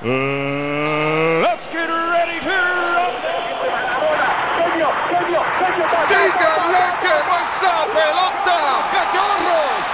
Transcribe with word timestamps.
Uh, 0.00 1.42
let's 1.42 1.66
get 1.72 1.88
ready 1.88 2.38
to 2.38 2.54
¡Díganle 6.08 6.84
que 7.02 7.10
no 7.26 7.34
está 7.42 7.82
pelota! 7.92 8.58
¡Cachorros! 8.94 9.86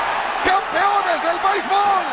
¡Campeones 0.44 1.20
del 1.24 1.38
béisbol! 1.40 2.04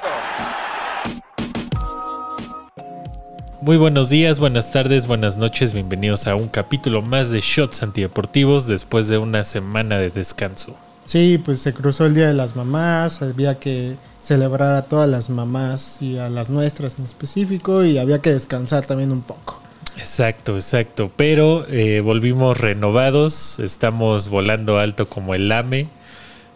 Muy 3.60 3.76
buenos 3.76 4.10
días, 4.10 4.40
buenas 4.40 4.72
tardes, 4.72 5.06
buenas 5.06 5.36
noches, 5.36 5.74
bienvenidos 5.74 6.28
a 6.28 6.36
un 6.36 6.48
capítulo 6.48 7.02
más 7.02 7.30
de 7.30 7.42
Shots 7.42 7.84
Antideportivos 7.84 8.68
después 8.68 9.10
de 9.10 9.18
una 9.18 9.44
semana 9.44 9.98
de 9.98 10.12
descanso. 10.12 10.78
Sí, 11.04 11.38
pues 11.44 11.60
se 11.60 11.74
cruzó 11.74 12.06
el 12.06 12.14
Día 12.14 12.28
de 12.28 12.36
las 12.36 12.56
Mamás, 12.56 13.22
había 13.22 13.56
que 13.56 13.98
celebrar 14.22 14.76
a 14.76 14.84
todas 14.84 15.10
las 15.10 15.30
mamás 15.30 16.02
y 16.02 16.18
a 16.18 16.30
las 16.30 16.50
nuestras 16.50 16.98
en 17.00 17.06
específico 17.06 17.84
y 17.84 17.98
había 17.98 18.20
que 18.20 18.32
descansar 18.32 18.86
también 18.86 19.12
un 19.12 19.22
poco. 19.22 19.62
Exacto, 19.98 20.56
exacto, 20.56 21.12
pero 21.16 21.68
eh, 21.68 22.02
volvimos 22.02 22.58
renovados, 22.58 23.60
estamos 23.60 24.30
volando 24.30 24.80
alto 24.80 25.10
como 25.10 25.36
el 25.36 25.52
AME 25.52 25.90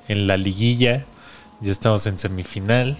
en 0.07 0.27
la 0.27 0.37
liguilla, 0.37 1.05
ya 1.61 1.71
estamos 1.71 2.05
en 2.07 2.17
semifinal. 2.17 2.97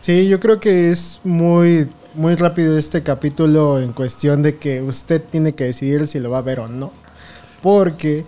Sí, 0.00 0.28
yo 0.28 0.40
creo 0.40 0.60
que 0.60 0.90
es 0.90 1.20
muy, 1.24 1.88
muy 2.14 2.34
rápido 2.36 2.78
este 2.78 3.02
capítulo 3.02 3.80
en 3.80 3.92
cuestión 3.92 4.42
de 4.42 4.56
que 4.56 4.82
usted 4.82 5.22
tiene 5.22 5.54
que 5.54 5.64
decidir 5.64 6.06
si 6.06 6.20
lo 6.20 6.30
va 6.30 6.38
a 6.38 6.42
ver 6.42 6.60
o 6.60 6.68
no. 6.68 6.92
Porque 7.62 8.24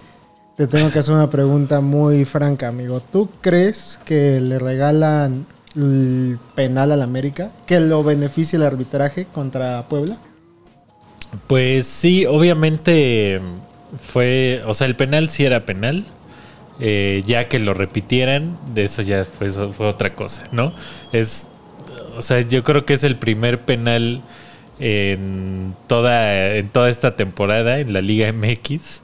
te 0.56 0.66
tengo 0.66 0.90
que 0.90 0.98
hacer 0.98 1.14
una 1.14 1.28
pregunta 1.28 1.80
muy 1.82 2.24
franca, 2.24 2.68
amigo. 2.68 3.00
¿Tú 3.00 3.28
crees 3.42 3.98
que 4.06 4.40
le 4.40 4.58
regalan 4.58 5.46
el 5.76 6.38
penal 6.54 6.92
al 6.92 7.02
América? 7.02 7.52
¿Que 7.66 7.80
lo 7.80 8.02
beneficie 8.04 8.56
el 8.56 8.62
arbitraje 8.64 9.26
contra 9.26 9.88
Puebla? 9.88 10.18
Pues 11.46 11.86
sí, 11.86 12.24
obviamente 12.26 13.40
fue, 13.98 14.62
o 14.66 14.74
sea, 14.74 14.86
el 14.86 14.96
penal 14.96 15.28
sí 15.30 15.44
era 15.44 15.66
penal. 15.66 16.04
eh, 16.80 17.22
ya 17.26 17.48
que 17.48 17.58
lo 17.58 17.74
repitieran, 17.74 18.58
de 18.74 18.84
eso 18.84 19.02
ya 19.02 19.24
fue, 19.24 19.50
fue 19.50 19.86
otra 19.88 20.14
cosa, 20.14 20.44
¿no? 20.52 20.74
Es, 21.12 21.48
o 22.16 22.22
sea, 22.22 22.40
yo 22.42 22.64
creo 22.64 22.84
que 22.84 22.94
es 22.94 23.04
el 23.04 23.16
primer 23.18 23.64
penal 23.64 24.22
en 24.78 25.74
toda, 25.86 26.56
en 26.56 26.68
toda 26.70 26.90
esta 26.90 27.16
temporada 27.16 27.80
en 27.80 27.92
la 27.94 28.02
Liga 28.02 28.32
MX 28.32 29.02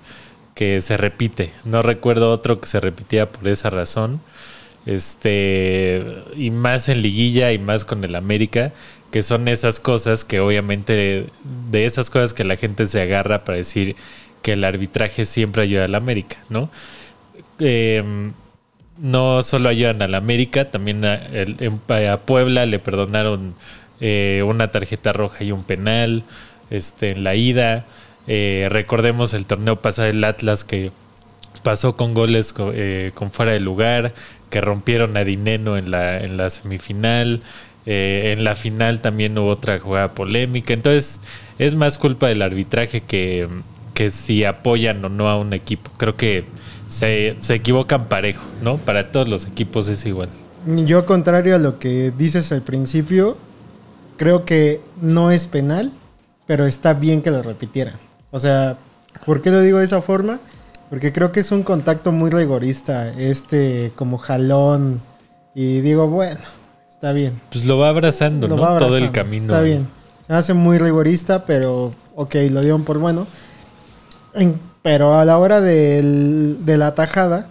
que 0.54 0.80
se 0.82 0.96
repite. 0.98 1.52
No 1.64 1.82
recuerdo 1.82 2.32
otro 2.32 2.60
que 2.60 2.66
se 2.68 2.80
repitía 2.80 3.30
por 3.32 3.48
esa 3.48 3.70
razón. 3.70 4.20
Este, 4.84 6.04
y 6.36 6.50
más 6.50 6.88
en 6.88 7.02
liguilla 7.02 7.52
y 7.52 7.58
más 7.58 7.84
con 7.84 8.02
el 8.04 8.16
América, 8.16 8.72
que 9.10 9.22
son 9.22 9.46
esas 9.48 9.78
cosas 9.78 10.24
que 10.24 10.40
obviamente, 10.40 11.26
de 11.70 11.86
esas 11.86 12.10
cosas 12.10 12.34
que 12.34 12.44
la 12.44 12.56
gente 12.56 12.86
se 12.86 13.00
agarra 13.00 13.44
para 13.44 13.58
decir 13.58 13.96
que 14.42 14.54
el 14.54 14.64
arbitraje 14.64 15.24
siempre 15.24 15.62
ayuda 15.62 15.84
al 15.84 15.94
América, 15.94 16.38
¿no? 16.48 16.70
Eh, 17.58 18.32
no 18.98 19.42
solo 19.42 19.68
ayudan 19.68 20.02
al 20.02 20.14
América, 20.14 20.66
también 20.66 21.04
a, 21.04 22.20
Puebla 22.24 22.66
le 22.66 22.78
perdonaron 22.78 23.54
eh, 24.00 24.42
una 24.46 24.70
tarjeta 24.70 25.12
roja 25.12 25.44
y 25.44 25.52
un 25.52 25.64
penal 25.64 26.24
este, 26.70 27.12
en 27.12 27.24
la 27.24 27.34
ida. 27.34 27.86
Eh, 28.26 28.68
recordemos 28.70 29.34
el 29.34 29.46
torneo 29.46 29.80
pasado 29.80 30.06
del 30.06 30.22
Atlas 30.22 30.64
que 30.64 30.92
pasó 31.62 31.96
con 31.96 32.14
goles 32.14 32.54
eh, 32.58 33.10
con 33.14 33.30
fuera 33.30 33.52
de 33.52 33.60
lugar, 33.60 34.14
que 34.52 34.60
rompieron 34.60 35.16
a 35.16 35.24
Dineno 35.24 35.78
en 35.78 35.90
la, 35.90 36.22
en 36.22 36.36
la 36.36 36.50
semifinal. 36.50 37.40
Eh, 37.86 38.34
en 38.36 38.44
la 38.44 38.54
final 38.54 39.00
también 39.00 39.36
hubo 39.38 39.48
otra 39.48 39.80
jugada 39.80 40.12
polémica. 40.12 40.74
Entonces 40.74 41.22
es 41.58 41.74
más 41.74 41.96
culpa 41.96 42.28
del 42.28 42.42
arbitraje 42.42 43.00
que, 43.00 43.48
que 43.94 44.10
si 44.10 44.44
apoyan 44.44 45.02
o 45.04 45.08
no 45.08 45.30
a 45.30 45.38
un 45.38 45.54
equipo. 45.54 45.90
Creo 45.96 46.16
que 46.16 46.44
se, 46.88 47.34
se 47.40 47.54
equivocan 47.54 48.08
parejo, 48.08 48.44
¿no? 48.62 48.76
Para 48.76 49.10
todos 49.10 49.26
los 49.26 49.46
equipos 49.46 49.88
es 49.88 50.04
igual. 50.04 50.28
Yo, 50.66 51.06
contrario 51.06 51.56
a 51.56 51.58
lo 51.58 51.78
que 51.78 52.12
dices 52.16 52.52
al 52.52 52.62
principio, 52.62 53.38
creo 54.18 54.44
que 54.44 54.82
no 55.00 55.30
es 55.30 55.46
penal, 55.46 55.90
pero 56.46 56.66
está 56.66 56.92
bien 56.92 57.22
que 57.22 57.30
lo 57.30 57.42
repitieran. 57.42 57.94
O 58.30 58.38
sea, 58.38 58.76
¿por 59.24 59.40
qué 59.40 59.50
lo 59.50 59.60
digo 59.60 59.78
de 59.78 59.84
esa 59.84 60.02
forma? 60.02 60.40
Porque 60.92 61.10
creo 61.10 61.32
que 61.32 61.40
es 61.40 61.50
un 61.52 61.62
contacto 61.62 62.12
muy 62.12 62.28
rigorista, 62.28 63.14
este 63.18 63.92
como 63.96 64.18
jalón. 64.18 65.00
Y 65.54 65.80
digo, 65.80 66.06
bueno, 66.06 66.38
está 66.86 67.12
bien. 67.12 67.40
Pues 67.50 67.64
lo 67.64 67.78
va 67.78 67.88
abrazando, 67.88 68.46
Lo 68.46 68.56
¿no? 68.56 68.60
va 68.62 68.76
Todo 68.76 68.98
el 68.98 69.10
camino. 69.10 69.44
Está 69.44 69.62
bien. 69.62 69.88
Se 70.26 70.34
hace 70.34 70.52
muy 70.52 70.76
rigorista, 70.76 71.46
pero 71.46 71.92
ok, 72.14 72.34
lo 72.50 72.60
dieron 72.60 72.84
por 72.84 72.98
bueno. 72.98 73.26
En- 74.34 74.60
pero 74.82 75.14
a 75.14 75.24
la 75.24 75.38
hora 75.38 75.62
del- 75.62 76.58
de 76.66 76.76
la 76.76 76.94
tajada, 76.94 77.46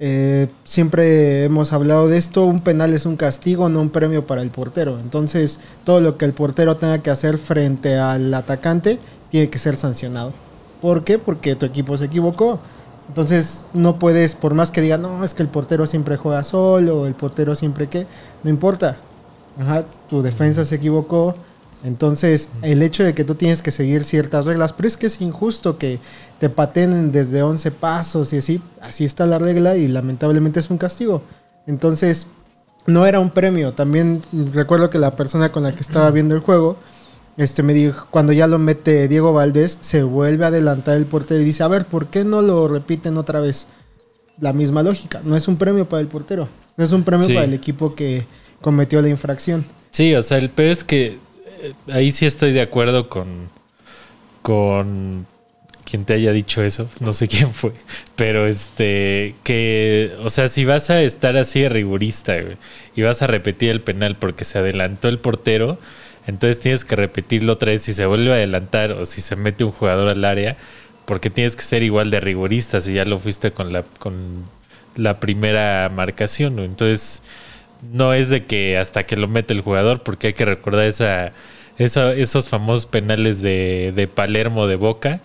eh, 0.00 0.48
siempre 0.64 1.44
hemos 1.44 1.74
hablado 1.74 2.08
de 2.08 2.16
esto, 2.16 2.46
un 2.46 2.60
penal 2.60 2.94
es 2.94 3.04
un 3.04 3.16
castigo, 3.18 3.68
no 3.68 3.82
un 3.82 3.90
premio 3.90 4.26
para 4.26 4.40
el 4.40 4.48
portero. 4.48 4.98
Entonces, 4.98 5.58
todo 5.84 6.00
lo 6.00 6.16
que 6.16 6.24
el 6.24 6.32
portero 6.32 6.78
tenga 6.78 7.00
que 7.00 7.10
hacer 7.10 7.36
frente 7.36 7.98
al 7.98 8.32
atacante 8.32 8.98
tiene 9.30 9.50
que 9.50 9.58
ser 9.58 9.76
sancionado. 9.76 10.32
¿Por 10.80 11.04
qué? 11.04 11.18
Porque 11.18 11.54
tu 11.54 11.66
equipo 11.66 11.94
se 11.98 12.06
equivocó. 12.06 12.58
Entonces, 13.08 13.64
no 13.72 13.98
puedes, 13.98 14.34
por 14.34 14.54
más 14.54 14.70
que 14.70 14.80
digan, 14.80 15.02
no, 15.02 15.24
es 15.24 15.34
que 15.34 15.42
el 15.42 15.48
portero 15.48 15.86
siempre 15.86 16.16
juega 16.16 16.44
solo, 16.44 17.00
o 17.00 17.06
el 17.06 17.14
portero 17.14 17.54
siempre 17.54 17.88
que, 17.88 18.06
no 18.42 18.50
importa. 18.50 18.96
Ajá, 19.58 19.84
tu 20.08 20.22
defensa 20.22 20.64
se 20.64 20.76
equivocó. 20.76 21.34
Entonces, 21.84 22.50
el 22.62 22.82
hecho 22.82 23.04
de 23.04 23.14
que 23.14 23.24
tú 23.24 23.34
tienes 23.34 23.62
que 23.62 23.70
seguir 23.70 24.04
ciertas 24.04 24.44
reglas, 24.44 24.72
pero 24.72 24.88
es 24.88 24.96
que 24.96 25.06
es 25.06 25.20
injusto 25.20 25.78
que 25.78 26.00
te 26.38 26.50
paten 26.50 27.12
desde 27.12 27.42
11 27.42 27.70
pasos 27.70 28.32
y 28.32 28.38
así, 28.38 28.60
así 28.80 29.04
está 29.04 29.26
la 29.26 29.38
regla 29.38 29.76
y 29.76 29.88
lamentablemente 29.88 30.60
es 30.60 30.70
un 30.70 30.78
castigo. 30.78 31.22
Entonces, 31.66 32.26
no 32.86 33.06
era 33.06 33.20
un 33.20 33.30
premio. 33.30 33.74
También 33.74 34.22
recuerdo 34.52 34.90
que 34.90 34.98
la 34.98 35.14
persona 35.14 35.52
con 35.52 35.62
la 35.62 35.72
que 35.72 35.80
estaba 35.80 36.10
viendo 36.10 36.34
el 36.34 36.40
juego, 36.40 36.76
este 37.38 37.62
me 37.62 37.72
dijo, 37.72 38.06
cuando 38.10 38.32
ya 38.32 38.46
lo 38.46 38.58
mete 38.58 39.08
Diego 39.08 39.32
Valdés, 39.32 39.78
se 39.80 40.02
vuelve 40.02 40.44
a 40.44 40.48
adelantar 40.48 40.96
el 40.96 41.06
portero 41.06 41.40
y 41.40 41.44
dice, 41.44 41.62
a 41.62 41.68
ver, 41.68 41.86
¿por 41.86 42.08
qué 42.08 42.24
no 42.24 42.42
lo 42.42 42.68
repiten 42.68 43.16
otra 43.16 43.40
vez? 43.40 43.66
La 44.40 44.52
misma 44.52 44.82
lógica, 44.82 45.20
no 45.24 45.36
es 45.36 45.48
un 45.48 45.56
premio 45.56 45.88
para 45.88 46.00
el 46.00 46.08
portero, 46.08 46.48
no 46.76 46.84
es 46.84 46.92
un 46.92 47.02
premio 47.04 47.26
Sí. 47.26 47.34
para 47.34 47.46
el 47.46 47.54
equipo 47.54 47.94
que 47.94 48.26
cometió 48.60 49.00
la 49.02 49.08
infracción. 49.08 49.64
Sí, 49.90 50.14
o 50.14 50.22
sea, 50.22 50.38
el 50.38 50.50
peor 50.50 50.70
es 50.70 50.84
que 50.84 51.18
eh, 51.62 51.72
ahí 51.92 52.12
sí 52.12 52.26
estoy 52.26 52.52
de 52.52 52.60
acuerdo 52.60 53.08
con, 53.08 53.26
con 54.42 55.26
quien 55.84 56.04
te 56.04 56.12
haya 56.14 56.32
dicho 56.32 56.62
eso, 56.62 56.88
no 57.00 57.12
sé 57.12 57.28
quién 57.28 57.52
fue, 57.52 57.72
pero 58.16 58.46
este, 58.46 59.34
que, 59.42 60.12
o 60.22 60.30
sea, 60.30 60.48
si 60.48 60.64
vas 60.64 60.90
a 60.90 61.00
estar 61.02 61.36
así 61.36 61.60
de 61.62 61.68
rigurista 61.68 62.34
güey, 62.40 62.56
y 62.94 63.02
vas 63.02 63.22
a 63.22 63.26
repetir 63.26 63.70
el 63.70 63.80
penal 63.80 64.16
porque 64.16 64.44
se 64.44 64.58
adelantó 64.58 65.08
el 65.08 65.18
portero, 65.18 65.78
entonces 66.28 66.60
tienes 66.60 66.84
que 66.84 66.94
repetirlo 66.94 67.54
otra 67.54 67.72
vez 67.72 67.82
si 67.82 67.92
se 67.92 68.06
vuelve 68.06 68.30
a 68.30 68.34
adelantar 68.34 68.92
o 68.92 69.04
si 69.04 69.20
se 69.20 69.34
mete 69.34 69.64
un 69.64 69.72
jugador 69.72 70.08
al 70.08 70.24
área, 70.24 70.56
porque 71.06 71.30
tienes 71.30 71.56
que 71.56 71.62
ser 71.62 71.82
igual 71.82 72.10
de 72.10 72.20
rigurista 72.20 72.80
si 72.80 72.94
ya 72.94 73.04
lo 73.04 73.18
fuiste 73.18 73.50
con 73.50 73.72
la, 73.72 73.82
con 73.98 74.44
la 74.94 75.18
primera 75.18 75.90
marcación, 75.92 76.60
entonces 76.60 77.22
no 77.92 78.12
es 78.14 78.28
de 78.28 78.44
que 78.44 78.76
hasta 78.78 79.04
que 79.06 79.16
lo 79.16 79.26
mete 79.28 79.54
el 79.54 79.60
jugador, 79.62 80.02
porque 80.02 80.28
hay 80.28 80.32
que 80.34 80.44
recordar 80.44 80.86
esa, 80.86 81.32
esa- 81.78 82.12
esos 82.12 82.48
famosos 82.48 82.86
penales 82.86 83.40
de, 83.42 83.92
de 83.94 84.06
Palermo 84.08 84.66
de 84.66 84.76
Boca, 84.76 85.20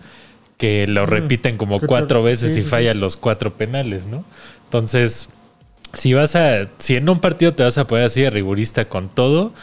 que 0.58 0.86
lo 0.88 1.06
repiten 1.06 1.58
como 1.58 1.80
cuatro 1.88 2.24
veces. 2.24 2.52
y 2.58 2.62
fallan 2.70 3.00
los 3.00 3.18
cuatro 3.18 3.54
penales, 3.56 4.08
¿no? 4.08 4.24
Entonces, 4.66 5.30
si 5.94 6.14
vas 6.14 6.36
a, 6.36 6.68
si 6.78 6.96
en 6.96 7.10
un 7.10 7.20
partido 7.20 7.54
te 7.54 7.64
vas 7.64 7.78
a 7.78 7.88
poner 7.88 8.06
así 8.06 8.22
de 8.22 8.30
rigurista 8.30 8.86
con 8.86 9.10
todo, 9.10 9.54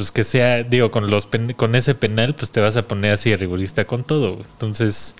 pues 0.00 0.10
que 0.12 0.24
sea, 0.24 0.62
digo, 0.62 0.90
con 0.90 1.10
los 1.10 1.26
pen- 1.26 1.52
con 1.52 1.74
ese 1.74 1.94
penal, 1.94 2.34
pues 2.34 2.50
te 2.50 2.58
vas 2.60 2.74
a 2.78 2.88
poner 2.88 3.12
así 3.12 3.28
de 3.28 3.36
rigurista 3.36 3.86
con 3.86 4.02
todo. 4.02 4.38
Entonces, 4.52 5.14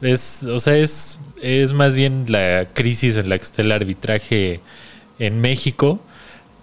es, 0.00 0.42
o 0.44 0.58
sea, 0.58 0.74
es, 0.78 1.18
es 1.42 1.74
más 1.74 1.94
bien 1.94 2.24
la 2.28 2.68
crisis 2.72 3.18
en 3.18 3.28
la 3.28 3.36
que 3.36 3.44
está 3.44 3.60
el 3.60 3.72
arbitraje 3.72 4.60
en 5.18 5.42
México 5.42 6.00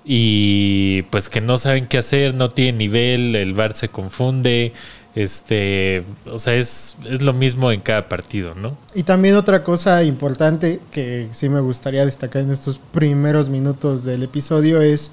y 0.03 1.03
pues 1.11 1.29
que 1.29 1.41
no 1.41 1.59
saben 1.59 1.85
qué 1.85 1.99
hacer, 1.99 2.33
no 2.33 2.49
tiene 2.49 2.79
nivel, 2.79 3.35
el 3.35 3.53
VAR 3.53 3.73
se 3.73 3.89
confunde, 3.89 4.73
este, 5.13 6.03
o 6.25 6.39
sea, 6.39 6.55
es, 6.55 6.97
es 7.07 7.21
lo 7.21 7.33
mismo 7.33 7.71
en 7.71 7.81
cada 7.81 8.09
partido, 8.09 8.55
¿no? 8.55 8.75
Y 8.95 9.03
también 9.03 9.35
otra 9.35 9.63
cosa 9.63 10.03
importante 10.03 10.79
que 10.91 11.27
sí 11.33 11.49
me 11.49 11.59
gustaría 11.61 12.03
destacar 12.03 12.41
en 12.41 12.51
estos 12.51 12.79
primeros 12.91 13.47
minutos 13.47 14.03
del 14.05 14.23
episodio 14.23 14.81
es 14.81 15.11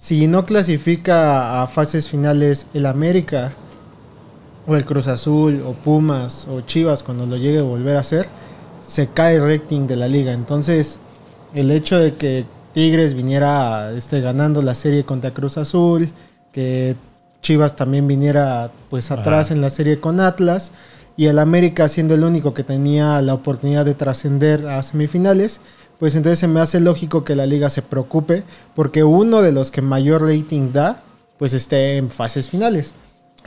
si 0.00 0.26
no 0.26 0.46
clasifica 0.46 1.62
a 1.62 1.66
fases 1.66 2.08
finales 2.08 2.66
el 2.72 2.86
América 2.86 3.52
o 4.66 4.76
el 4.76 4.84
Cruz 4.84 5.08
Azul 5.08 5.62
o 5.66 5.72
Pumas 5.72 6.46
o 6.48 6.60
Chivas 6.60 7.02
cuando 7.02 7.26
lo 7.26 7.36
llegue 7.36 7.58
a 7.58 7.62
volver 7.62 7.96
a 7.96 8.00
hacer, 8.00 8.26
se 8.86 9.08
cae 9.08 9.36
el 9.36 9.46
rating 9.46 9.86
de 9.86 9.96
la 9.96 10.08
liga. 10.08 10.32
Entonces, 10.32 10.98
el 11.52 11.70
hecho 11.70 11.98
de 11.98 12.14
que 12.14 12.44
Tigres 12.74 13.14
viniera 13.14 13.92
este, 13.92 14.20
ganando 14.20 14.62
la 14.62 14.74
serie 14.74 15.04
contra 15.04 15.32
Cruz 15.32 15.58
Azul, 15.58 16.10
que 16.52 16.94
Chivas 17.42 17.74
también 17.74 18.06
viniera 18.06 18.70
pues 18.90 19.10
atrás 19.10 19.46
Ajá. 19.46 19.54
en 19.54 19.60
la 19.62 19.70
serie 19.70 20.00
con 20.00 20.20
Atlas 20.20 20.70
y 21.16 21.26
el 21.26 21.38
América 21.40 21.88
siendo 21.88 22.14
el 22.14 22.22
único 22.22 22.54
que 22.54 22.62
tenía 22.62 23.20
la 23.22 23.34
oportunidad 23.34 23.84
de 23.84 23.94
trascender 23.94 24.66
a 24.66 24.82
semifinales, 24.82 25.60
pues 25.98 26.14
entonces 26.14 26.38
se 26.38 26.48
me 26.48 26.60
hace 26.60 26.80
lógico 26.80 27.24
que 27.24 27.34
la 27.34 27.46
liga 27.46 27.70
se 27.70 27.82
preocupe 27.82 28.44
porque 28.74 29.04
uno 29.04 29.42
de 29.42 29.52
los 29.52 29.70
que 29.70 29.82
mayor 29.82 30.22
rating 30.22 30.72
da 30.72 31.02
pues 31.38 31.52
esté 31.52 31.96
en 31.96 32.10
fases 32.10 32.48
finales. 32.48 32.94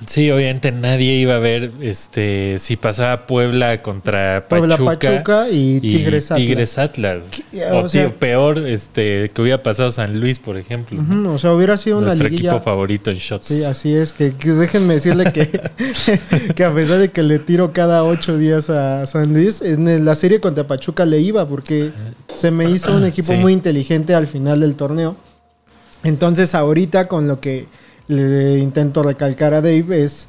Sí, 0.07 0.31
obviamente 0.31 0.71
nadie 0.71 1.13
iba 1.13 1.35
a 1.35 1.39
ver 1.39 1.71
este 1.81 2.55
si 2.57 2.75
pasaba 2.75 3.27
Puebla 3.27 3.83
contra 3.83 4.47
Puebla 4.49 4.75
Pachuca, 4.75 4.97
Pachuca 5.11 5.49
y 5.51 5.79
Tigres 5.79 6.31
Atlas. 6.31 6.37
Tigres 6.47 6.77
Atlas. 6.79 7.23
¿Qué? 7.29 7.65
O, 7.65 7.83
O 7.83 7.87
sea- 7.87 8.07
tío, 8.07 8.15
peor 8.17 8.57
este 8.67 9.29
que 9.31 9.41
hubiera 9.43 9.61
pasado 9.61 9.91
San 9.91 10.19
Luis, 10.19 10.39
por 10.39 10.57
ejemplo. 10.57 10.99
o 11.31 11.37
sea, 11.37 11.53
hubiera 11.53 11.77
sido 11.77 11.99
una 11.99 12.07
Nuestro 12.07 12.29
liguilla 12.29 12.49
equipo 12.51 12.63
favorito 12.63 13.11
en 13.11 13.17
shots. 13.17 13.45
Sí, 13.45 13.63
así 13.63 13.93
es. 13.93 14.11
Que, 14.11 14.31
que 14.31 14.53
déjenme 14.53 14.95
decirle 14.95 15.31
que, 15.31 15.47
que 16.55 16.63
a 16.63 16.73
pesar 16.73 16.97
de 16.97 17.11
que 17.11 17.21
le 17.21 17.37
tiro 17.37 17.71
cada 17.71 18.03
ocho 18.03 18.39
días 18.39 18.71
a 18.71 19.05
San 19.05 19.31
Luis, 19.33 19.61
en 19.61 20.03
la 20.03 20.15
serie 20.15 20.39
contra 20.41 20.65
Pachuca 20.65 21.05
le 21.05 21.19
iba 21.19 21.47
porque 21.47 21.91
se 22.33 22.49
me 22.49 22.67
hizo 22.71 22.95
un 22.97 23.05
equipo 23.05 23.33
Sí. 23.33 23.37
muy 23.39 23.53
inteligente 23.53 24.15
al 24.15 24.25
final 24.25 24.61
del 24.61 24.75
torneo. 24.75 25.15
Entonces 26.03 26.55
ahorita 26.55 27.05
con 27.05 27.27
lo 27.27 27.39
que 27.39 27.67
le 28.07 28.59
intento 28.59 29.03
recalcar 29.03 29.53
a 29.53 29.61
Dave 29.61 30.03
es, 30.03 30.27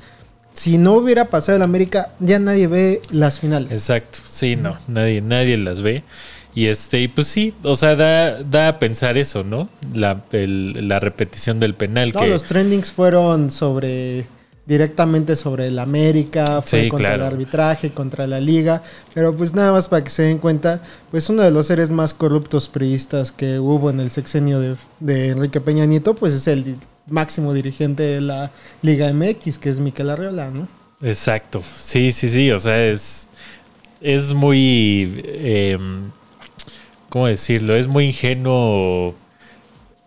si 0.52 0.78
no 0.78 0.94
hubiera 0.94 1.30
pasado 1.30 1.56
el 1.56 1.62
América, 1.62 2.10
ya 2.20 2.38
nadie 2.38 2.66
ve 2.66 3.02
las 3.10 3.40
finales. 3.40 3.72
Exacto, 3.72 4.19
sí, 4.24 4.56
no, 4.56 4.76
nadie, 4.88 5.20
nadie 5.20 5.56
las 5.58 5.80
ve. 5.80 6.04
Y 6.54 6.66
este, 6.66 7.00
y 7.00 7.08
pues 7.08 7.28
sí, 7.28 7.54
o 7.62 7.74
sea, 7.74 7.96
da, 7.96 8.42
da 8.42 8.69
a 8.69 8.78
pensar 8.78 9.16
eso, 9.16 9.42
¿no? 9.42 9.70
La, 9.94 10.22
el- 10.32 10.86
la 10.86 11.00
repetición 11.00 11.58
del 11.58 11.74
penal 11.74 12.12
No, 12.14 12.20
que 12.20 12.28
los 12.28 12.44
trendings 12.44 12.92
fueron 12.92 13.50
sobre 13.50 14.26
directamente 14.66 15.34
sobre 15.34 15.66
el 15.69 15.78
América, 15.78 16.62
fue 16.62 16.82
Sí, 16.82 16.88
contra 16.88 17.08
claro. 17.14 17.26
el 17.26 17.32
arbitraje, 17.32 17.90
contra 17.90 18.26
la 18.28 18.38
liga, 18.38 18.82
pero 19.14 19.34
pues 19.34 19.54
nada 19.54 19.72
más 19.72 19.88
para 19.88 20.04
que 20.04 20.10
se 20.10 20.22
den 20.24 20.38
cuenta, 20.38 20.80
pues 21.10 21.28
uno 21.30 21.42
de 21.42 21.50
los 21.50 21.66
seres 21.66 21.90
más 21.90 22.14
corruptos 22.14 22.69
priistas 22.69 23.32
que 23.32 23.58
hubo 23.58 23.90
en 23.90 23.98
el 23.98 24.10
sexenio 24.10 24.60
de, 24.60 24.76
de 25.00 25.28
Enrique 25.30 25.60
Peña 25.60 25.84
Nieto, 25.86 26.14
pues 26.14 26.32
es 26.34 26.46
el 26.46 26.76
máximo 27.06 27.52
dirigente 27.54 28.02
de 28.02 28.20
la 28.20 28.50
Liga 28.82 29.12
MX, 29.12 29.58
que 29.58 29.69
es 29.69 29.81
Miquel 29.81 30.10
Arriola, 30.10 30.50
¿no? 30.50 30.69
Exacto, 31.02 31.62
sí, 31.76 32.12
sí, 32.12 32.28
sí, 32.28 32.50
o 32.50 32.60
sea, 32.60 32.87
es, 32.87 33.28
es 34.00 34.32
muy, 34.32 35.22
eh, 35.25 35.78
¿cómo 37.08 37.26
decirlo? 37.26 37.75
Es 37.75 37.87
muy 37.88 38.06
ingenuo 38.06 39.14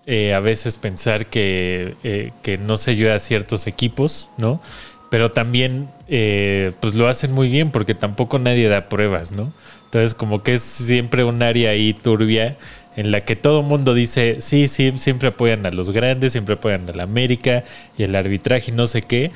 eh, 0.08 0.36
a 0.36 0.40
veces 0.40 0.78
pensar 0.78 1.28
que, 1.28 1.96
eh, 2.04 2.32
que 2.44 2.60
no 2.60 2.78
se 2.78 2.92
ayuda 2.92 3.16
a 3.16 3.20
ciertos 3.20 3.66
equipos, 3.66 4.30
¿no? 4.38 4.62
Pero 5.10 5.32
también, 5.32 5.90
eh, 6.08 6.74
pues 6.80 6.94
lo 6.94 7.08
hacen 7.08 7.32
muy 7.32 7.50
bien 7.50 7.72
porque 7.72 7.96
tampoco 7.96 8.38
nadie 8.38 8.68
da 8.68 8.88
pruebas, 8.88 9.32
¿no? 9.32 9.52
Entonces, 9.86 10.14
como 10.14 10.44
que 10.44 10.54
es 10.56 10.62
siempre 10.62 11.24
un 11.24 11.42
área 11.42 11.72
ahí 11.72 11.94
turbia 11.94 12.56
en 12.96 13.12
la 13.12 13.22
que 13.22 13.36
todo 13.36 13.62
el 13.62 13.66
mundo 13.66 13.94
dice, 13.94 14.38
sí, 14.40 14.68
sí, 14.68 14.94
siempre 14.98 15.30
apoyan 15.30 15.66
a 15.66 15.72
los 15.72 15.90
grandes, 15.90 16.32
siempre 16.32 16.56
apoyan 16.56 16.90
a 16.90 16.94
la 16.94 17.04
América 17.04 17.64
y 17.98 18.04
el 18.04 18.16
arbitraje 18.16 18.72
y 18.72 18.74
no 18.74 18.88
sé 18.88 19.02
qué, 19.02 19.32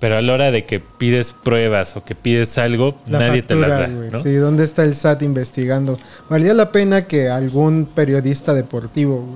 pero 0.00 0.16
a 0.16 0.22
la 0.22 0.34
hora 0.34 0.50
de 0.50 0.64
que 0.64 0.80
pides 0.80 1.32
pruebas 1.32 1.96
o 1.96 2.04
que 2.04 2.14
pides 2.14 2.56
algo, 2.58 2.94
La 3.08 3.18
nadie 3.18 3.42
te 3.42 3.54
las 3.54 3.78
da. 3.78 4.22
Sí, 4.22 4.34
¿dónde 4.34 4.64
está 4.64 4.84
el 4.84 4.94
SAT 4.94 5.22
investigando? 5.22 5.98
Valía 6.28 6.54
la 6.54 6.70
pena 6.70 7.04
que 7.04 7.28
algún 7.28 7.86
periodista 7.86 8.54
deportivo 8.54 9.26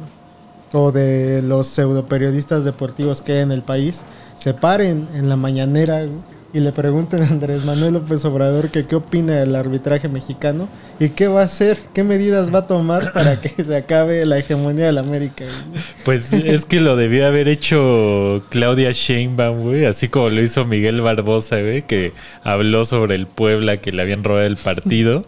o 0.72 0.92
de 0.92 1.42
los 1.42 1.66
pseudo 1.66 2.06
periodistas 2.06 2.64
deportivos 2.64 3.20
que 3.20 3.32
hay 3.32 3.38
en 3.40 3.52
el 3.52 3.62
país 3.62 4.04
se 4.36 4.54
paren 4.54 5.06
en 5.14 5.28
la 5.28 5.36
mañanera 5.36 6.06
y 6.54 6.60
le 6.60 6.72
pregunten 6.72 7.22
a 7.22 7.28
Andrés 7.28 7.64
Manuel 7.64 7.94
López 7.94 8.24
Obrador 8.24 8.70
que 8.70 8.86
qué 8.86 8.96
opina 8.96 9.40
del 9.40 9.56
arbitraje 9.56 10.08
mexicano 10.08 10.68
y 11.00 11.10
qué 11.10 11.26
va 11.26 11.40
a 11.40 11.44
hacer, 11.44 11.78
qué 11.94 12.04
medidas 12.04 12.54
va 12.54 12.60
a 12.60 12.66
tomar 12.66 13.12
para 13.12 13.40
que 13.40 13.64
se 13.64 13.74
acabe 13.74 14.26
la 14.26 14.38
hegemonía 14.38 14.86
de 14.86 14.92
la 14.92 15.00
América. 15.00 15.44
güey. 15.44 15.82
Pues 16.04 16.32
es 16.32 16.64
que 16.64 16.80
lo 16.80 16.96
debió 16.96 17.26
haber 17.26 17.48
hecho 17.48 18.42
Claudia 18.50 18.92
Sheinbaum, 18.92 19.62
güey, 19.62 19.86
así 19.86 20.08
como 20.08 20.28
lo 20.28 20.42
hizo 20.42 20.64
Miguel 20.64 21.00
Barbosa, 21.00 21.60
güey, 21.60 21.82
que 21.82 22.12
habló 22.44 22.84
sobre 22.84 23.14
el 23.14 23.26
Puebla 23.26 23.78
que 23.78 23.92
le 23.92 24.02
habían 24.02 24.22
robado 24.22 24.46
el 24.46 24.56
partido. 24.56 25.24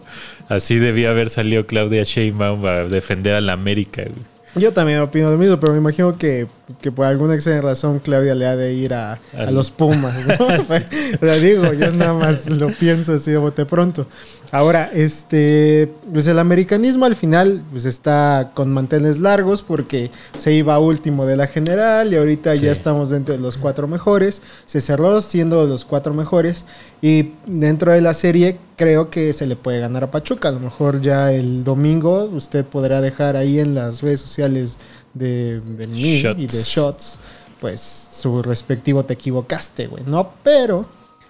Así 0.47 0.77
debió 0.77 1.09
haber 1.09 1.29
salido 1.29 1.65
Claudia 1.65 2.03
Sheinbaum 2.03 2.63
a 2.65 2.83
defender 2.83 3.33
a 3.33 3.41
la 3.41 3.53
América, 3.53 4.03
güey. 4.03 4.35
Yo 4.55 4.71
también 4.71 4.99
opino 4.99 5.29
lo 5.31 5.37
mismo, 5.37 5.59
pero 5.59 5.73
me 5.73 5.79
imagino 5.79 6.17
que, 6.17 6.47
que 6.81 6.91
por 6.91 7.05
alguna 7.05 7.35
extraña 7.35 7.61
razón 7.61 7.99
Claudia 7.99 8.33
le 8.35 8.45
ha 8.47 8.55
de 8.55 8.73
ir 8.73 8.93
a, 8.93 9.19
a 9.37 9.51
los 9.51 9.71
Pumas. 9.71 10.15
¿no? 10.27 10.33
o 10.47 10.65
sea, 11.25 11.35
digo, 11.35 11.73
yo 11.73 11.91
nada 11.91 12.13
más 12.13 12.47
lo 12.49 12.69
pienso 12.69 13.13
así 13.13 13.31
de 13.31 13.37
bote 13.37 13.65
pronto. 13.65 14.07
Ahora, 14.51 14.89
este, 14.93 15.91
pues 16.13 16.27
el 16.27 16.39
americanismo 16.39 17.05
al 17.05 17.15
final 17.15 17.61
pues 17.71 17.85
está 17.85 18.51
con 18.53 18.71
manteles 18.71 19.19
largos 19.19 19.61
porque 19.61 20.11
se 20.37 20.53
iba 20.53 20.79
último 20.79 21.25
de 21.25 21.35
la 21.35 21.47
general 21.47 22.13
y 22.13 22.15
ahorita 22.15 22.55
Sí. 22.55 22.65
ya 22.65 22.71
estamos 22.71 23.09
dentro 23.09 23.35
de 23.35 23.41
los 23.41 23.57
cuatro 23.57 23.87
mejores. 23.87 24.41
Se 24.65 24.79
cerró 24.81 25.19
siendo 25.21 25.65
los 25.65 25.83
cuatro 25.83 26.13
mejores 26.13 26.63
y 27.01 27.33
dentro 27.47 27.91
de 27.91 28.01
la 28.01 28.13
serie 28.13 28.57
creo 28.77 29.09
que 29.09 29.33
se 29.33 29.45
le 29.45 29.55
puede 29.55 29.79
ganar 29.79 30.03
a 30.05 30.11
Pachuca. 30.11 30.49
A 30.49 30.51
lo 30.51 30.59
mejor 30.59 31.01
ya 31.01 31.33
el 31.33 31.63
domingo 31.63 32.25
usted 32.25 32.65
podrá 32.65 33.01
dejar 33.01 33.35
ahí 33.35 33.59
en 33.59 33.75
las 33.75 34.01
redes 34.01 34.21
sociales 34.21 34.77
de, 35.15 35.59
de 35.61 35.87
mí 35.87 36.21
Shots. 36.21 36.39
y 36.39 36.45
de 36.45 36.61
Shots, 36.63 37.19
pues 37.59 38.09
su 38.11 38.43
respectivo 38.43 39.03
te 39.05 39.15
equivocaste, 39.15 39.87
güey, 39.87 40.03
¿no? 40.05 40.29
Pero 40.43 40.85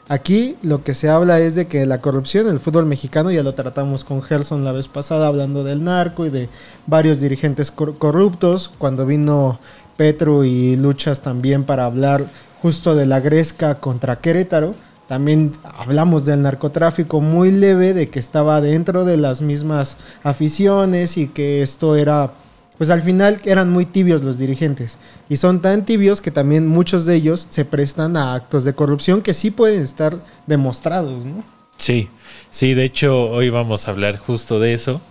aquí 0.10 0.58
lo 0.62 0.84
que 0.84 0.94
se 0.94 1.10
habla 1.10 1.40
es 1.40 1.56
de 1.56 1.68
que 1.68 1.86
la 1.86 2.02
corrupción 2.02 2.48
en 2.48 2.54
el 2.54 2.60
fútbol 2.60 2.86
mexicano, 2.86 3.32
ya 3.32 3.42
lo 3.44 3.54
tratamos 3.54 4.04
con 4.04 4.22
Gerson 4.22 4.66
la 4.66 4.72
vez 4.74 4.88
pasada, 4.90 5.28
hablando 5.28 5.64
del 5.64 5.84
narco 5.84 6.26
y 6.26 6.30
de 6.30 6.50
varios 6.88 7.22
dirigentes 7.22 7.72
cor- 7.72 7.98
corruptos, 7.98 8.72
cuando 8.78 9.06
vino 9.06 9.60
Petro 9.98 10.44
y 10.44 10.76
Luchas 10.76 11.22
también 11.22 11.64
para 11.64 11.86
hablar 11.86 12.26
justo 12.62 12.96
de 12.96 13.06
la 13.06 13.20
Gresca 13.22 13.76
contra 13.76 14.20
Querétaro. 14.20 14.76
También 15.08 15.54
hablamos 15.78 16.26
del 16.26 16.42
narcotráfico 16.42 17.22
muy 17.22 17.52
leve, 17.52 17.94
de 17.94 18.08
que 18.10 18.18
estaba 18.20 18.60
dentro 18.60 19.06
de 19.06 19.18
las 19.18 19.40
mismas 19.40 19.98
aficiones 20.24 21.16
y 21.18 21.28
que 21.28 21.62
esto 21.62 21.96
era, 21.96 22.34
pues 22.78 22.90
al 22.90 23.02
final 23.02 23.40
eran 23.46 23.70
muy 23.70 23.86
tibios 23.86 24.24
los 24.24 24.38
dirigentes. 24.38 24.98
Y 25.30 25.38
son 25.38 25.62
tan 25.62 25.86
tibios 25.86 26.22
que 26.22 26.32
también 26.32 26.68
muchos 26.68 27.06
de 27.06 27.16
ellos 27.16 27.48
se 27.50 27.66
prestan 27.66 28.18
a 28.18 28.34
actos 28.34 28.66
de 28.66 28.74
corrupción 28.74 29.22
que 29.22 29.34
sí 29.34 29.52
pueden 29.52 29.82
estar 29.82 30.18
demostrados, 30.48 31.26
¿no? 31.26 31.44
Sí, 31.78 32.10
sí, 32.52 32.74
de 32.74 32.86
hecho 32.86 33.30
hoy 33.30 33.50
vamos 33.50 33.88
a 33.88 33.92
hablar 33.92 34.18
justo 34.18 34.60
de 34.60 34.74
eso, 34.74 35.02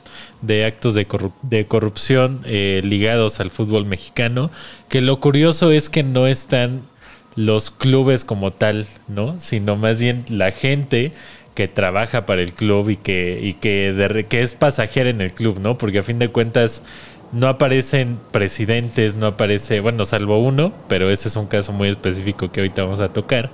de 0.40 0.64
actos 0.64 0.94
de, 0.94 1.06
corrup- 1.06 1.35
de 1.42 1.66
corrupción 1.66 2.40
eh, 2.44 2.80
ligados 2.85 3.40
al 3.40 3.50
fútbol 3.50 3.85
mexicano, 3.85 4.50
que 4.88 5.00
lo 5.00 5.21
curioso 5.21 5.71
es 5.71 5.90
que 5.90 6.02
no 6.02 6.26
están 6.26 6.83
los 7.37 7.71
clubes 7.71 8.25
como 8.25 8.50
tal, 8.52 8.87
¿no? 9.09 9.38
Sino 9.38 9.76
más 9.76 10.00
bien 10.00 10.25
la 10.28 10.52
gente 10.52 11.12
que 11.54 11.68
trabaja 11.68 12.26
para 12.26 12.42
el 12.42 12.52
club 12.52 12.90
y 12.90 12.97
que, 12.97 13.40
y 13.42 13.54
que, 13.54 14.26
que 14.28 14.42
es 14.42 14.54
pasajera 14.54 15.11
en 15.11 15.21
el 15.21 15.33
club, 15.33 15.59
¿no? 15.61 15.76
Porque 15.78 15.99
a 15.99 16.02
fin 16.02 16.18
de 16.18 16.28
cuentas 16.28 16.83
no 17.35 17.49
aparecen 17.49 18.19
presidentes, 18.31 19.17
no 19.17 19.26
aparece, 19.26 19.81
bueno, 19.81 20.05
salvo 20.05 20.38
uno, 20.38 20.73
pero 20.88 21.11
ese 21.11 21.29
es 21.29 21.37
un 21.37 21.47
caso 21.47 21.73
muy 21.73 21.88
específico 21.88 22.50
que 22.50 22.61
ahorita 22.61 22.85
vamos 22.85 23.00
a 23.00 23.12
tocar. 23.12 23.50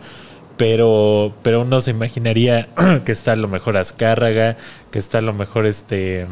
Pero, 0.57 1.35
pero 1.43 1.63
uno 1.63 1.81
se 1.81 1.91
imaginaría 1.91 2.69
que 3.07 3.13
está 3.13 3.33
a 3.33 3.37
lo 3.37 3.49
mejor 3.49 3.79
Azcárraga, 3.79 4.59
que 4.91 4.99
está 4.99 5.19
a 5.19 5.23
lo 5.23 5.33
mejor 5.33 5.65
este 5.65 6.27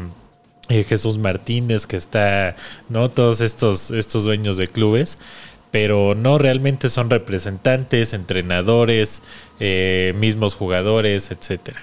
eh, 0.69 0.83
Jesús 0.83 1.17
Martínez, 1.17 1.87
que 1.87 1.95
está, 1.95 2.55
¿no? 2.89 3.09
Todos 3.09 3.41
estos, 3.41 3.89
estos 3.89 4.23
dueños 4.23 4.57
de 4.57 4.67
clubes. 4.67 5.17
Pero 5.71 6.15
no 6.15 6.37
realmente 6.37 6.89
son 6.89 7.09
representantes, 7.09 8.13
entrenadores, 8.13 9.21
eh, 9.59 10.13
mismos 10.17 10.55
jugadores, 10.55 11.31
etcétera. 11.31 11.81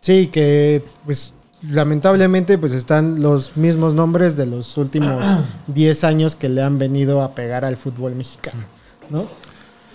Sí, 0.00 0.28
que 0.28 0.82
pues 1.04 1.34
lamentablemente 1.70 2.58
pues 2.58 2.72
están 2.72 3.22
los 3.22 3.56
mismos 3.56 3.94
nombres 3.94 4.36
de 4.36 4.46
los 4.46 4.76
últimos 4.76 5.24
10 5.68 6.04
años 6.04 6.36
que 6.36 6.48
le 6.48 6.62
han 6.62 6.78
venido 6.78 7.22
a 7.22 7.34
pegar 7.34 7.64
al 7.64 7.76
fútbol 7.76 8.14
mexicano, 8.14 8.64
¿no? 9.10 9.26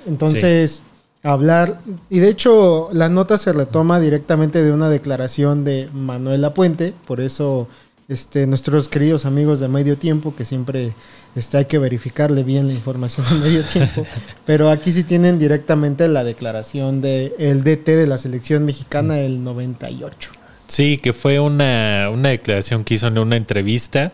Entonces, 0.05 0.81
hablar, 1.23 1.79
y 2.09 2.19
de 2.19 2.29
hecho 2.29 2.89
la 2.93 3.09
nota 3.09 3.37
se 3.37 3.53
retoma 3.53 3.99
directamente 3.99 4.63
de 4.63 4.71
una 4.71 4.89
declaración 4.89 5.63
de 5.63 5.89
Manuel 5.93 6.41
Lapuente, 6.41 6.93
por 7.05 7.19
eso 7.21 7.67
este, 8.07 8.47
nuestros 8.47 8.89
queridos 8.89 9.25
amigos 9.25 9.59
de 9.59 9.67
Medio 9.67 9.97
Tiempo, 9.97 10.35
que 10.35 10.45
siempre 10.45 10.93
este, 11.35 11.57
hay 11.57 11.65
que 11.65 11.77
verificarle 11.77 12.43
bien 12.43 12.67
la 12.67 12.73
información 12.73 13.25
de 13.29 13.35
Medio 13.35 13.63
Tiempo, 13.63 14.05
pero 14.45 14.69
aquí 14.69 14.91
sí 14.91 15.03
tienen 15.03 15.37
directamente 15.37 16.07
la 16.07 16.23
declaración 16.23 17.01
del 17.01 17.33
el 17.37 17.63
DT 17.63 17.85
de 17.85 18.07
la 18.07 18.17
selección 18.17 18.65
mexicana 18.65 19.15
del 19.15 19.43
98. 19.43 20.31
Sí, 20.69 20.97
que 20.97 21.11
fue 21.11 21.39
una, 21.39 22.09
una 22.13 22.29
declaración 22.29 22.85
que 22.85 22.93
hizo 22.93 23.07
en 23.07 23.17
una 23.17 23.35
entrevista. 23.35 24.13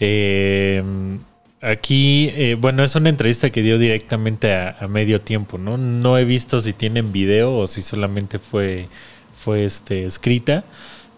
eh, 0.00 0.82
aquí, 1.60 2.30
eh, 2.34 2.56
bueno, 2.58 2.84
es 2.84 2.94
una 2.94 3.08
entrevista 3.10 3.50
que 3.50 3.62
dio 3.62 3.78
directamente 3.78 4.54
a, 4.54 4.88
medio 4.88 5.20
tiempo, 5.20 5.58
¿no? 5.58 5.76
No 5.76 6.18
he 6.18 6.24
visto 6.24 6.60
si 6.60 6.72
tienen 6.72 7.12
video 7.12 7.56
o 7.56 7.66
si 7.66 7.82
solamente 7.82 8.38
fue, 8.38 8.88
fue 9.36 9.64
este, 9.64 10.04
escrita, 10.06 10.64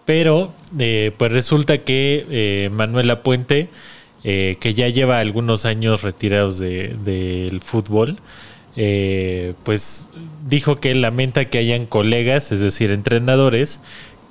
pero 0.05 0.53
eh, 0.79 1.11
pues 1.17 1.31
resulta 1.31 1.79
que 1.79 2.25
eh, 2.29 2.69
Manuela 2.71 3.23
Puente, 3.23 3.69
que 4.23 4.73
ya 4.73 4.87
lleva 4.87 5.19
algunos 5.19 5.65
años 5.65 6.01
retirados 6.01 6.57
del 6.57 7.03
de, 7.03 7.59
fútbol, 7.61 8.19
pues 9.65 10.07
dijo 10.47 10.79
que 10.79 10.95
lamenta 10.95 11.49
que 11.49 11.57
hayan 11.57 11.85
colegas, 11.85 12.53
es 12.53 12.61
decir, 12.61 12.91
entrenadores, 12.91 13.81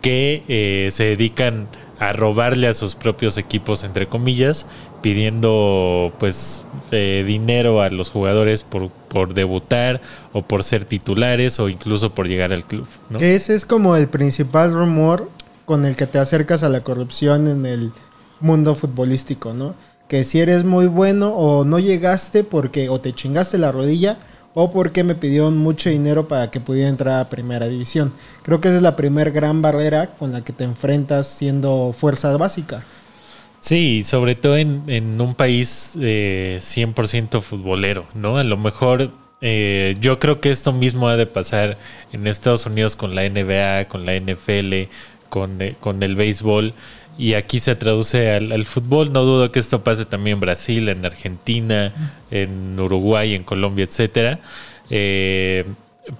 que 0.03 0.89
se 0.93 1.05
dedican 1.05 1.69
a 2.03 2.13
robarle 2.13 2.67
a 2.67 2.73
sus 2.73 2.97
propios 2.97 3.39
equipos, 3.39 3.85
entre 3.85 4.09
comillas, 4.09 4.67
pidiendo 5.03 6.13
pues 6.19 6.65
eh, 6.91 7.23
dinero 7.27 7.81
a 7.81 7.91
los 7.91 8.11
jugadores 8.11 8.65
por, 8.65 8.91
por 8.91 9.35
debutar 9.35 10.01
o 10.33 10.43
por 10.43 10.65
ser 10.65 10.85
titulares 10.85 11.61
o 11.61 11.69
incluso 11.69 12.13
por 12.13 12.27
llegar 12.27 12.53
al 12.53 12.65
club. 12.65 12.89
Ese 13.21 13.55
es 13.55 13.65
como 13.65 13.97
el 13.97 14.09
principal 14.09 14.73
rumor 14.73 15.31
con 15.65 15.85
el 15.85 15.95
que 15.95 16.07
te 16.07 16.19
acercas 16.19 16.65
a 16.65 16.69
la 16.69 16.83
corrupción 16.83 17.47
en 17.47 17.67
el 17.67 17.93
mundo 18.41 18.75
futbolístico, 18.75 19.53
¿no? 19.53 19.75
Que 20.09 20.25
si 20.25 20.41
eres 20.41 20.65
muy 20.65 20.87
bueno 20.87 21.35
o 21.35 21.65
no 21.65 21.79
llegaste 21.79 22.43
porque 22.43 22.89
o 22.89 23.01
te 23.01 23.13
chingaste 23.13 23.59
la 23.59 23.71
rodilla 23.71 24.19
o 24.55 24.71
porque 24.71 25.05
me 25.05 25.15
pidieron 25.15 25.57
mucho 25.57 25.91
dinero 25.91 26.29
para 26.29 26.51
que 26.51 26.61
pudiera 26.61 26.89
entrar 26.89 27.21
a 27.21 27.29
primera 27.29 27.67
división. 27.67 28.13
Creo 28.43 28.61
que 28.61 28.69
esa 28.69 28.77
es 28.77 28.83
la 28.83 28.97
primera 28.97 29.31
gran 29.31 29.63
barrera 29.63 30.09
con 30.09 30.33
la 30.33 30.43
que 30.43 30.53
te 30.53 30.65
enfrentas 30.65 31.27
siendo 31.27 31.95
fuerza 31.97 32.37
básica. 32.37 32.85
Sí, 33.61 34.03
sobre 34.05 34.35
todo 34.35 34.57
en, 34.57 34.83
en 34.89 35.21
un 35.21 35.35
país 35.35 35.97
eh, 36.01 36.59
100% 36.61 37.41
futbolero, 37.41 38.07
¿no? 38.15 38.37
A 38.37 38.45
lo 38.45 38.57
mejor 38.57 39.13
eh, 39.41 39.97
yo 40.01 40.19
creo 40.19 40.41
que 40.41 40.51
esto 40.51 40.73
mismo 40.73 41.09
ha 41.09 41.17
de 41.17 41.27
pasar 41.27 41.77
en 42.13 42.27
Estados 42.27 42.67
Unidos 42.67 42.97
con 42.97 43.15
la 43.15 43.29
NBA, 43.29 43.87
con 43.87 44.05
la 44.05 44.15
NFL, 44.15 44.89
con, 45.29 45.63
eh, 45.63 45.77
con 45.81 46.03
el 46.03 46.15
béisbol 46.17 46.75
y 47.19 47.35
aquí 47.35 47.61
se 47.61 47.77
traduce 47.77 48.33
al, 48.33 48.65
fútbol. 48.65 49.13
No 49.13 49.25
dudo 49.25 49.53
que 49.53 49.59
esto 49.59 49.85
pase 49.85 50.05
también 50.05 50.37
en 50.37 50.41
Brasil, 50.41 50.89
en 50.89 51.05
Argentina, 51.05 51.93
en 52.31 52.79
Uruguay, 52.79 53.35
en 53.35 53.45
Colombia, 53.45 53.85
etcétera. 53.85 54.39
Eh, 54.91 55.65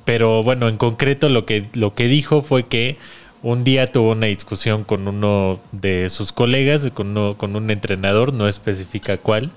pero 0.05 0.43
bueno, 0.43 0.69
en 0.69 0.77
concreto 0.77 1.29
lo 1.29 1.45
que, 1.45 1.67
lo 1.75 1.95
que 1.95 2.09
dijo 2.09 2.43
fue 2.43 2.67
que 2.67 2.97
un 3.43 3.65
día 3.65 3.87
tuvo 3.87 4.13
una 4.13 4.27
discusión 4.27 4.85
con 4.85 5.09
uno 5.09 5.61
de 5.73 6.09
sus 6.11 6.33
colegas, 6.33 6.89
con, 6.95 7.09
uno, 7.09 7.37
con 7.37 7.57
un 7.57 7.71
entrenador, 7.71 8.33
no 8.33 8.47
especifica 8.47 9.17
cuál, 9.19 9.51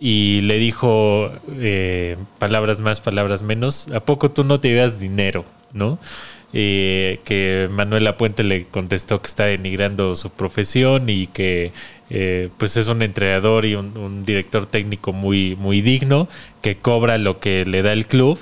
y 0.00 0.40
le 0.42 0.58
dijo 0.58 1.30
eh, 1.60 2.16
palabras 2.38 2.80
más, 2.80 3.00
palabras 3.00 3.42
menos, 3.42 3.86
¿a 3.94 4.00
poco 4.00 4.30
tú 4.30 4.42
no 4.42 4.58
te 4.58 4.68
llevas 4.68 4.98
dinero? 4.98 5.44
¿No? 5.72 5.98
Eh, 6.56 7.18
que 7.24 7.68
Manuela 7.68 8.16
Puente 8.16 8.44
le 8.44 8.66
contestó 8.66 9.20
que 9.20 9.26
está 9.26 9.46
denigrando 9.46 10.14
su 10.14 10.30
profesión 10.30 11.10
y 11.10 11.26
que 11.26 11.72
eh, 12.10 12.48
pues 12.58 12.76
es 12.76 12.86
un 12.86 13.02
entrenador 13.02 13.64
y 13.64 13.74
un, 13.74 14.24
director 14.24 14.66
técnico 14.66 15.12
muy, 15.12 15.56
muy 15.56 15.80
digno, 15.80 16.28
que 16.62 16.76
cobra 16.76 17.18
lo 17.18 17.38
que 17.38 17.66
le 17.66 17.82
da 17.82 17.92
el 17.92 18.06
club 18.06 18.38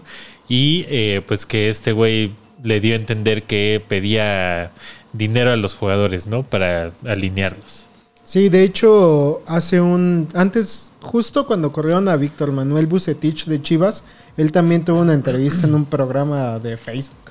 y 0.47 0.85
eh, 0.90 1.23
pues 1.26 1.47
que 1.47 1.71
este 1.71 1.92
güey 1.92 2.33
le 2.62 2.81
dio 2.81 2.92
a 2.92 2.97
entender 2.97 3.45
que 3.45 3.83
pedía 3.88 4.73
dinero 5.14 5.50
a 5.50 5.57
los 5.57 5.75
jugadores, 5.75 6.26
¿no? 6.26 6.42
Para 6.42 6.92
alinearlos. 7.07 7.87
Sí, 8.25 8.50
de 8.50 8.62
hecho, 8.62 9.42
hace 9.47 9.81
un. 9.81 10.28
Antes, 10.35 10.92
justo 11.00 11.47
cuando 11.47 11.73
corrieron 11.73 12.09
a 12.09 12.16
Víctor 12.16 12.52
Manuel 12.52 12.87
Bucetich 12.87 13.47
de 13.47 13.62
Chivas, 13.62 14.04
él 14.37 14.52
también 14.52 14.85
tuvo 14.85 15.00
una 15.00 15.14
entrevista 15.14 15.66
en 15.66 15.75
un 15.75 15.87
programa 15.87 16.59
de 16.59 16.76
Facebook. 16.76 17.22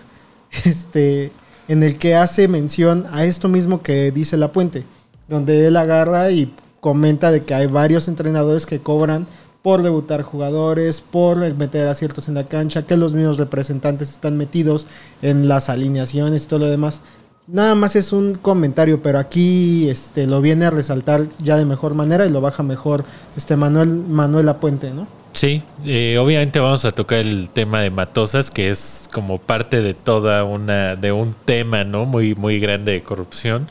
Este. 0.65 1.31
En 1.67 1.84
el 1.84 1.98
que 1.98 2.15
hace 2.15 2.48
mención 2.48 3.05
a 3.12 3.24
esto 3.24 3.48
mismo 3.48 3.81
que 3.81 4.12
dice 4.12 4.36
La 4.36 4.51
Puente. 4.51 4.84
Donde 5.29 5.67
él 5.67 5.77
agarra 5.77 6.29
y 6.31 6.53
comenta 6.81 7.31
de 7.31 7.43
que 7.43 7.53
hay 7.53 7.67
varios 7.67 8.08
entrenadores 8.08 8.65
que 8.65 8.79
cobran 8.79 9.27
por 9.62 9.84
debutar 9.84 10.24
jugadores, 10.24 11.01
por 11.01 11.38
meter 11.55 11.88
a 11.88 11.93
ciertos 11.93 12.27
en 12.27 12.34
la 12.34 12.46
cancha, 12.46 12.86
que 12.86 12.98
los 12.98 13.13
mismos 13.13 13.38
representantes 13.38 14.10
están 14.10 14.36
metidos 14.36 14.88
en 15.22 15.48
las 15.48 15.70
alineaciones 15.70 16.43
y 16.43 16.48
todo 16.48 16.62
lo 16.62 16.70
demás. 16.70 17.01
Nada 17.48 17.75
más 17.75 17.96
es 17.96 18.12
un 18.12 18.36
comentario, 18.36 19.01
pero 19.01 19.20
aquí 19.20 19.88
este, 19.89 20.25
lo 20.25 20.41
viene 20.41 20.65
a 20.65 20.72
resaltar 20.72 21.27
ya 21.43 21.58
de 21.58 21.65
mejor 21.65 21.93
manera 21.93 22.25
y 22.25 22.29
lo 22.29 22.41
baja 22.41 22.63
mejor 22.63 23.05
este 23.38 23.55
Manuel, 23.55 23.89
Manuel 23.89 24.50
Apuente, 24.50 24.91
¿no? 24.91 25.08
Sí, 25.34 25.64
eh, 25.86 26.18
obviamente 26.20 26.60
vamos 26.60 26.84
a 26.84 26.92
tocar 26.92 27.20
el 27.20 27.50
tema 27.50 27.82
de 27.82 27.90
Matosas, 27.90 28.52
que 28.52 28.70
es 28.70 29.08
como 29.14 29.40
parte 29.40 29.82
de 29.82 29.94
toda 29.94 30.44
una, 30.44 30.96
de 30.96 31.12
un 31.12 31.34
tema, 31.46 31.84
¿no? 31.84 32.06
Muy, 32.06 32.36
muy 32.36 32.60
grande 32.60 32.92
de 32.92 33.04
corrupción. 33.04 33.70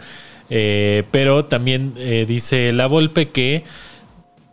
Eh, 0.49 1.05
pero 1.11 1.45
también 1.45 1.95
eh, 1.97 2.25
dice 2.27 2.73
la 2.73 2.89
Volpe 2.89 3.29
que 3.29 3.63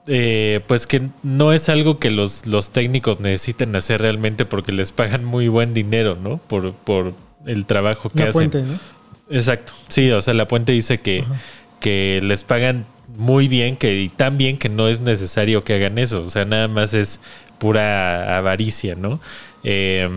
eh, 0.10 0.62
pues 0.68 0.88
que 0.88 1.10
no 1.22 1.52
es 1.52 1.68
algo 1.68 2.00
que 2.00 2.12
los, 2.12 2.46
los 2.46 2.72
técnicos 2.72 3.20
necesiten 3.20 3.76
hacer 3.76 4.00
realmente 4.02 4.46
porque 4.46 4.72
les 4.72 4.94
pagan 4.94 5.26
muy 5.26 5.50
buen 5.50 5.74
dinero, 5.74 6.18
¿no? 6.22 6.38
Por, 6.38 6.74
por 6.74 7.14
el 7.46 7.66
trabajo 7.66 8.10
que 8.10 8.20
la 8.24 8.30
hacen. 8.30 8.50
Puente, 8.50 8.62
¿no? 8.62 8.80
Exacto, 9.30 9.74
sí, 9.90 10.10
o 10.12 10.22
sea, 10.22 10.34
la 10.34 10.48
puente 10.48 10.72
dice 10.72 11.00
que, 11.00 11.26
que 11.82 12.22
les 12.24 12.46
pagan 12.46 12.86
muy 13.08 13.48
bien 13.48 13.78
que, 13.78 14.02
y 14.02 14.10
tan 14.10 14.38
bien 14.38 14.58
que 14.58 14.70
no 14.70 14.88
es 14.88 15.02
necesario 15.02 15.64
que 15.64 15.76
hagan 15.76 15.98
eso, 15.98 16.22
o 16.22 16.30
sea, 16.30 16.46
nada 16.46 16.68
más 16.68 16.94
es 16.94 17.22
pura 17.58 18.38
avaricia, 18.38 18.96
¿no? 18.96 19.20
Eh, 19.64 20.10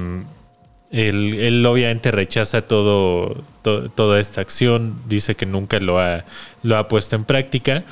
él, 0.91 1.35
él, 1.39 1.65
obviamente 1.67 2.11
rechaza 2.11 2.63
todo, 2.63 3.45
to, 3.63 3.91
toda 3.91 4.19
esta 4.21 4.41
acción, 4.41 5.01
dice 5.09 5.37
que 5.37 5.47
nunca 5.47 5.79
lo 5.79 6.01
ha, 6.01 6.25
lo 6.63 6.77
ha 6.77 6.89
puesto 6.89 7.17
en 7.17 7.25
práctica 7.25 7.85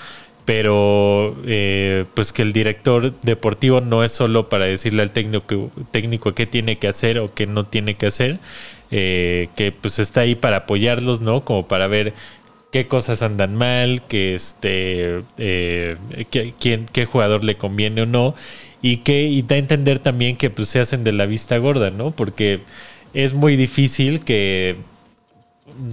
pero 0.49 1.37
eh, 1.45 2.07
pues 2.14 2.33
que 2.33 2.40
el 2.40 2.55
director 2.55 3.12
deportivo 3.21 3.83
no 3.83 4.02
es 4.02 4.12
solo 4.12 4.49
para 4.49 4.64
decirle 4.64 5.02
al 5.02 5.11
técnico, 5.11 5.71
técnico 5.90 6.35
qué 6.35 6.47
tiene 6.47 6.78
que 6.78 6.88
hacer 6.88 7.19
o 7.19 7.35
qué 7.35 7.47
no 7.47 7.64
tiene 7.64 7.97
que 7.97 8.07
hacer, 8.07 8.38
eh, 8.90 9.50
que 9.57 9.73
pues 9.73 9.99
está 9.99 10.23
ahí 10.23 10.35
para 10.35 10.57
apoyarlos, 10.57 11.21
¿no? 11.21 11.45
Como 11.45 11.69
para 11.69 11.87
ver 11.87 12.14
qué 12.70 12.87
cosas 12.87 13.22
andan 13.22 13.54
mal, 13.54 14.02
que 14.02 14.34
este, 14.34 15.22
eh, 15.38 15.96
qué, 16.30 17.06
jugador 17.06 17.44
le 17.44 17.56
conviene 17.56 18.02
o 18.02 18.06
no, 18.06 18.34
y 18.82 18.98
que 18.98 19.44
da 19.46 19.56
a 19.56 19.58
entender 19.58 19.98
también 19.98 20.37
que 20.37 20.50
pues 20.50 20.68
se 20.68 20.80
hacen 20.80 21.04
de 21.04 21.12
la 21.12 21.26
vista 21.26 21.58
gorda, 21.58 21.90
¿no? 21.90 22.10
Porque 22.10 22.60
es 23.14 23.34
muy 23.34 23.56
difícil 23.56 24.20
que 24.20 24.76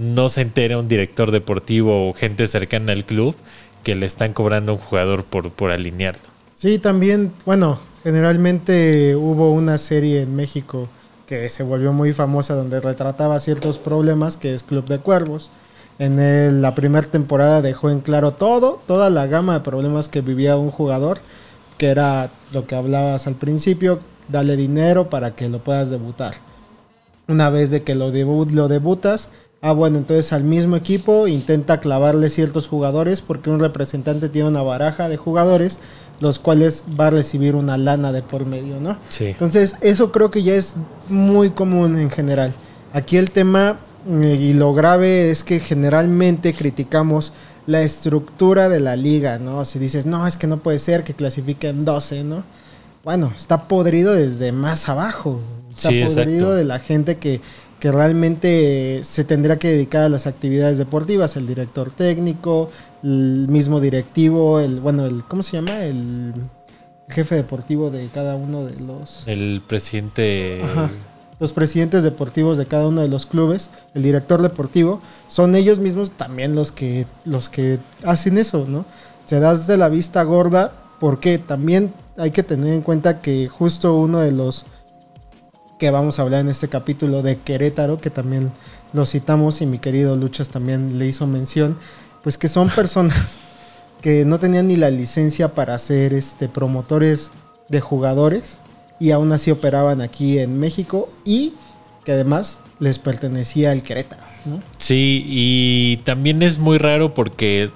no 0.00 0.28
se 0.28 0.42
entere 0.42 0.76
un 0.76 0.88
director 0.88 1.30
deportivo 1.30 2.08
o 2.08 2.12
gente 2.12 2.46
cercana 2.46 2.92
al 2.92 3.04
club 3.04 3.34
que 3.82 3.94
le 3.94 4.06
están 4.06 4.32
cobrando 4.32 4.72
a 4.72 4.74
un 4.74 4.80
jugador 4.80 5.24
por, 5.24 5.50
por 5.52 5.70
alinearlo. 5.70 6.22
Sí, 6.54 6.78
también, 6.78 7.32
bueno, 7.44 7.78
generalmente 8.02 9.14
hubo 9.14 9.52
una 9.52 9.78
serie 9.78 10.22
en 10.22 10.34
México 10.34 10.88
que 11.26 11.50
se 11.50 11.62
volvió 11.62 11.92
muy 11.92 12.12
famosa 12.12 12.54
donde 12.54 12.80
retrataba 12.80 13.38
ciertos 13.40 13.78
problemas, 13.78 14.36
que 14.36 14.54
es 14.54 14.62
Club 14.62 14.86
de 14.86 14.98
Cuervos. 14.98 15.50
En 15.98 16.18
el, 16.18 16.60
la 16.60 16.74
primera 16.74 17.06
temporada 17.06 17.62
dejó 17.62 17.90
en 17.90 18.00
claro 18.00 18.32
todo, 18.32 18.80
toda 18.86 19.10
la 19.10 19.26
gama 19.26 19.54
de 19.54 19.60
problemas 19.60 20.08
que 20.08 20.20
vivía 20.20 20.56
un 20.56 20.70
jugador, 20.70 21.18
que 21.78 21.86
era 21.86 22.30
lo 22.52 22.66
que 22.66 22.74
hablabas 22.74 23.26
al 23.26 23.34
principio, 23.34 24.00
dale 24.28 24.56
dinero 24.56 25.08
para 25.08 25.34
que 25.34 25.48
lo 25.48 25.60
puedas 25.60 25.90
debutar. 25.90 26.34
Una 27.28 27.50
vez 27.50 27.70
de 27.70 27.82
que 27.82 27.94
lo, 27.94 28.10
debut, 28.10 28.50
lo 28.50 28.68
debutas, 28.68 29.30
Ah, 29.62 29.72
bueno, 29.72 29.98
entonces 29.98 30.32
al 30.32 30.44
mismo 30.44 30.76
equipo 30.76 31.26
intenta 31.26 31.80
clavarle 31.80 32.28
ciertos 32.28 32.68
jugadores 32.68 33.22
porque 33.22 33.50
un 33.50 33.58
representante 33.58 34.28
tiene 34.28 34.48
una 34.48 34.62
baraja 34.62 35.08
de 35.08 35.16
jugadores 35.16 35.80
los 36.20 36.38
cuales 36.38 36.84
va 36.98 37.08
a 37.08 37.10
recibir 37.10 37.54
una 37.54 37.76
lana 37.76 38.12
de 38.12 38.22
por 38.22 38.46
medio, 38.46 38.80
¿no? 38.80 38.96
Sí. 39.08 39.26
Entonces, 39.26 39.76
eso 39.80 40.12
creo 40.12 40.30
que 40.30 40.42
ya 40.42 40.54
es 40.54 40.76
muy 41.08 41.50
común 41.50 41.98
en 41.98 42.10
general. 42.10 42.54
Aquí 42.92 43.16
el 43.16 43.30
tema 43.30 43.78
y 44.08 44.52
lo 44.52 44.72
grave 44.72 45.30
es 45.30 45.42
que 45.44 45.58
generalmente 45.60 46.54
criticamos 46.54 47.32
la 47.66 47.82
estructura 47.82 48.68
de 48.68 48.80
la 48.80 48.94
liga, 48.96 49.38
¿no? 49.38 49.64
Si 49.64 49.78
dices, 49.78 50.06
no, 50.06 50.26
es 50.26 50.36
que 50.36 50.46
no 50.46 50.58
puede 50.58 50.78
ser 50.78 51.02
que 51.02 51.14
clasifiquen 51.14 51.84
12, 51.84 52.22
¿no? 52.24 52.44
Bueno, 53.04 53.32
está 53.34 53.66
podrido 53.68 54.14
desde 54.14 54.52
más 54.52 54.88
abajo. 54.88 55.40
Está 55.70 55.88
Sí, 55.90 56.04
podrido 56.04 56.24
exacto. 56.38 56.54
de 56.54 56.64
la 56.64 56.78
gente 56.78 57.16
que, 57.16 57.40
que 57.80 57.92
realmente 57.92 59.00
se 59.02 59.24
tendría 59.24 59.58
que 59.58 59.68
dedicar 59.68 60.02
a 60.02 60.08
las 60.08 60.26
actividades 60.26 60.78
deportivas, 60.78 61.36
el 61.36 61.46
director 61.46 61.90
técnico, 61.90 62.70
el 63.02 63.46
mismo 63.48 63.80
directivo, 63.80 64.60
el 64.60 64.80
bueno, 64.80 65.06
el 65.06 65.24
¿cómo 65.24 65.42
se 65.42 65.52
llama? 65.56 65.82
El, 65.84 66.32
el 67.08 67.14
jefe 67.14 67.34
deportivo 67.34 67.90
de 67.90 68.08
cada 68.08 68.36
uno 68.36 68.64
de 68.64 68.78
los 68.80 69.22
El 69.26 69.62
presidente. 69.66 70.62
Ajá. 70.64 70.90
Los 71.38 71.52
presidentes 71.52 72.02
deportivos 72.02 72.56
de 72.56 72.66
cada 72.66 72.86
uno 72.86 73.02
de 73.02 73.08
los 73.08 73.26
clubes, 73.26 73.70
el 73.94 74.02
director 74.02 74.42
deportivo, 74.42 75.00
son 75.28 75.54
ellos 75.54 75.78
mismos 75.78 76.12
también 76.12 76.54
los 76.54 76.72
que 76.72 77.06
los 77.24 77.48
que 77.48 77.78
hacen 78.04 78.38
eso, 78.38 78.64
¿no? 78.66 78.84
Se 79.26 79.40
das 79.40 79.66
de 79.66 79.76
la 79.76 79.88
vista 79.88 80.22
gorda 80.22 80.72
Porque 81.00 81.38
también 81.38 81.92
hay 82.16 82.30
que 82.30 82.42
tener 82.42 82.72
en 82.72 82.80
cuenta 82.80 83.20
que 83.20 83.48
justo 83.48 83.94
uno 83.96 84.20
de 84.20 84.32
los 84.32 84.64
que 85.78 85.90
vamos 85.90 86.18
a 86.18 86.22
hablar 86.22 86.40
en 86.40 86.48
este 86.48 86.68
capítulo 86.68 87.22
de 87.22 87.38
Querétaro, 87.38 88.00
que 88.00 88.08
también 88.08 88.50
lo 88.94 89.04
citamos 89.04 89.60
y 89.60 89.66
mi 89.66 89.78
querido 89.78 90.16
Luchas 90.16 90.48
también 90.48 90.98
le 90.98 91.06
hizo 91.06 91.26
mención, 91.26 91.76
pues 92.22 92.38
que 92.38 92.48
son 92.48 92.68
personas 92.74 93.36
que 94.00 94.24
no 94.24 94.38
tenían 94.38 94.68
ni 94.68 94.76
la 94.76 94.88
licencia 94.88 95.52
para 95.52 95.78
ser 95.78 96.14
este, 96.14 96.48
promotores 96.48 97.30
de 97.68 97.80
jugadores 97.80 98.58
y 98.98 99.10
aún 99.10 99.32
así 99.32 99.50
operaban 99.50 100.00
aquí 100.00 100.38
en 100.38 100.58
México 100.58 101.10
y 101.24 101.52
que 102.04 102.12
además 102.12 102.60
les 102.78 102.98
pertenecía 102.98 103.72
el 103.72 103.82
Querétaro. 103.82 104.22
¿no? 104.44 104.62
Sí, 104.78 105.24
y 105.26 105.98
también 106.04 106.42
es 106.42 106.58
muy 106.58 106.78
raro 106.78 107.14
porque 107.14 107.70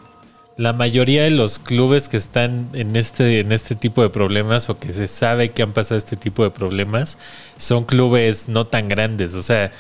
la 0.57 0.73
mayoría 0.73 1.25
de 1.25 1.31
los 1.31 1.59
clubes 1.59 2.09
que 2.09 2.19
están 2.19 2.69
en 2.75 2.95
este, 2.95 3.41
en 3.41 3.51
este 3.51 3.75
tipo 3.75 4.03
de 4.03 4.11
problemas 4.11 4.69
o 4.69 4.79
que 4.79 4.93
se 4.93 5.09
sabe 5.09 5.53
que 5.53 5.63
han 5.63 5.73
pasado 5.73 5.97
este 5.97 6.17
tipo 6.17 6.45
de 6.45 6.51
problemas 6.51 7.17
son 7.57 7.85
clubes 7.85 8.49
no 8.49 8.67
tan 8.67 8.89
grandes. 8.89 9.35
O 9.35 9.43
sea, 9.43 9.73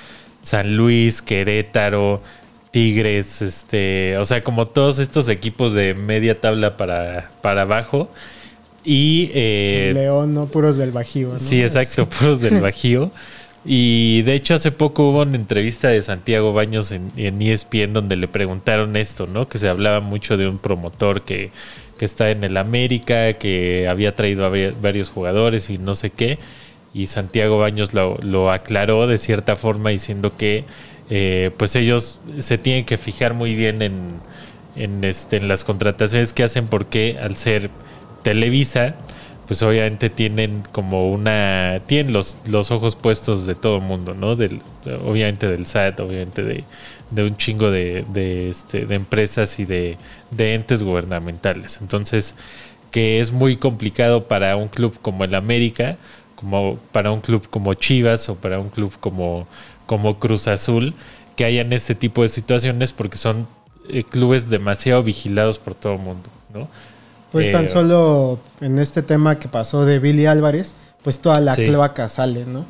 San 0.42 0.76
Luis, 0.76 1.20
Querétaro, 1.20 2.22
Tigres, 2.70 3.42
este, 3.42 4.16
o 4.16 4.24
sea, 4.24 4.42
como 4.42 4.64
todos 4.64 5.00
estos 5.00 5.28
equipos 5.28 5.74
de 5.74 5.92
media 5.94 6.40
tabla 6.40 6.76
para, 6.78 7.30
para 7.42 7.62
abajo. 7.62 8.08
Y 8.84 9.30
eh, 9.34 9.92
León, 9.94 10.34
no 10.34 10.46
puros 10.46 10.76
del 10.76 10.92
Bajío. 10.92 11.34
¿no? 11.34 11.38
Sí, 11.38 11.60
exacto, 11.60 12.08
puros 12.18 12.40
del 12.40 12.60
Bajío. 12.60 13.10
Y 13.64 14.22
de 14.22 14.34
hecho 14.34 14.54
hace 14.54 14.72
poco 14.72 15.10
hubo 15.10 15.20
una 15.22 15.36
entrevista 15.36 15.88
de 15.88 16.00
Santiago 16.00 16.54
Baños 16.54 16.92
en, 16.92 17.12
en 17.16 17.42
ESPN 17.42 17.92
donde 17.92 18.16
le 18.16 18.26
preguntaron 18.26 18.96
esto, 18.96 19.26
¿no? 19.26 19.48
Que 19.48 19.58
se 19.58 19.68
hablaba 19.68 20.00
mucho 20.00 20.38
de 20.38 20.48
un 20.48 20.58
promotor 20.58 21.22
que, 21.22 21.50
que 21.98 22.06
está 22.06 22.30
en 22.30 22.42
el 22.42 22.56
América, 22.56 23.34
que 23.34 23.86
había 23.86 24.14
traído 24.14 24.46
a 24.46 24.50
varios 24.80 25.10
jugadores 25.10 25.68
y 25.68 25.76
no 25.76 25.94
sé 25.94 26.08
qué. 26.08 26.38
Y 26.94 27.06
Santiago 27.06 27.58
Baños 27.58 27.92
lo, 27.92 28.16
lo 28.22 28.50
aclaró 28.50 29.06
de 29.06 29.18
cierta 29.18 29.54
forma 29.56 29.90
diciendo 29.90 30.36
que 30.38 30.64
eh, 31.10 31.50
pues 31.58 31.76
ellos 31.76 32.20
se 32.38 32.56
tienen 32.56 32.86
que 32.86 32.96
fijar 32.96 33.34
muy 33.34 33.54
bien 33.54 33.82
en, 33.82 34.20
en, 34.76 35.04
este, 35.04 35.36
en 35.36 35.48
las 35.48 35.64
contrataciones 35.64 36.32
que 36.32 36.44
hacen 36.44 36.68
porque 36.68 37.18
al 37.20 37.36
ser 37.36 37.70
Televisa, 38.22 38.94
pues 39.46 39.62
obviamente 39.62 40.10
tienen 40.10 40.62
como 40.72 41.08
una. 41.10 41.82
Tienen 41.86 42.12
los, 42.12 42.38
los 42.46 42.70
ojos 42.70 42.94
puestos 42.94 43.46
de 43.46 43.54
todo 43.54 43.76
el 43.76 43.82
mundo, 43.82 44.14
¿no? 44.14 44.30
Obviamente 45.04 45.48
del 45.48 45.66
SAT, 45.66 46.00
obviamente 46.00 46.42
de, 46.44 46.64
de 47.10 47.24
un 47.24 47.36
chingo 47.36 47.70
de, 47.70 48.04
de, 48.12 48.50
este, 48.50 48.86
de 48.86 48.94
empresas 48.94 49.58
y 49.58 49.64
de, 49.64 49.98
de 50.30 50.54
entes 50.54 50.82
gubernamentales. 50.82 51.78
Entonces, 51.80 52.36
que 52.90 53.20
es 53.20 53.32
muy 53.32 53.56
complicado 53.56 54.28
para 54.28 54.56
un 54.56 54.68
club 54.68 54.98
como 55.02 55.24
el 55.24 55.34
América, 55.34 55.96
como 56.34 56.78
para 56.92 57.10
un 57.10 57.20
club 57.20 57.48
como 57.50 57.74
Chivas 57.74 58.28
o 58.28 58.36
para 58.36 58.58
un 58.58 58.70
club 58.70 58.92
como, 59.00 59.46
como 59.86 60.18
Cruz 60.18 60.48
Azul, 60.48 60.94
que 61.36 61.44
hayan 61.44 61.72
este 61.72 61.94
tipo 61.94 62.22
de 62.22 62.28
situaciones 62.28 62.92
porque 62.92 63.16
son 63.16 63.48
eh, 63.88 64.04
clubes 64.04 64.48
demasiado 64.48 65.02
vigilados 65.02 65.58
por 65.58 65.74
todo 65.74 65.94
el 65.94 66.00
mundo, 66.00 66.28
¿no? 66.54 66.68
Pues 67.32 67.46
Eh, 67.46 67.52
tan 67.52 67.68
solo 67.68 68.38
en 68.60 68.78
este 68.78 69.02
tema 69.02 69.38
que 69.38 69.48
pasó 69.48 69.84
de 69.84 69.98
Billy 69.98 70.26
Álvarez, 70.26 70.74
pues 71.02 71.18
toda 71.20 71.40
la 71.40 71.54
Sí. 71.54 71.64
cloaca 71.64 72.08
sale, 72.08 72.44
¿no? 72.44 72.64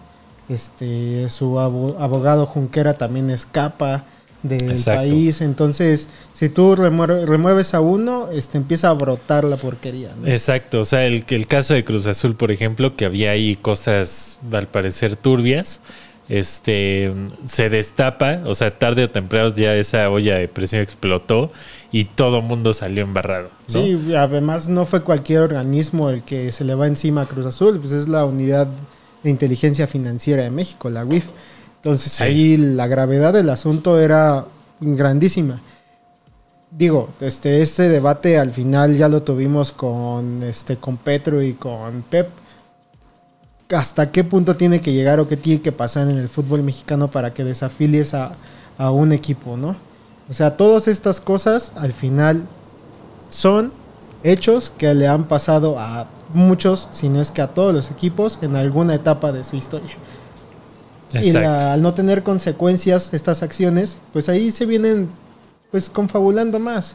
Este, 0.48 1.28
su 1.28 1.58
abo- 1.60 1.96
abogado 1.98 2.44
Junquera 2.46 2.94
también 2.94 3.30
escapa 3.30 4.04
del 4.42 4.70
Exacto. 4.70 5.00
país, 5.02 5.40
entonces 5.42 6.08
si 6.32 6.48
tú 6.48 6.74
remue- 6.74 7.24
remueves 7.26 7.74
a 7.74 7.80
uno, 7.80 8.28
este 8.32 8.56
empieza 8.58 8.88
a 8.88 8.94
brotar 8.94 9.44
la 9.44 9.56
porquería, 9.56 10.12
¿no? 10.20 10.26
Exacto, 10.26 10.80
o 10.80 10.84
sea, 10.84 11.04
el, 11.06 11.24
el 11.28 11.46
caso 11.46 11.74
de 11.74 11.84
Cruz 11.84 12.06
Azul, 12.06 12.34
por 12.36 12.50
ejemplo, 12.50 12.96
que 12.96 13.04
había 13.04 13.30
ahí 13.32 13.54
cosas 13.56 14.38
al 14.50 14.66
parecer 14.66 15.16
turbias, 15.16 15.80
este 16.28 17.12
se 17.44 17.68
destapa, 17.68 18.40
o 18.46 18.54
sea, 18.54 18.76
tarde 18.78 19.04
o 19.04 19.10
temprano 19.10 19.48
ya 19.54 19.74
esa 19.74 20.08
olla 20.10 20.36
de 20.36 20.48
presión 20.48 20.80
explotó 20.80 21.52
y 21.92 22.04
todo 22.04 22.40
mundo 22.42 22.72
salió 22.72 23.02
embarrado. 23.02 23.48
¿no? 23.48 23.82
Sí, 23.82 24.14
además 24.14 24.68
no 24.68 24.84
fue 24.84 25.02
cualquier 25.02 25.40
organismo 25.40 26.10
el 26.10 26.22
que 26.22 26.52
se 26.52 26.64
le 26.64 26.74
va 26.74 26.86
encima 26.86 27.22
a 27.22 27.26
Cruz 27.26 27.46
Azul, 27.46 27.78
pues 27.80 27.92
es 27.92 28.08
la 28.08 28.24
unidad 28.24 28.68
de 29.22 29.30
inteligencia 29.30 29.86
financiera 29.86 30.42
de 30.42 30.50
México, 30.50 30.88
la 30.90 31.04
UIF. 31.04 31.30
Entonces 31.76 32.12
Sí. 32.12 32.22
ahí 32.22 32.56
la 32.56 32.86
gravedad 32.86 33.32
del 33.32 33.50
asunto 33.50 33.98
era 34.00 34.46
grandísima. 34.80 35.60
Digo, 36.70 37.08
este, 37.20 37.60
este 37.62 37.88
debate 37.88 38.38
al 38.38 38.52
final 38.52 38.96
ya 38.96 39.08
lo 39.08 39.22
tuvimos 39.22 39.72
con, 39.72 40.42
este, 40.44 40.76
con 40.76 40.96
Petro 40.98 41.42
y 41.42 41.54
con 41.54 42.02
Pep. 42.02 42.28
¿Hasta 43.70 44.10
qué 44.10 44.24
punto 44.24 44.56
tiene 44.56 44.80
que 44.80 44.92
llegar 44.92 45.20
o 45.20 45.28
qué 45.28 45.36
tiene 45.36 45.62
que 45.62 45.72
pasar 45.72 46.08
en 46.08 46.18
el 46.18 46.28
fútbol 46.28 46.62
mexicano 46.62 47.08
para 47.08 47.32
que 47.34 47.44
desafilies 47.44 48.14
a, 48.14 48.32
a 48.78 48.90
un 48.90 49.12
equipo, 49.12 49.56
no? 49.56 49.76
O 50.30 50.32
sea, 50.32 50.56
todas 50.56 50.86
estas 50.88 51.20
cosas 51.20 51.72
al 51.76 51.92
final 51.92 52.44
son 53.28 53.72
hechos 54.22 54.70
que 54.76 54.94
le 54.94 55.06
han 55.08 55.24
pasado 55.24 55.78
a 55.78 56.06
muchos, 56.32 56.88
si 56.92 57.08
no 57.08 57.20
es 57.20 57.30
que 57.32 57.42
a 57.42 57.48
todos 57.48 57.74
los 57.74 57.90
equipos 57.90 58.38
en 58.42 58.54
alguna 58.54 58.94
etapa 58.94 59.32
de 59.32 59.42
su 59.42 59.56
historia. 59.56 59.96
Y 61.12 61.18
Exacto. 61.18 61.40
la- 61.40 61.72
al 61.72 61.82
no 61.82 61.92
tener 61.94 62.22
consecuencias 62.22 63.12
estas 63.12 63.42
acciones, 63.42 63.98
pues 64.12 64.28
ahí 64.28 64.50
se 64.52 64.66
vienen 64.66 65.08
pues 65.72 65.88
confabulando 65.90 66.58
más. 66.60 66.94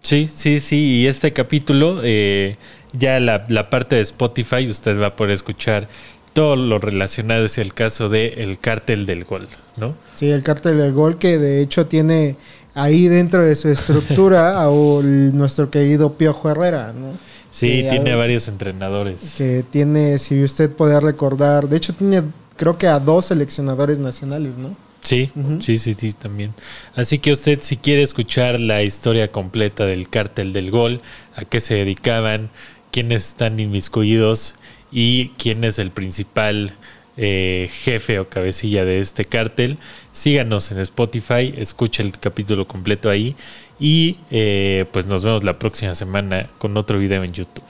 Sí, 0.00 0.28
sí, 0.32 0.60
sí. 0.60 0.76
Y 1.00 1.06
este 1.06 1.32
capítulo, 1.32 2.00
eh, 2.04 2.56
ya 2.92 3.18
la, 3.20 3.44
la 3.48 3.68
parte 3.68 3.96
de 3.96 4.02
Spotify, 4.02 4.64
usted 4.70 4.98
va 5.00 5.06
a 5.08 5.16
poder 5.16 5.32
escuchar 5.32 5.88
todo 6.36 6.54
lo 6.54 6.78
relacionado 6.78 7.46
hacia 7.46 7.62
el 7.62 7.72
caso 7.72 8.10
de 8.10 8.26
el 8.36 8.58
cártel 8.58 9.06
del 9.06 9.24
gol, 9.24 9.48
¿no? 9.78 9.94
Sí, 10.12 10.28
el 10.28 10.42
cártel 10.42 10.76
del 10.76 10.92
gol 10.92 11.16
que 11.16 11.38
de 11.38 11.62
hecho 11.62 11.86
tiene 11.86 12.36
ahí 12.74 13.08
dentro 13.08 13.42
de 13.42 13.54
su 13.56 13.70
estructura 13.70 14.62
a 14.62 14.66
nuestro 14.70 15.70
querido 15.70 16.12
Piojo 16.18 16.50
Herrera, 16.50 16.92
¿no? 16.92 17.16
Sí, 17.50 17.84
Que 17.84 17.88
tiene 17.88 18.12
a- 18.12 18.16
varios 18.16 18.48
entrenadores. 18.48 19.36
Que 19.38 19.64
tiene, 19.70 20.18
si 20.18 20.42
usted 20.44 20.70
puede 20.70 21.00
recordar, 21.00 21.70
de 21.70 21.78
hecho 21.78 21.94
tiene 21.94 22.22
creo 22.56 22.76
que 22.76 22.86
a 22.86 22.98
dos 23.00 23.24
seleccionadores 23.24 23.98
nacionales, 23.98 24.58
¿no? 24.58 24.76
Sí, 25.00 25.30
sí, 25.60 25.78
sí, 25.78 25.94
sí, 25.98 26.12
también. 26.12 26.52
Así 26.94 27.18
que 27.18 27.32
usted 27.32 27.60
si 27.62 27.78
quiere 27.78 28.02
escuchar 28.02 28.60
la 28.60 28.82
historia 28.82 29.32
completa 29.32 29.86
del 29.86 30.10
cártel 30.10 30.52
del 30.52 30.70
gol, 30.70 31.00
a 31.34 31.46
qué 31.46 31.60
se 31.60 31.76
dedicaban, 31.76 32.50
quiénes 32.90 33.26
están 33.28 33.58
inmiscuidos 33.58 34.54
y 34.90 35.28
quién 35.38 35.64
es 35.64 35.78
el 35.78 35.90
principal 35.90 36.74
eh, 37.16 37.70
jefe 37.70 38.18
o 38.18 38.28
cabecilla 38.28 38.84
de 38.84 39.00
este 39.00 39.24
cártel, 39.24 39.78
síganos 40.12 40.70
en 40.70 40.78
Spotify, 40.80 41.54
escuche 41.56 42.02
el 42.02 42.18
capítulo 42.18 42.68
completo 42.68 43.08
ahí 43.08 43.36
y 43.80 44.18
eh, 44.30 44.86
pues 44.92 45.06
nos 45.06 45.24
vemos 45.24 45.42
la 45.42 45.58
próxima 45.58 45.94
semana 45.94 46.46
con 46.58 46.76
otro 46.76 46.98
video 46.98 47.24
en 47.24 47.32
YouTube. 47.32 47.64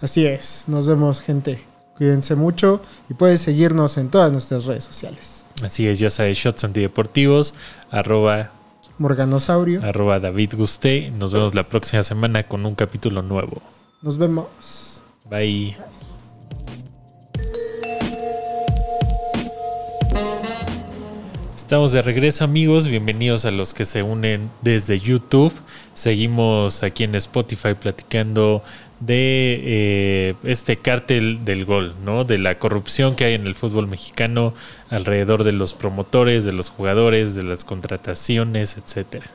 Así 0.00 0.26
es, 0.26 0.64
nos 0.68 0.86
vemos 0.86 1.20
gente. 1.20 1.60
Cuídense 1.96 2.34
mucho 2.34 2.80
y 3.08 3.14
pueden 3.14 3.38
seguirnos 3.38 3.96
en 3.96 4.08
todas 4.08 4.32
nuestras 4.32 4.64
redes 4.64 4.84
sociales. 4.84 5.46
Así 5.62 5.86
es, 5.86 5.98
ya 5.98 6.10
sabes, 6.10 6.38
Shots 6.38 6.64
Antideportivos, 6.64 7.54
arroba, 7.90 8.52
Morganosaurio, 8.98 9.82
arroba 9.82 10.20
David 10.20 10.54
Gusté. 10.56 11.10
Nos 11.10 11.32
vemos 11.32 11.54
la 11.54 11.68
próxima 11.68 12.02
semana 12.02 12.44
con 12.44 12.66
un 12.66 12.74
capítulo 12.74 13.22
nuevo. 13.22 13.62
nos 14.00 14.18
vemos. 14.18 15.02
Bye. 15.28 15.76
Estamos 21.62 21.92
de 21.92 22.02
regreso 22.02 22.42
amigos, 22.42 22.88
bienvenidos 22.88 23.44
a 23.44 23.52
los 23.52 23.72
que 23.72 23.84
se 23.84 24.02
unen 24.02 24.50
desde 24.62 24.98
YouTube. 24.98 25.52
Seguimos 25.94 26.82
aquí 26.82 27.04
en 27.04 27.14
Spotify 27.14 27.74
platicando 27.80 28.64
de 28.98 29.60
eh, 29.62 30.34
este 30.42 30.76
cártel 30.76 31.44
del 31.44 31.64
gol, 31.64 31.94
¿no? 32.04 32.24
De 32.24 32.38
la 32.38 32.56
corrupción 32.56 33.14
que 33.14 33.26
hay 33.26 33.34
en 33.34 33.46
el 33.46 33.54
fútbol 33.54 33.86
mexicano 33.86 34.54
alrededor 34.90 35.44
de 35.44 35.52
los 35.52 35.72
promotores, 35.72 36.44
de 36.44 36.52
los 36.52 36.68
jugadores, 36.68 37.36
de 37.36 37.44
las 37.44 37.62
contrataciones, 37.64 38.76
etcétera. 38.76 39.30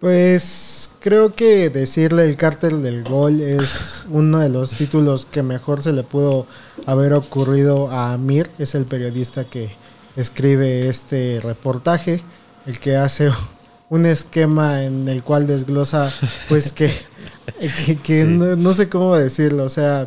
Pues 0.00 0.90
creo 1.00 1.34
que 1.34 1.68
decirle 1.68 2.24
el 2.24 2.36
cártel 2.36 2.82
del 2.82 3.04
gol 3.04 3.42
es 3.42 4.04
uno 4.08 4.40
de 4.40 4.48
los 4.48 4.70
títulos 4.70 5.26
que 5.26 5.42
mejor 5.42 5.82
se 5.82 5.92
le 5.92 6.02
pudo 6.02 6.46
haber 6.86 7.12
ocurrido 7.12 7.90
a 7.90 8.14
Amir, 8.14 8.50
es 8.58 8.74
el 8.74 8.86
periodista 8.86 9.44
que 9.44 9.81
escribe 10.16 10.88
este 10.88 11.40
reportaje, 11.42 12.22
el 12.66 12.78
que 12.78 12.96
hace 12.96 13.30
un 13.90 14.06
esquema 14.06 14.84
en 14.84 15.08
el 15.08 15.22
cual 15.22 15.46
desglosa 15.46 16.12
pues 16.48 16.72
que, 16.72 16.90
que, 17.86 17.96
que 17.96 18.22
Sí. 18.22 18.28
no, 18.28 18.56
no 18.56 18.74
sé 18.74 18.88
cómo 18.88 19.16
decirlo, 19.16 19.64
o 19.64 19.68
sea, 19.68 20.06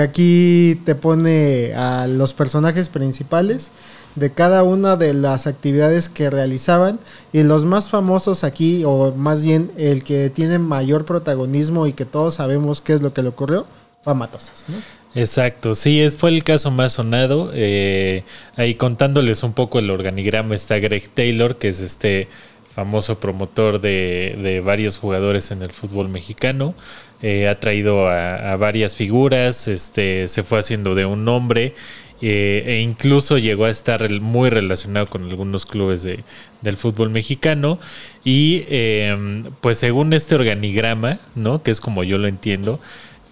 aquí 0.00 0.80
te 0.84 0.94
pone 0.94 1.74
a 1.74 2.06
los 2.06 2.32
personajes 2.32 2.88
principales 2.88 3.70
de 4.16 4.32
cada 4.32 4.62
una 4.64 4.96
de 4.96 5.14
las 5.14 5.46
actividades 5.46 6.08
que 6.08 6.30
realizaban 6.30 6.98
y 7.32 7.42
los 7.44 7.64
más 7.64 7.88
famosos 7.88 8.42
aquí, 8.42 8.82
o 8.84 9.12
más 9.12 9.42
bien 9.42 9.70
el 9.76 10.02
que 10.02 10.30
tiene 10.30 10.58
mayor 10.58 11.04
protagonismo 11.04 11.86
y 11.86 11.92
que 11.92 12.04
todos 12.04 12.34
sabemos 12.34 12.80
qué 12.80 12.92
es 12.92 13.02
lo 13.02 13.12
que 13.14 13.22
le 13.22 13.28
ocurrió, 13.28 13.66
fue 14.02 14.12
a 14.12 14.16
Matosas. 14.16 14.64
¿no? 14.68 14.76
Exacto, 15.14 15.74
sí, 15.74 16.00
es, 16.00 16.16
fue 16.16 16.30
el 16.30 16.44
caso 16.44 16.70
más 16.70 16.94
sonado. 16.94 17.50
Eh, 17.52 18.22
ahí 18.56 18.74
contándoles 18.74 19.42
un 19.42 19.52
poco 19.52 19.78
el 19.78 19.90
organigrama 19.90 20.54
está 20.54 20.78
Greg 20.78 21.08
Taylor, 21.08 21.58
que 21.58 21.68
es 21.68 21.80
este 21.80 22.28
famoso 22.72 23.18
promotor 23.18 23.80
de, 23.80 24.38
de 24.40 24.60
varios 24.60 24.98
jugadores 24.98 25.50
en 25.50 25.62
el 25.62 25.70
fútbol 25.70 26.08
mexicano. 26.08 26.74
Eh, 27.22 27.48
ha 27.48 27.60
traído 27.60 28.08
a, 28.08 28.56
varias 28.56 28.96
figuras, 28.96 29.68
este, 29.68 30.26
se 30.28 30.42
fue 30.42 30.58
haciendo 30.58 30.94
de 30.94 31.04
un 31.04 31.26
nombre 31.26 31.74
eh, 32.22 32.64
e 32.66 32.80
incluso 32.80 33.36
llegó 33.36 33.66
a 33.66 33.70
estar 33.70 34.08
muy 34.20 34.48
relacionado 34.48 35.06
con 35.06 35.24
algunos 35.28 35.66
clubes 35.66 36.02
de, 36.02 36.24
del 36.62 36.78
fútbol 36.78 37.10
mexicano. 37.10 37.78
Y 38.24 38.64
eh, 38.68 39.44
pues 39.60 39.78
según 39.78 40.14
este 40.14 40.34
organigrama, 40.34 41.18
¿no? 41.34 41.62
que 41.62 41.70
es 41.70 41.80
como 41.80 42.04
yo 42.04 42.16
lo 42.16 42.26
entiendo, 42.26 42.80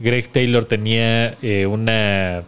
Greg 0.00 0.28
Taylor 0.28 0.64
tenía 0.64 1.36
eh, 1.42 1.66
una 1.66 2.44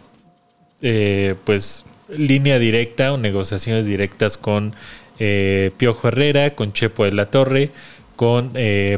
pues 1.43 1.85
línea 2.09 2.57
directa 2.57 3.13
o 3.13 3.17
negociaciones 3.17 3.85
directas 3.85 4.35
con 4.35 4.73
Piojo 5.77 6.07
Herrera, 6.07 6.55
con 6.55 6.73
Chepo 6.73 7.05
de 7.05 7.11
la 7.11 7.27
Torre, 7.27 7.69
con 8.15 8.51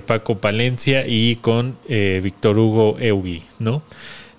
Paco 0.06 0.38
Palencia 0.38 1.06
y 1.06 1.36
con 1.36 1.76
Víctor 1.90 2.58
Hugo 2.58 2.96
Eugui, 3.00 3.44
¿no? 3.60 3.84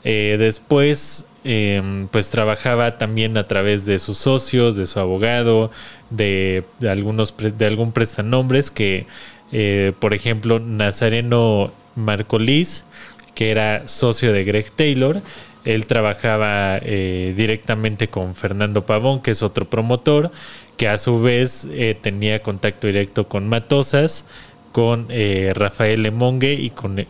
después 0.03 1.27
eh, 1.47 2.07
pues 2.11 2.31
trabajaba 2.31 2.97
también 2.97 3.37
a 3.37 3.47
través 3.47 3.85
de 3.85 3.99
sus 3.99 4.17
socios, 4.17 4.77
de 4.77 4.87
su 4.87 4.99
abogado, 4.99 5.71
de, 6.09 6.65
algunos 6.89 7.35
de 7.37 7.67
algún 7.67 7.93
prestanombres 7.93 8.71
que, 8.71 9.07
eh, 9.53 9.93
por 9.99 10.15
ejemplo, 10.15 10.59
Nazareno 10.59 11.71
Marcolis, 11.97 12.87
que 13.35 13.51
era 13.51 13.87
socio 13.87 14.33
de 14.33 14.45
Greg 14.45 14.71
Taylor, 14.71 15.21
él 15.65 15.87
trabajaba 15.87 16.79
eh, 16.83 17.33
directamente 17.37 18.09
con 18.09 18.35
Fernando 18.35 18.85
Pavón, 18.85 19.21
que 19.21 19.31
es 19.31 19.43
otro 19.43 19.65
promotor, 19.65 20.31
que 20.77 20.89
a 20.89 20.99
su 20.99 21.21
vez 21.21 21.67
eh, 21.71 21.97
tenía 22.01 22.43
contacto 22.43 22.87
directo 22.87 23.29
con 23.29 23.49
Matosas, 23.49 24.27
con 24.73 25.07
eh, 25.09 25.53
Rafael 25.55 26.03
Lemongue 26.03 26.53
y 26.53 26.71
con 26.71 27.07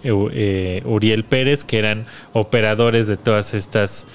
Uriel 0.85 1.25
Pérez, 1.25 1.65
que 1.65 1.79
eran 1.79 2.07
operadores 2.33 3.09
de 3.09 3.17
todas 3.17 3.55
estas 3.55 4.07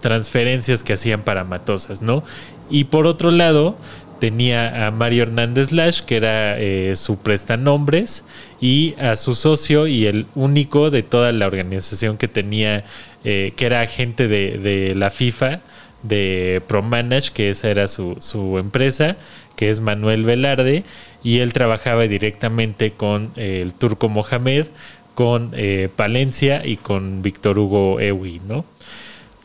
transferencias 0.00 0.82
que 0.82 0.94
hacían 0.94 1.20
para 1.20 1.44
Matosas, 1.44 2.00
¿no? 2.00 2.24
Y 2.70 2.84
por 2.84 3.06
otro 3.06 3.30
lado, 3.30 3.76
tenía 4.22 4.86
a 4.86 4.92
Mario 4.92 5.24
Hernández 5.24 5.72
Lash, 5.72 6.02
que 6.02 6.14
era 6.14 6.56
eh, 6.56 6.94
su 6.94 7.16
prestanombres, 7.16 8.24
y 8.60 8.94
a 9.00 9.16
su 9.16 9.34
socio 9.34 9.88
y 9.88 10.06
el 10.06 10.26
único 10.36 10.92
de 10.92 11.02
toda 11.02 11.32
la 11.32 11.48
organización 11.48 12.18
que 12.18 12.28
tenía, 12.28 12.84
eh, 13.24 13.52
que 13.56 13.66
era 13.66 13.80
agente 13.80 14.28
de, 14.28 14.94
la 14.94 15.10
FIFA, 15.10 15.62
de 16.04 16.62
ProManage, 16.68 17.32
que 17.32 17.50
esa 17.50 17.68
era 17.68 17.88
su, 17.88 18.14
su, 18.20 18.58
empresa, 18.58 19.16
que 19.56 19.70
es 19.70 19.80
Manuel 19.80 20.22
Velarde, 20.22 20.84
y 21.24 21.40
él 21.40 21.52
trabajaba 21.52 22.02
directamente 22.06 22.92
con 22.92 23.32
eh, 23.34 23.58
el 23.60 23.74
turco 23.74 24.08
Mohamed, 24.08 24.68
con 25.16 25.52
Palencia 25.96 26.62
y 26.64 26.76
con 26.76 27.22
Víctor 27.22 27.58
Hugo 27.58 28.00
Ewi, 28.00 28.40
¿no? 28.46 28.64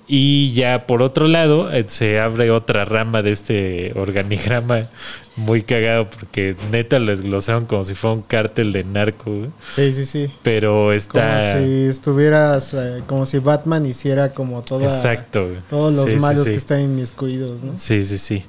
Y 0.10 0.54
ya 0.54 0.88
por 0.88 1.02
otro 1.02 1.28
lado, 1.28 1.70
eh, 1.72 1.84
se 1.88 2.20
abre 2.20 2.50
otra 2.50 2.86
rama 2.86 3.22
de 3.22 3.32
este 3.32 3.91
organigrama 3.96 4.88
muy 5.36 5.63
cagado 5.63 6.10
porque 6.10 6.56
neta 6.72 6.98
lo 6.98 7.08
desglosaron 7.08 7.65
como 7.65 7.84
si 7.84 7.93
fuera 7.93 8.13
un 8.15 8.22
cártel 8.22 8.72
de 8.72 8.86
narco. 8.86 9.48
Sí, 9.74 9.91
sí, 9.91 10.06
sí. 10.06 10.32
Pero 10.43 10.93
está. 10.93 11.56
Como 11.56 11.65
si 11.67 11.84
estuvieras, 11.88 12.74
eh, 12.74 13.04
como 13.06 13.26
si 13.26 13.39
Batman 13.39 13.86
hiciera 13.86 14.30
como 14.30 14.62
toda, 14.62 14.86
Exacto. 14.86 15.50
todos 15.70 15.93
los 15.93 16.06
Sí, 16.06 16.12
sí, 16.12 16.20
malos 16.20 16.46
sí. 16.46 16.52
que 16.52 16.58
están 16.58 16.82
inmiscuidos, 16.82 17.62
¿no? 17.62 17.74
Sí, 17.78 18.02
sí, 18.06 18.17
sí. 18.17 18.46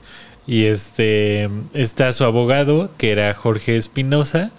Y 0.47 0.65
este 0.67 1.51
está 1.75 2.13
su 2.13 2.25
abogado, 2.25 2.91
que 2.97 3.11
era 3.11 3.35
Jorge 3.35 3.77
Espinosa, 3.77 4.53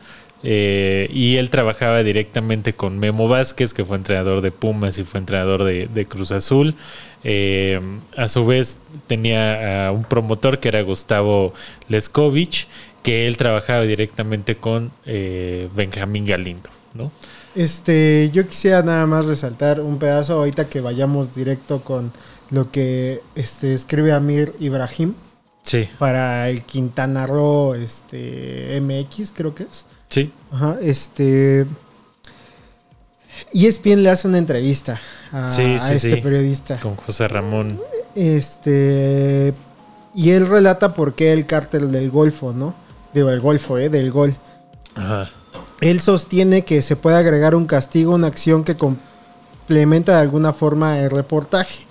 eh, 0.43 1.09
y 1.11 1.37
él 1.37 1.49
trabajaba 1.49 2.03
directamente 2.03 2.73
con 2.73 2.97
Memo 2.99 3.27
Vázquez, 3.27 3.73
que 3.73 3.85
fue 3.85 3.97
entrenador 3.97 4.41
de 4.41 4.51
Pumas 4.51 4.97
y 4.97 5.03
fue 5.03 5.19
entrenador 5.19 5.63
de, 5.63 5.87
de 5.87 6.05
Cruz 6.05 6.31
Azul. 6.31 6.75
Eh, 7.23 7.81
a 8.15 8.27
su 8.27 8.45
vez 8.45 8.79
tenía 9.07 9.87
a 9.87 9.91
un 9.91 10.03
promotor 10.03 10.59
que 10.59 10.69
era 10.69 10.81
Gustavo 10.81 11.53
Leskovich, 11.87 12.67
que 13.03 13.27
él 13.27 13.37
trabajaba 13.37 13.81
directamente 13.81 14.55
con 14.55 14.91
eh, 15.05 15.69
Benjamín 15.75 16.25
Galindo, 16.25 16.69
¿no? 16.93 17.11
Este, 17.55 18.29
yo 18.31 18.47
quisiera 18.47 18.83
nada 18.83 19.05
más 19.05 19.25
resaltar 19.25 19.81
un 19.81 19.97
pedazo 19.97 20.33
ahorita 20.33 20.69
que 20.69 20.81
vayamos 20.81 21.33
directo 21.33 21.81
con 21.83 22.11
lo 22.51 22.71
que 22.71 23.21
este, 23.35 23.73
escribe 23.73 24.13
Amir 24.13 24.53
Ibrahim 24.59 25.15
Sí, 25.63 25.87
para 25.99 26.49
el 26.49 26.63
Quintana 26.63 27.27
Roo 27.27 27.75
este, 27.75 28.79
MX, 28.81 29.31
creo 29.31 29.53
que 29.53 29.63
es. 29.63 29.85
Sí. 30.09 30.31
Ajá, 30.51 30.77
este. 30.81 31.65
ESPN 33.53 34.03
le 34.03 34.09
hace 34.09 34.27
una 34.27 34.37
entrevista 34.37 34.99
a, 35.31 35.49
Sí, 35.49 35.61
a 35.63 35.79
sí, 35.79 35.93
este 35.93 36.11
sí. 36.11 36.21
periodista. 36.21 36.79
Con 36.79 36.95
José 36.95 37.27
Ramón. 37.27 37.79
Este. 38.15 39.53
Y 40.13 40.31
él 40.31 40.47
relata 40.47 40.93
por 40.93 41.13
qué 41.15 41.31
el 41.33 41.45
cártel 41.45 41.91
del 41.91 42.09
Golfo, 42.09 42.51
¿no? 42.51 42.75
Digo, 43.13 43.29
el 43.29 43.39
Golfo, 43.39 43.77
¿eh? 43.77 43.89
Del 43.89 44.11
Gol. 44.11 44.35
Ajá. 44.95 45.29
Él 45.81 46.01
sostiene 46.01 46.65
que 46.65 46.81
se 46.81 46.95
puede 46.95 47.15
agregar 47.17 47.55
un 47.55 47.65
castigo, 47.65 48.13
una 48.13 48.27
acción 48.27 48.63
que 48.63 48.75
complementa 48.75 50.13
de 50.13 50.19
alguna 50.19 50.51
forma 50.51 50.99
el 50.99 51.09
reportaje. 51.09 51.85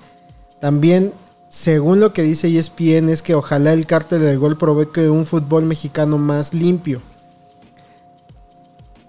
También, 0.60 1.12
según 1.48 2.00
lo 2.00 2.12
que 2.12 2.22
dice 2.22 2.48
ESPN, 2.54 3.08
es 3.08 3.22
que 3.22 3.34
ojalá 3.34 3.72
el 3.72 3.86
cártel 3.86 4.20
del 4.20 4.38
gol 4.38 4.58
provoque 4.58 5.08
un 5.08 5.24
fútbol 5.24 5.64
mexicano 5.64 6.18
más 6.18 6.52
limpio. 6.52 7.00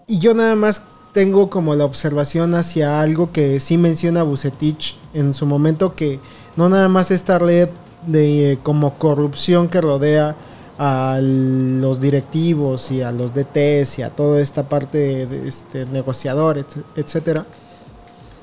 Y 0.09 0.19
yo 0.19 0.33
nada 0.33 0.55
más 0.55 0.81
tengo 1.13 1.49
como 1.49 1.75
la 1.75 1.85
observación 1.85 2.53
hacia 2.55 2.99
algo 3.01 3.31
que 3.31 3.59
sí 3.61 3.77
menciona 3.77 4.23
Bucetich 4.23 4.95
en 5.13 5.33
su 5.33 5.45
momento, 5.45 5.95
que 5.95 6.19
no 6.57 6.67
nada 6.67 6.89
más 6.89 7.11
esta 7.11 7.39
red 7.39 7.69
de 8.07 8.53
eh, 8.53 8.59
como 8.61 8.95
corrupción 8.97 9.69
que 9.69 9.79
rodea 9.81 10.35
a 10.79 11.19
los 11.21 11.99
directivos 12.01 12.89
y 12.91 13.01
a 13.01 13.11
los 13.11 13.33
DTs 13.33 13.99
y 13.99 14.01
a 14.01 14.09
toda 14.09 14.39
esta 14.41 14.67
parte 14.67 15.25
de 15.27 15.47
este 15.47 15.85
negociador, 15.85 16.57
et- 16.57 16.75
etcétera, 16.95 17.45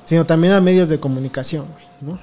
sino 0.04 0.24
también 0.26 0.52
a 0.52 0.60
medios 0.60 0.88
de 0.88 0.98
comunicación, 0.98 1.64
¿no? 2.00 2.18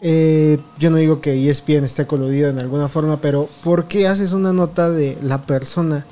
Eh, 0.00 0.58
yo 0.78 0.90
no 0.90 0.96
digo 0.96 1.20
que 1.20 1.48
ESPN 1.48 1.84
esté 1.84 2.06
coludido 2.06 2.48
en 2.48 2.58
alguna 2.58 2.88
forma, 2.88 3.20
pero 3.20 3.48
¿por 3.62 3.86
qué 3.86 4.08
haces 4.08 4.32
una 4.32 4.52
nota 4.52 4.88
de 4.90 5.18
la 5.22 5.42
persona, 5.42 6.06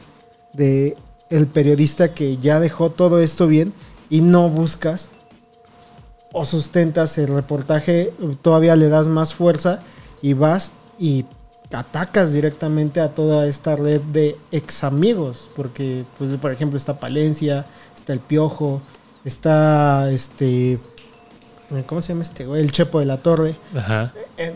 de 0.52 0.96
el 1.30 1.46
periodista 1.46 2.12
que 2.12 2.36
ya 2.36 2.60
dejó 2.60 2.90
todo 2.90 3.20
esto 3.20 3.46
bien 3.46 3.72
y 4.10 4.20
no 4.20 4.48
buscas 4.48 5.08
o 6.32 6.44
sustentas 6.44 7.18
el 7.18 7.28
reportaje, 7.28 8.12
todavía 8.42 8.76
le 8.76 8.88
das 8.88 9.08
más 9.08 9.34
fuerza 9.34 9.80
y 10.22 10.34
vas 10.34 10.72
y 10.98 11.24
atacas 11.72 12.32
directamente 12.32 13.00
a 13.00 13.14
toda 13.14 13.46
esta 13.46 13.76
red 13.76 14.00
de 14.00 14.36
ex 14.52 14.84
amigos, 14.84 15.48
porque 15.56 16.04
pues 16.18 16.32
por 16.36 16.52
ejemplo 16.52 16.76
está 16.76 16.98
Palencia, 16.98 17.64
está 17.96 18.12
el 18.12 18.20
Piojo, 18.20 18.82
está 19.24 20.10
este 20.10 20.78
¿cómo 21.86 22.00
se 22.00 22.08
llama 22.08 22.22
este 22.22 22.46
güey? 22.46 22.60
El 22.60 22.72
Chepo 22.72 23.00
de 23.00 23.06
la 23.06 23.22
Torre. 23.22 23.56
Ajá. 23.74 24.12
Eh, 24.36 24.54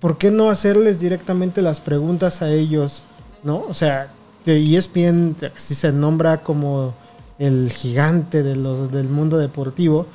¿Por 0.00 0.18
qué 0.18 0.30
no 0.30 0.50
hacerles 0.50 1.00
directamente 1.00 1.62
las 1.62 1.80
preguntas 1.80 2.42
a 2.42 2.50
ellos? 2.50 3.02
¿No? 3.42 3.64
O 3.68 3.74
sea, 3.74 4.08
ESPN 4.46 5.36
si 5.56 5.74
se 5.74 5.92
nombra 5.92 6.42
como 6.42 6.94
el 7.38 7.70
gigante 7.70 8.42
de 8.42 8.56
los, 8.56 8.90
del 8.92 9.08
mundo 9.08 9.38
deportivo. 9.38 10.06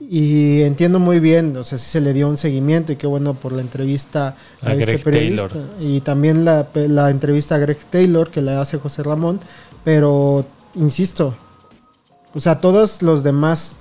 Y 0.00 0.60
entiendo 0.62 0.98
muy 0.98 1.18
bien, 1.18 1.56
o 1.56 1.64
sea, 1.64 1.78
sí 1.78 1.86
se 1.90 2.00
le 2.00 2.12
dio 2.12 2.28
un 2.28 2.36
seguimiento 2.36 2.92
y 2.92 2.96
qué 2.96 3.06
bueno 3.06 3.34
por 3.34 3.52
la 3.52 3.62
entrevista 3.62 4.36
a, 4.60 4.70
A 4.70 4.74
este 4.74 4.98
periodista. 4.98 5.48
Taylor. 5.48 5.68
Y 5.80 6.00
también 6.02 6.44
la, 6.44 6.68
la 6.74 7.10
entrevista 7.10 7.54
a 7.54 7.58
Greg 7.58 7.78
Taylor 7.88 8.30
que 8.30 8.42
le 8.42 8.52
hace 8.52 8.78
José 8.78 9.02
Ramón. 9.02 9.40
Pero, 9.82 10.44
insisto, 10.74 11.34
o 12.34 12.40
sea, 12.40 12.58
todos 12.58 13.00
los 13.02 13.22
demás 13.22 13.76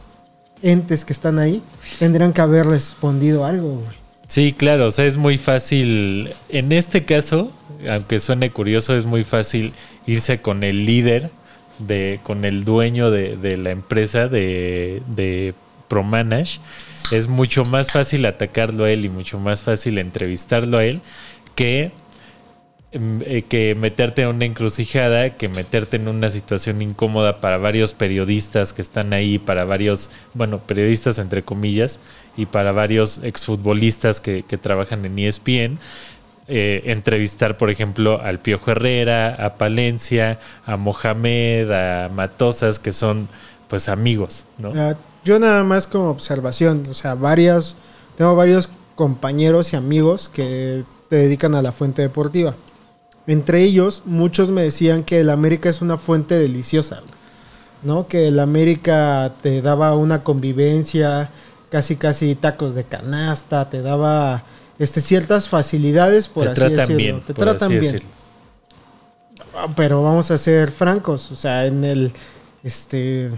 entes 0.61 1.03
que 1.03 1.13
están 1.13 1.39
ahí 1.39 1.61
tendrían 1.99 2.31
que 2.31 2.41
haber 2.41 2.67
respondido 2.67 3.45
algo, 3.45 3.75
güey. 3.75 4.02
Sí, 4.33 4.51
claro, 4.51 4.87
o 4.87 4.89
sea, 4.89 5.05
es 5.05 5.15
muy 5.15 5.37
fácil. 5.37 6.33
En 6.49 6.71
este 6.71 7.05
caso, 7.05 7.53
aunque 7.87 8.19
suene 8.19 8.49
curioso, 8.49 8.97
es 8.97 9.05
muy 9.05 9.23
fácil 9.23 9.73
irse 10.07 10.41
con 10.41 10.63
el 10.63 10.87
líder, 10.87 11.29
de, 11.77 12.19
con 12.23 12.43
el 12.43 12.65
dueño 12.65 13.11
de, 13.11 13.37
de 13.37 13.57
la 13.57 13.69
empresa 13.69 14.27
de, 14.27 15.03
de 15.05 15.53
pro 15.87 16.01
manage, 16.01 16.59
es 17.11 17.27
mucho 17.27 17.63
más 17.65 17.91
fácil 17.91 18.25
atacarlo 18.25 18.85
a 18.85 18.89
él 18.89 19.05
y 19.05 19.09
mucho 19.09 19.37
más 19.37 19.61
fácil 19.61 19.99
entrevistarlo 19.99 20.79
a 20.79 20.85
él 20.85 21.01
que 21.53 21.91
que 23.49 23.75
meterte 23.75 24.21
en 24.21 24.27
una 24.27 24.45
encrucijada, 24.45 25.31
que 25.31 25.49
meterte 25.49 25.97
en 25.97 26.07
una 26.07 26.29
situación 26.29 26.81
incómoda 26.81 27.41
para 27.41 27.57
varios 27.57 27.93
periodistas 27.93 28.71
que 28.71 28.83
están 28.83 29.13
ahí, 29.13 29.39
para 29.39 29.65
varios, 29.65 30.11
bueno, 30.35 30.59
periodistas 30.59 31.17
entre 31.17 31.41
comillas, 31.41 31.99
y 32.37 32.45
para 32.45 32.71
varios 32.71 33.19
exfutbolistas 33.23 34.21
que, 34.21 34.43
trabajan 34.61 35.05
en 35.05 35.17
ESPN. 35.17 35.79
eh, 36.47 36.83
entrevistar, 36.91 37.57
por 37.57 37.69
ejemplo, 37.69 38.21
al 38.21 38.39
Piojo 38.39 38.71
Herrera, 38.71 39.29
a 39.33 39.55
Palencia, 39.55 40.39
a 40.65 40.75
Mohamed, 40.75 41.71
a 41.71 42.09
Matosas, 42.09 42.79
que 42.79 42.91
son 42.91 43.29
pues 43.69 43.87
amigos, 43.87 44.45
¿no? 44.57 44.73
Ah, 44.75 44.95
Yo 45.23 45.39
nada 45.39 45.63
más 45.63 45.87
como 45.87 46.09
observación, 46.09 46.83
o 46.89 46.93
sea, 46.93 47.15
varias, 47.15 47.77
tengo 48.17 48.35
varios 48.35 48.69
compañeros 48.95 49.71
y 49.71 49.77
amigos 49.77 50.27
que 50.27 50.83
te 51.07 51.15
dedican 51.15 51.55
a 51.55 51.61
la 51.61 51.71
fuente 51.71 52.01
deportiva. 52.01 52.55
Entre 53.27 53.63
ellos, 53.63 54.03
muchos 54.05 54.51
me 54.51 54.63
decían 54.63 55.03
que 55.03 55.21
el 55.21 55.29
América 55.29 55.69
es 55.69 55.81
una 55.81 55.97
fuente 55.97 56.37
deliciosa, 56.37 57.01
¿no? 57.81 58.07
Que 58.07 58.27
el 58.27 58.39
América 58.39 59.33
te 59.41 59.61
daba 59.61 59.95
una 59.95 60.23
convivencia, 60.23 61.29
casi 61.69 61.95
casi 61.95 62.35
tacos 62.35 62.75
de 62.75 62.83
canasta, 62.83 63.69
te 63.69 63.81
daba 63.81 64.43
este, 64.77 64.99
ciertas 65.01 65.47
facilidades, 65.47 66.27
por 66.27 66.43
Te 66.45 66.49
así 66.51 66.59
tratan 66.59 66.75
decirlo. 66.77 66.97
bien. 66.97 67.21
Te 67.21 67.33
tratan 67.33 67.69
bien. 67.69 67.81
decirlo. 67.81 68.09
Ah, 69.55 69.67
Pero 69.75 70.03
vamos 70.03 70.29
a 70.31 70.37
ser 70.37 70.71
francos, 70.71 71.31
o 71.31 71.35
sea, 71.35 71.65
en 71.65 71.83
el 71.83 72.11
este 72.63 73.31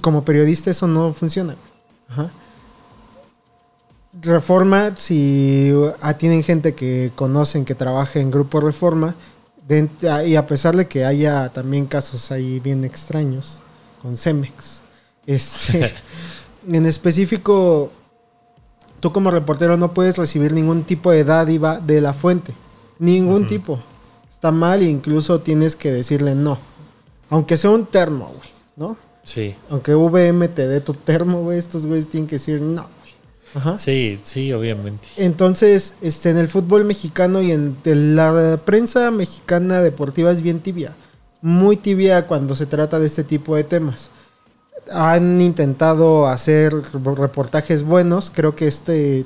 como 0.00 0.24
periodista 0.24 0.70
eso 0.70 0.86
no 0.86 1.12
funciona. 1.12 1.56
Ajá. 2.08 2.30
Reforma, 4.24 4.96
si 4.96 5.72
ah, 6.00 6.14
tienen 6.14 6.42
gente 6.42 6.74
que 6.74 7.12
conocen 7.14 7.64
que 7.64 7.74
trabaja 7.74 8.18
en 8.20 8.30
Grupo 8.30 8.60
Reforma, 8.60 9.14
de- 9.66 9.88
y 10.26 10.36
a 10.36 10.46
pesar 10.46 10.76
de 10.76 10.86
que 10.86 11.04
haya 11.04 11.48
también 11.50 11.86
casos 11.86 12.30
ahí 12.30 12.60
bien 12.60 12.84
extraños 12.84 13.60
con 14.02 14.16
Cemex, 14.16 14.82
este, 15.26 15.92
en 16.68 16.86
específico, 16.86 17.90
tú 19.00 19.12
como 19.12 19.30
reportero 19.30 19.76
no 19.76 19.92
puedes 19.94 20.16
recibir 20.16 20.52
ningún 20.52 20.84
tipo 20.84 21.10
de 21.10 21.24
dádiva 21.24 21.78
de 21.78 22.00
la 22.00 22.12
fuente. 22.14 22.54
Ningún 22.98 23.46
tipo. 23.46 23.80
Está 24.30 24.50
mal 24.50 24.82
e 24.82 24.84
incluso 24.84 25.40
tienes 25.40 25.74
que 25.76 25.90
decirle 25.90 26.34
no. 26.34 26.58
Aunque 27.30 27.56
sea 27.56 27.70
un 27.70 27.86
termo, 27.86 28.26
güey, 28.28 28.50
¿no? 28.76 28.96
Sí, 29.24 29.54
Aunque 29.70 29.94
VM 29.94 30.48
te 30.48 30.68
dé 30.68 30.80
tu 30.82 30.92
termo, 30.92 31.42
güey, 31.42 31.56
estos 31.58 31.86
güeyes 31.86 32.08
tienen 32.08 32.26
que 32.28 32.36
decir 32.36 32.60
no. 32.60 32.86
Ajá. 33.54 33.78
sí, 33.78 34.20
sí, 34.24 34.52
obviamente. 34.52 35.06
Entonces, 35.16 35.94
este, 36.00 36.30
en 36.30 36.38
el 36.38 36.48
fútbol 36.48 36.84
mexicano 36.84 37.40
y 37.40 37.52
en 37.52 37.76
la 38.16 38.60
prensa 38.64 39.10
mexicana 39.10 39.80
deportiva 39.80 40.30
es 40.30 40.42
bien 40.42 40.60
tibia. 40.60 40.94
Muy 41.40 41.76
tibia 41.76 42.26
cuando 42.26 42.54
se 42.54 42.66
trata 42.66 42.98
de 42.98 43.06
este 43.06 43.22
tipo 43.22 43.54
de 43.54 43.64
temas. 43.64 44.10
Han 44.90 45.40
intentado 45.40 46.26
hacer 46.26 46.74
reportajes 47.16 47.84
buenos. 47.84 48.30
Creo 48.34 48.56
que 48.56 48.66
este, 48.66 49.24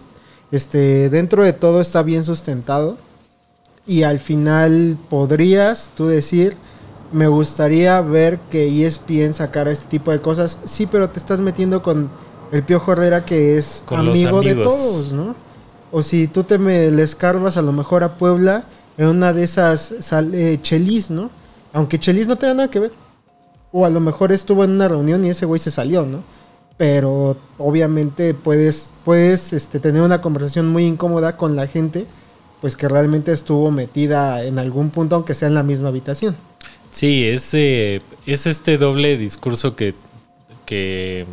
este, 0.51 1.09
dentro 1.11 1.45
de 1.45 1.53
todo 1.53 1.81
está 1.81 2.03
bien 2.03 2.25
sustentado. 2.25 2.99
Y 3.87 4.03
al 4.03 4.19
final 4.19 4.99
podrías 5.09 5.93
tú 5.95 6.07
decir, 6.07 6.57
me 7.13 7.27
gustaría 7.27 8.01
ver 8.03 8.39
que 8.51 8.87
ESPN 8.87 9.33
sacara 9.33 9.71
este 9.71 9.87
tipo 9.87 10.11
de 10.11 10.21
cosas. 10.21 10.59
Sí, 10.65 10.87
pero 10.87 11.09
te 11.11 11.19
estás 11.19 11.41
metiendo 11.41 11.83
con 11.83 12.11
el 12.53 12.63
Piojo 12.63 12.93
Herrera 12.93 13.25
que 13.25 13.59
es 13.59 13.83
Con 13.87 14.01
amigo 14.01 14.41
de 14.41 14.55
todos, 14.55 15.13
¿no? 15.13 15.35
O 15.91 16.03
si 16.03 16.27
tú 16.27 16.45
te 16.45 16.59
me 16.59 16.91
le 16.91 17.03
escarbas 17.03 17.57
a 17.57 17.63
lo 17.63 17.73
mejor 17.73 18.05
a 18.05 18.19
Puebla, 18.19 18.65
en 18.99 19.07
una 19.07 19.33
de 19.33 19.45
esas 19.45 19.95
sale 20.01 20.61
Chelis, 20.61 21.11
¿no? 21.11 21.31
Aunque 21.73 21.99
Chelis 21.99 22.29
no 22.29 22.37
tenga 22.37 22.55
nada 22.55 22.71
que 22.71 22.81
ver. 22.81 22.93
O 23.73 23.85
a 23.85 23.91
lo 23.91 24.01
mejor 24.01 24.33
estuvo 24.33 24.65
en 24.65 24.73
una 24.73 24.89
reunión 24.89 25.25
y 25.25 25.31
ese 25.31 25.47
güey 25.47 25.59
se 25.59 25.71
salió, 25.71 26.05
¿no? 26.05 26.23
Pero 26.77 27.37
obviamente 27.59 28.35
puedes, 28.35 28.93
puedes 29.05 29.53
este, 29.53 29.81
tener 29.81 30.03
una 30.03 30.21
conversación 30.21 30.69
muy 30.69 30.85
incómoda 30.85 31.37
con 31.37 31.57
la 31.57 31.67
gente, 31.67 32.07
pues 32.61 32.77
que 32.77 32.89
realmente 32.89 33.33
estuvo 33.33 33.71
metida 33.71 34.45
en 34.45 34.59
algún 34.59 34.91
punto, 34.91 35.17
aunque 35.17 35.35
sea 35.35 35.49
en 35.49 35.55
la 35.55 35.63
misma 35.63 35.89
habitación. 35.89 36.37
Sí, 36.91 37.25
es, 37.27 37.53
eh, 37.53 38.01
es 38.27 38.47
este 38.47 38.79
doble 38.79 39.17
discurso 39.17 39.77
que, 39.77 39.95
que 40.65 41.27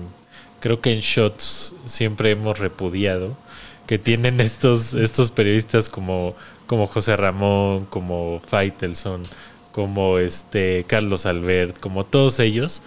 creo 0.65 0.81
que 0.81 0.91
en 0.91 1.01
Shots 1.01 1.75
siempre 1.85 2.31
hemos 2.31 2.57
repudiado, 2.57 3.37
que 3.85 3.99
tienen 3.99 4.41
estos, 4.41 4.95
estos 4.95 5.29
periodistas 5.29 5.89
como, 5.89 6.35
como 6.65 6.87
José 6.87 7.15
Ramón, 7.15 7.85
como 7.85 8.41
Faitelson, 8.47 9.21
como 9.71 10.17
este 10.17 10.83
Carlos 10.87 11.27
Albert, 11.27 11.79
como 11.79 12.03
todos 12.03 12.39
ellos, 12.39 12.81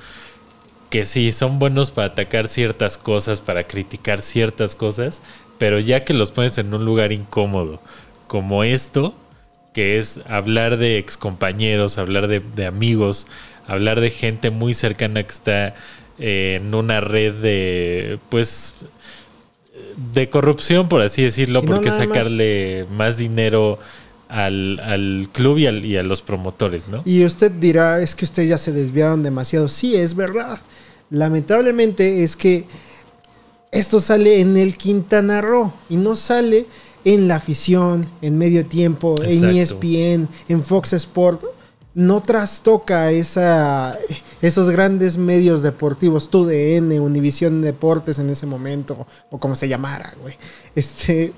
que 0.90 1.04
sí 1.04 1.30
son 1.30 1.60
buenos 1.60 1.92
para 1.92 2.08
atacar 2.08 2.48
ciertas 2.48 2.98
cosas, 2.98 3.40
para 3.40 3.62
criticar 3.62 4.22
ciertas 4.22 4.74
cosas, 4.74 5.22
pero 5.58 5.78
ya 5.78 6.04
que 6.04 6.14
los 6.14 6.32
pones 6.32 6.58
en 6.58 6.74
un 6.74 6.84
lugar 6.84 7.12
incómodo, 7.12 7.80
como 8.26 8.64
esto, 8.64 9.14
que 9.72 10.00
es 10.00 10.18
hablar 10.28 10.78
de 10.78 10.98
excompañeros, 10.98 11.96
hablar 11.96 12.26
de, 12.26 12.40
de 12.40 12.66
amigos, 12.66 13.28
hablar 13.68 14.00
de 14.00 14.10
gente 14.10 14.50
muy 14.50 14.74
cercana 14.74 15.22
que 15.22 15.32
está 15.32 15.74
en 16.18 16.74
una 16.74 17.00
red 17.00 17.34
de, 17.34 18.18
pues, 18.28 18.74
de 20.12 20.28
corrupción, 20.30 20.88
por 20.88 21.00
así 21.02 21.22
decirlo, 21.22 21.62
no 21.62 21.66
porque 21.66 21.88
más. 21.88 21.96
sacarle 21.96 22.86
más 22.90 23.16
dinero 23.16 23.78
al, 24.28 24.78
al 24.80 25.28
club 25.32 25.58
y, 25.58 25.66
al- 25.66 25.84
y 25.84 25.96
a 25.96 26.02
los 26.02 26.20
promotores, 26.22 26.88
¿no? 26.88 27.02
Y 27.04 27.24
usted 27.24 27.50
dirá, 27.50 28.00
es 28.00 28.14
que 28.14 28.24
ustedes 28.24 28.48
ya 28.50 28.58
se 28.58 28.72
desviaron 28.72 29.22
demasiado. 29.22 29.68
Sí, 29.68 29.96
es 29.96 30.14
verdad. 30.14 30.58
Lamentablemente 31.10 32.22
es 32.22 32.36
que 32.36 32.64
esto 33.70 34.00
sale 34.00 34.40
en 34.40 34.56
el 34.56 34.76
Quintana 34.76 35.40
Roo 35.40 35.72
y 35.88 35.96
no 35.96 36.16
sale 36.16 36.66
en 37.04 37.28
la 37.28 37.36
afición, 37.36 38.08
en 38.22 38.36
medio 38.38 38.66
tiempo, 38.66 39.16
en 39.22 39.44
E. 39.44 39.62
ESPN, 39.62 40.28
en 40.48 40.64
Fox 40.64 40.92
Sport. 40.92 41.42
No 41.98 42.22
trastoca 42.22 43.10
esa, 43.10 43.98
esos 44.40 44.70
grandes 44.70 45.16
medios 45.16 45.62
deportivos, 45.62 46.30
TUDN, 46.30 47.00
Univisión 47.00 47.60
Deportes 47.60 48.20
en 48.20 48.30
ese 48.30 48.46
momento, 48.46 49.08
o 49.32 49.38
como 49.38 49.56
se 49.56 49.66
llamara, 49.68 50.14
güey. 50.22 50.36
Este, 50.76 51.32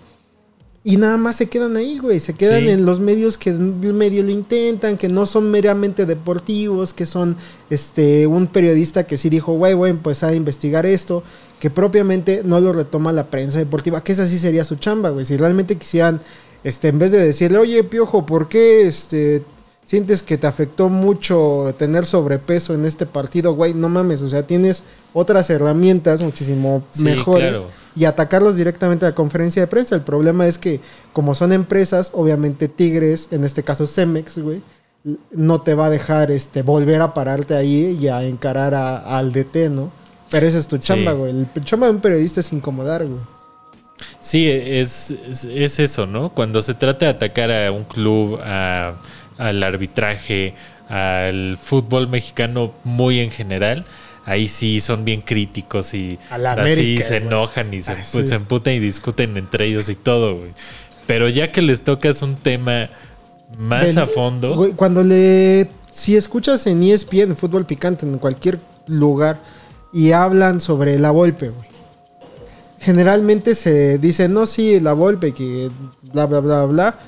y 0.85 0.99
nada 0.99 1.16
más 1.16 1.37
se 1.37 1.49
quedan 1.49 1.79
ahí, 1.79 1.99
güey. 1.99 2.20
Se 2.20 2.35
quedan 2.35 2.64
Sí. 2.64 2.68
en 2.68 2.85
los 2.85 3.01
medios 3.01 3.38
que 3.38 3.53
medio 3.53 4.23
lo 4.23 4.31
intentan, 4.31 4.99
que 4.99 5.09
no 5.09 5.25
son 5.25 5.51
meramente 5.51 6.05
deportivos, 6.05 6.92
que 6.92 7.07
son 7.07 7.37
este 7.70 8.27
un 8.27 8.46
periodista 8.46 9.05
que 9.05 9.16
sí 9.16 9.31
dijo, 9.31 9.55
güey, 9.55 9.73
voy 9.73 9.88
a 9.88 9.92
empezar 9.92 10.31
a 10.31 10.35
investigar 10.35 10.85
esto, 10.85 11.23
que 11.59 11.70
propiamente 11.70 12.42
no 12.44 12.61
lo 12.61 12.75
retoma 12.75 13.12
la 13.14 13.25
prensa 13.29 13.59
deportiva, 13.61 14.05
que 14.05 14.12
esa 14.12 14.29
sí 14.29 14.38
sería 14.38 14.64
su 14.64 14.77
chamba, 14.77 15.09
güey. 15.09 15.25
Si 15.25 15.38
realmente 15.38 15.77
quisieran, 15.77 16.20
este, 16.64 16.88
en 16.88 16.99
vez 16.99 17.12
de 17.12 17.25
decirle, 17.25 17.57
oye, 17.57 17.83
Piojo, 17.83 18.27
¿por 18.27 18.51
qué 18.51 18.87
este 18.87 19.42
sientes 19.90 20.22
que 20.22 20.38
te 20.38 20.46
afectó 20.46 20.88
mucho 20.88 21.74
tener 21.76 22.07
sobrepeso 22.07 22.74
en 22.74 22.85
este 22.85 23.07
partido, 23.07 23.55
güey? 23.55 23.74
No 23.74 23.88
mames, 23.88 24.22
o 24.22 24.29
sea, 24.29 24.46
tienes 24.46 24.85
otras 25.12 25.50
herramientas 25.50 26.22
muchísimo 26.22 26.85
Sí, 26.92 27.03
mejores 27.03 27.50
claro. 27.59 27.66
y 27.96 28.05
atacarlos 28.05 28.55
directamente 28.55 29.05
a 29.05 29.09
la 29.09 29.14
conferencia 29.16 29.61
de 29.62 29.66
prensa. 29.66 29.96
El 29.96 30.03
problema 30.03 30.46
es 30.46 30.59
que, 30.59 30.81
como 31.12 31.35
son 31.35 31.53
empresas, 31.53 32.12
obviamente 32.14 32.68
Tigres, 32.68 33.26
en 33.33 33.42
este 33.42 33.64
caso 33.64 33.85
Cemex, 33.85 34.38
güey, 34.38 34.62
no 35.33 35.61
te 35.62 35.74
va 35.74 35.87
a 35.87 35.90
dejar 35.90 36.31
este 36.31 36.62
volver 36.62 37.00
a 37.00 37.12
pararte 37.12 37.57
ahí 37.57 37.98
y 38.00 38.07
a 38.07 38.22
encarar 38.22 38.74
a- 38.74 39.18
al 39.18 39.33
DT, 39.33 39.70
¿no? 39.70 39.90
Pero 40.31 40.46
esa 40.46 40.59
es 40.59 40.68
tu 40.68 40.76
Sí. 40.76 40.83
chamba, 40.83 41.14
güey. 41.14 41.33
El 41.33 41.64
chamba 41.64 41.88
de 41.88 41.94
un 41.94 42.00
periodista 42.00 42.38
es 42.38 42.53
incomodar, 42.53 43.05
güey. 43.05 43.18
Sí, 44.20 44.48
es, 44.48 45.11
es, 45.29 45.44
es 45.44 45.79
eso, 45.79 46.07
¿no? 46.07 46.31
Cuando 46.31 46.62
se 46.62 46.74
trata 46.74 47.07
de 47.07 47.11
atacar 47.11 47.50
a 47.50 47.72
un 47.72 47.85
club, 47.85 48.38
a- 48.42 48.94
al 49.40 49.62
arbitraje, 49.62 50.55
al 50.88 51.59
fútbol 51.61 52.09
mexicano 52.09 52.72
muy 52.85 53.20
en 53.20 53.31
general, 53.31 53.85
ahí 54.24 54.48
sí 54.48 54.81
son 54.81 55.05
bien 55.05 55.22
críticos 55.22 55.94
y 55.94 56.18
así 56.31 56.46
América, 56.46 57.03
se 57.05 57.16
enojan 57.16 57.72
y 57.74 57.83
se, 57.83 57.92
Ah, 57.92 57.96
pues, 58.12 58.29
se 58.29 58.35
emputan 58.35 58.74
y 58.74 58.79
discuten 58.79 59.37
entre 59.37 59.66
ellos 59.66 59.88
y 59.88 59.94
todo, 59.94 60.37
güey. 60.37 60.50
Pero 61.07 61.29
ya 61.29 61.50
que 61.50 61.62
les 61.62 61.83
tocas 61.83 62.22
un 62.22 62.37
tema 62.37 62.90
más 63.59 63.87
Del- 63.87 63.98
a 63.98 64.07
fondo, 64.07 64.55
Güey, 64.55 64.72
cuando 64.72 65.03
le. 65.03 65.68
Si 65.90 66.14
escuchas 66.16 66.66
en 66.68 66.85
ESPN, 66.85 67.31
en 67.31 67.37
fútbol 67.37 67.66
picante, 67.66 68.07
en 68.07 68.18
cualquier 68.18 68.61
lugar, 68.87 69.38
y 69.92 70.12
hablan 70.12 70.61
sobre 70.61 70.96
la 71.00 71.11
güey. 71.48 71.68
Generalmente 72.79 73.55
se 73.55 73.98
dice, 73.98 74.29
no, 74.29 74.46
sí, 74.46 74.81
la 74.81 74.92
Volpe, 74.94 75.33
que 75.33 75.70
bla, 76.12 76.26
bla, 76.26 76.40
bla, 76.40 76.64
bla. 76.64 76.98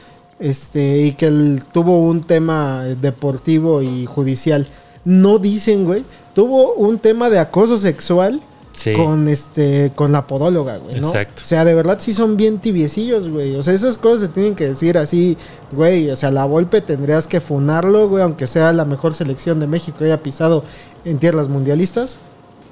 Este, 0.43 0.99
y 1.03 1.13
que 1.13 1.27
él 1.27 1.63
tuvo 1.73 2.01
un 2.01 2.21
tema 2.23 2.83
deportivo 2.85 3.81
y 3.83 4.07
judicial. 4.07 4.69
no 5.05 5.39
dicen, 5.39 5.85
güey. 5.85 6.05
Tuvo 6.35 6.75
un 6.75 6.99
tema 6.99 7.29
de 7.31 7.39
acoso 7.39 7.79
sexual 7.79 8.41
Sí. 8.73 8.95
con 8.95 9.29
este 9.29 9.93
con 9.95 10.13
la 10.13 10.27
podóloga, 10.27 10.79
güey, 10.79 11.01
¿no? 11.01 11.09
Exacto. 11.09 11.43
O 11.43 11.47
sea, 11.47 11.65
de 11.65 11.75
verdad 11.75 11.99
sí 12.01 12.13
son 12.15 12.37
bien 12.39 12.59
tibiecillos, 12.59 13.29
güey. 13.29 13.55
O 13.57 13.63
sea, 13.63 13.75
esas 13.75 13.99
cosas 13.99 14.21
se 14.21 14.29
tienen 14.29 14.55
que 14.55 14.69
decir 14.69 14.97
así, 14.97 15.37
güey. 15.73 16.09
O 16.11 16.17
sea, 16.17 16.31
la 16.31 16.45
Volpe 16.47 16.81
tendrías 16.81 17.27
que 17.27 17.41
funarlo, 17.41 18.09
güey, 18.09 18.23
aunque 18.23 18.47
sea 18.47 18.73
la 18.73 18.85
mejor 18.85 19.13
selección 19.13 19.61
de 19.61 19.67
México 19.67 20.05
haya 20.05 20.17
pisado 20.19 20.65
en 21.05 21.19
tierras 21.19 21.49
mundialistas. 21.49 22.19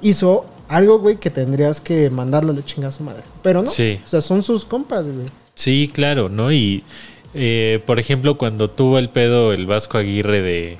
Hizo 0.01 0.45
algo, 0.69 0.99
güey, 0.99 1.17
que 1.17 1.29
tendrías 1.29 1.79
que 1.81 2.09
mandarle 2.09 2.51
a 2.51 2.55
la 2.55 2.65
chingada 2.65 2.89
a 2.89 2.97
su 2.97 3.03
madre. 3.03 3.23
Pero 3.43 3.61
no. 3.61 3.69
Sí. 3.69 3.99
O 4.03 4.09
sea, 4.09 4.21
son 4.21 4.41
sus 4.41 4.65
compas, 4.65 5.05
güey. 5.05 5.27
Sí, 5.53 5.91
claro, 5.93 6.29
¿no? 6.29 6.51
Y, 6.51 6.83
eh, 7.33 7.81
por 7.85 7.99
ejemplo, 7.99 8.37
cuando 8.37 8.69
tuvo 8.69 8.99
el 8.99 9.09
pedo 9.09 9.53
el 9.53 9.65
Vasco 9.65 9.97
Aguirre 9.97 10.41
de, 10.41 10.77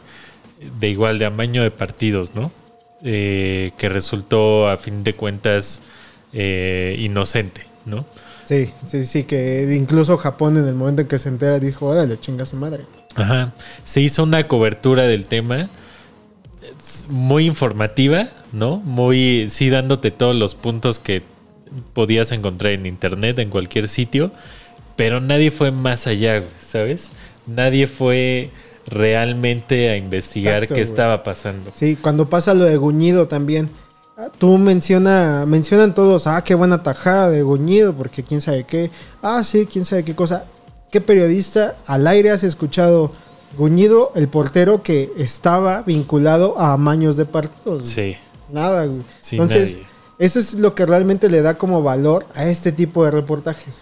de 0.79 0.89
igual, 0.89 1.19
de 1.19 1.25
amaño 1.25 1.63
de 1.63 1.71
partidos, 1.71 2.35
¿no? 2.35 2.51
Eh, 3.03 3.71
que 3.77 3.89
resultó, 3.89 4.67
a 4.67 4.77
fin 4.77 5.03
de 5.03 5.13
cuentas, 5.13 5.81
eh, 6.33 6.95
inocente, 6.99 7.61
¿no? 7.85 8.05
Sí, 8.45 8.69
sí, 8.85 9.03
sí, 9.03 9.23
que 9.23 9.73
incluso 9.75 10.17
Japón 10.17 10.57
en 10.57 10.67
el 10.67 10.73
momento 10.73 11.01
en 11.01 11.07
que 11.07 11.17
se 11.17 11.29
entera 11.29 11.57
dijo, 11.57 11.87
órale, 11.87 12.19
chinga 12.19 12.43
a 12.43 12.45
su 12.45 12.57
madre. 12.57 12.85
Ajá. 13.15 13.53
Se 13.83 14.01
hizo 14.01 14.23
una 14.23 14.47
cobertura 14.47 15.03
del 15.03 15.25
tema 15.25 15.69
muy 17.09 17.45
informativa, 17.45 18.27
¿no? 18.51 18.77
Muy, 18.77 19.47
sí, 19.49 19.69
dándote 19.69 20.11
todos 20.11 20.35
los 20.35 20.55
puntos 20.55 20.99
que 20.99 21.23
podías 21.93 22.31
encontrar 22.31 22.73
en 22.73 22.85
internet, 22.85 23.39
en 23.39 23.49
cualquier 23.49 23.87
sitio, 23.87 24.31
pero 25.01 25.19
nadie 25.19 25.49
fue 25.49 25.71
más 25.71 26.05
allá, 26.05 26.43
¿sabes? 26.59 27.09
Nadie 27.47 27.87
fue 27.87 28.51
realmente 28.85 29.89
a 29.89 29.97
investigar 29.97 30.57
Exacto, 30.63 30.75
qué 30.75 30.81
güey. 30.81 30.91
estaba 30.91 31.23
pasando. 31.23 31.71
Sí, 31.73 31.97
cuando 31.99 32.29
pasa 32.29 32.53
lo 32.53 32.65
de 32.65 32.77
Guñido 32.77 33.27
también. 33.27 33.69
Ah, 34.15 34.27
Tú 34.37 34.59
menciona, 34.59 35.45
mencionan 35.47 35.95
todos, 35.95 36.27
ah, 36.27 36.43
qué 36.43 36.53
buena 36.53 36.83
tajada 36.83 37.31
de 37.31 37.41
Guñido, 37.41 37.95
porque 37.95 38.21
quién 38.21 38.41
sabe 38.41 38.63
qué. 38.63 38.91
Ah, 39.23 39.43
sí, 39.43 39.65
quién 39.65 39.85
sabe 39.85 40.03
qué 40.03 40.13
cosa. 40.13 40.45
¿Qué 40.91 41.01
periodista 41.01 41.77
al 41.87 42.05
aire 42.05 42.29
has 42.29 42.43
escuchado 42.43 43.11
Guñido, 43.57 44.11
el 44.13 44.27
portero 44.27 44.83
que 44.83 45.09
estaba 45.17 45.81
vinculado 45.81 46.59
a 46.59 46.73
amaños 46.73 47.17
de 47.17 47.25
partidos? 47.25 47.87
Sí, 47.87 48.17
Nada, 48.51 48.85
güey. 48.85 49.01
sí, 49.19 49.37
Entonces, 49.37 49.73
nadie. 49.73 49.85
eso 50.19 50.37
es 50.39 50.53
lo 50.53 50.75
que 50.75 50.85
realmente 50.85 51.27
le 51.27 51.41
da 51.41 51.55
como 51.55 51.81
valor 51.81 52.23
a 52.35 52.45
este 52.45 52.71
tipo 52.71 53.03
de 53.03 53.09
reportajes. 53.09 53.81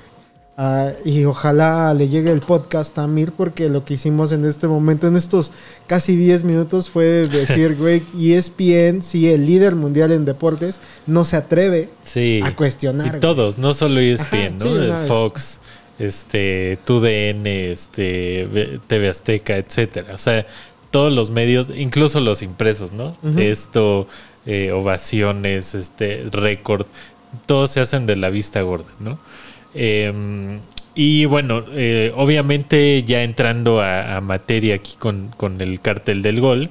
Ah, 0.61 0.91
y 1.05 1.23
ojalá 1.23 1.93
le 1.93 2.09
llegue 2.09 2.31
el 2.31 2.41
podcast 2.41 2.97
a 2.99 3.07
Mir 3.07 3.31
porque 3.31 3.69
lo 3.69 3.85
que 3.85 3.93
hicimos 3.93 4.33
en 4.33 4.43
este 4.43 4.67
momento, 4.67 5.07
en 5.07 5.15
estos 5.15 5.53
casi 5.87 6.17
10 6.17 6.43
minutos, 6.43 6.89
fue 6.89 7.05
decir, 7.31 7.77
güey, 7.77 8.03
ESPN, 8.19 9.01
sí, 9.01 9.31
el 9.31 9.45
líder 9.45 9.77
mundial 9.77 10.11
en 10.11 10.25
deportes, 10.25 10.81
no 11.07 11.23
se 11.23 11.37
atreve 11.37 11.87
Sí. 12.03 12.41
a 12.43 12.53
cuestionar. 12.57 13.15
Y 13.15 13.19
todos, 13.21 13.57
no 13.57 13.73
solo 13.73 14.01
ESPN, 14.01 14.57
Ajá, 14.59 14.65
¿no? 14.65 15.01
sí. 15.03 15.07
Fox, 15.07 15.59
este, 15.97 16.77
TUDN, 16.83 17.47
este, 17.47 18.79
TV 18.87 19.07
Azteca, 19.09 19.55
etcétera. 19.55 20.13
O 20.13 20.17
sea, 20.17 20.45
todos 20.91 21.13
los 21.13 21.29
medios, 21.29 21.71
incluso 21.73 22.19
los 22.19 22.41
impresos, 22.41 22.91
¿no? 22.91 23.15
Esto, 23.37 24.07
eh, 24.45 24.73
ovaciones, 24.73 25.73
este, 25.73 26.25
récord, 26.33 26.85
todos 27.45 27.71
se 27.71 27.79
hacen 27.79 28.05
de 28.07 28.17
la 28.17 28.29
vista 28.29 28.59
gorda, 28.61 28.87
¿no? 28.99 29.19
Em, 29.73 30.59
y 30.95 31.25
bueno, 31.25 31.63
eh, 31.73 32.11
obviamente 32.15 33.03
ya 33.03 33.23
entrando 33.23 33.81
a, 33.81 34.17
a 34.17 34.21
materia 34.21 34.75
aquí 34.75 34.95
con, 34.97 35.29
con 35.37 35.61
el 35.61 35.81
cartel 35.81 36.21
del 36.21 36.41
gol, 36.41 36.69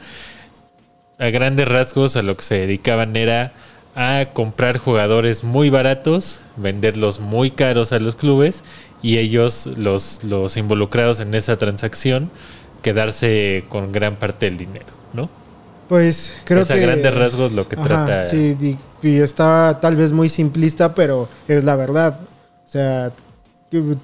a 1.18 1.26
grandes 1.30 1.68
rasgos 1.68 2.16
a 2.16 2.22
lo 2.22 2.37
que 2.37 2.42
se 2.44 2.54
dedicaban 2.61 3.16
era 3.16 3.52
a 3.94 4.26
comprar 4.32 4.78
jugadores 4.78 5.42
muy 5.42 5.70
baratos, 5.70 6.40
venderlos 6.56 7.18
muy 7.20 7.50
caros 7.50 7.92
a 7.92 7.98
los 7.98 8.14
clubes 8.16 8.62
y 9.02 9.18
ellos, 9.18 9.66
los, 9.76 10.22
los 10.22 10.56
involucrados 10.56 11.20
en 11.20 11.34
esa 11.34 11.56
transacción, 11.56 12.30
quedarse 12.82 13.64
con 13.68 13.90
gran 13.90 14.16
parte 14.16 14.46
del 14.46 14.58
dinero, 14.58 14.87
¿no? 15.12 15.28
Pues 15.88 16.37
creo 16.44 16.61
es 16.61 16.70
a 16.70 16.74
que... 16.74 16.80
grandes 16.82 17.14
rasgos 17.14 17.52
lo 17.52 17.66
que 17.66 17.76
Ajá, 17.76 17.84
trata. 17.84 18.24
Sí, 18.24 18.56
y, 18.61 19.08
y 19.08 19.16
está 19.16 19.78
tal 19.80 19.96
vez 19.96 20.12
muy 20.12 20.28
simplista, 20.28 20.94
pero 20.94 21.28
es 21.48 21.64
la 21.64 21.74
verdad. 21.76 22.20
O 22.68 22.70
sea, 22.70 23.12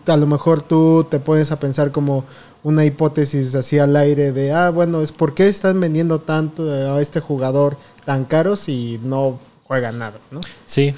a 0.07 0.17
lo 0.17 0.27
mejor 0.27 0.63
tú 0.63 1.07
te 1.11 1.19
pones 1.21 1.53
a 1.53 1.61
pensar 1.61 1.93
como 1.93 2.25
una 2.63 2.87
hipótesis 2.87 3.55
así 3.55 3.79
al 3.79 3.95
aire 3.95 4.33
de, 4.33 4.53
ah, 4.53 4.71
bueno, 4.71 5.03
es 5.03 5.13
por 5.13 5.35
qué 5.35 5.49
están 5.49 5.79
vendiendo 5.81 6.21
tanto 6.21 6.71
a 6.71 6.99
este 7.03 7.21
jugador 7.21 7.77
tan 8.07 8.25
caro 8.25 8.57
si 8.57 8.99
no 9.03 9.39
juega 9.65 9.93
nada, 9.93 10.15
¿no? 10.31 10.41
Sí, 10.65 10.95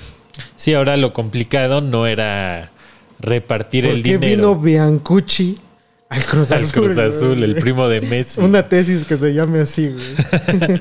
sí, 0.55 0.74
ahora 0.74 0.96
lo 0.96 1.12
complicado 1.12 1.81
no 1.81 2.07
era 2.07 2.70
repartir 3.18 3.87
¿Por 3.87 3.94
el 3.94 4.02
qué 4.05 4.18
dinero. 4.18 4.55
Vino 4.55 4.57
Biancucci 4.57 5.59
al 6.08 6.22
Cruz 6.24 6.52
al 6.52 6.60
Azul? 6.62 6.82
Cruz 6.84 6.98
Azul, 6.98 7.36
güey? 7.38 7.44
el 7.44 7.54
primo 7.56 7.88
de 7.88 8.00
Messi. 8.00 8.40
Una 8.40 8.68
tesis 8.68 9.04
que 9.04 9.16
se 9.16 9.34
llame 9.34 9.60
así, 9.60 9.88
güey. 9.88 10.78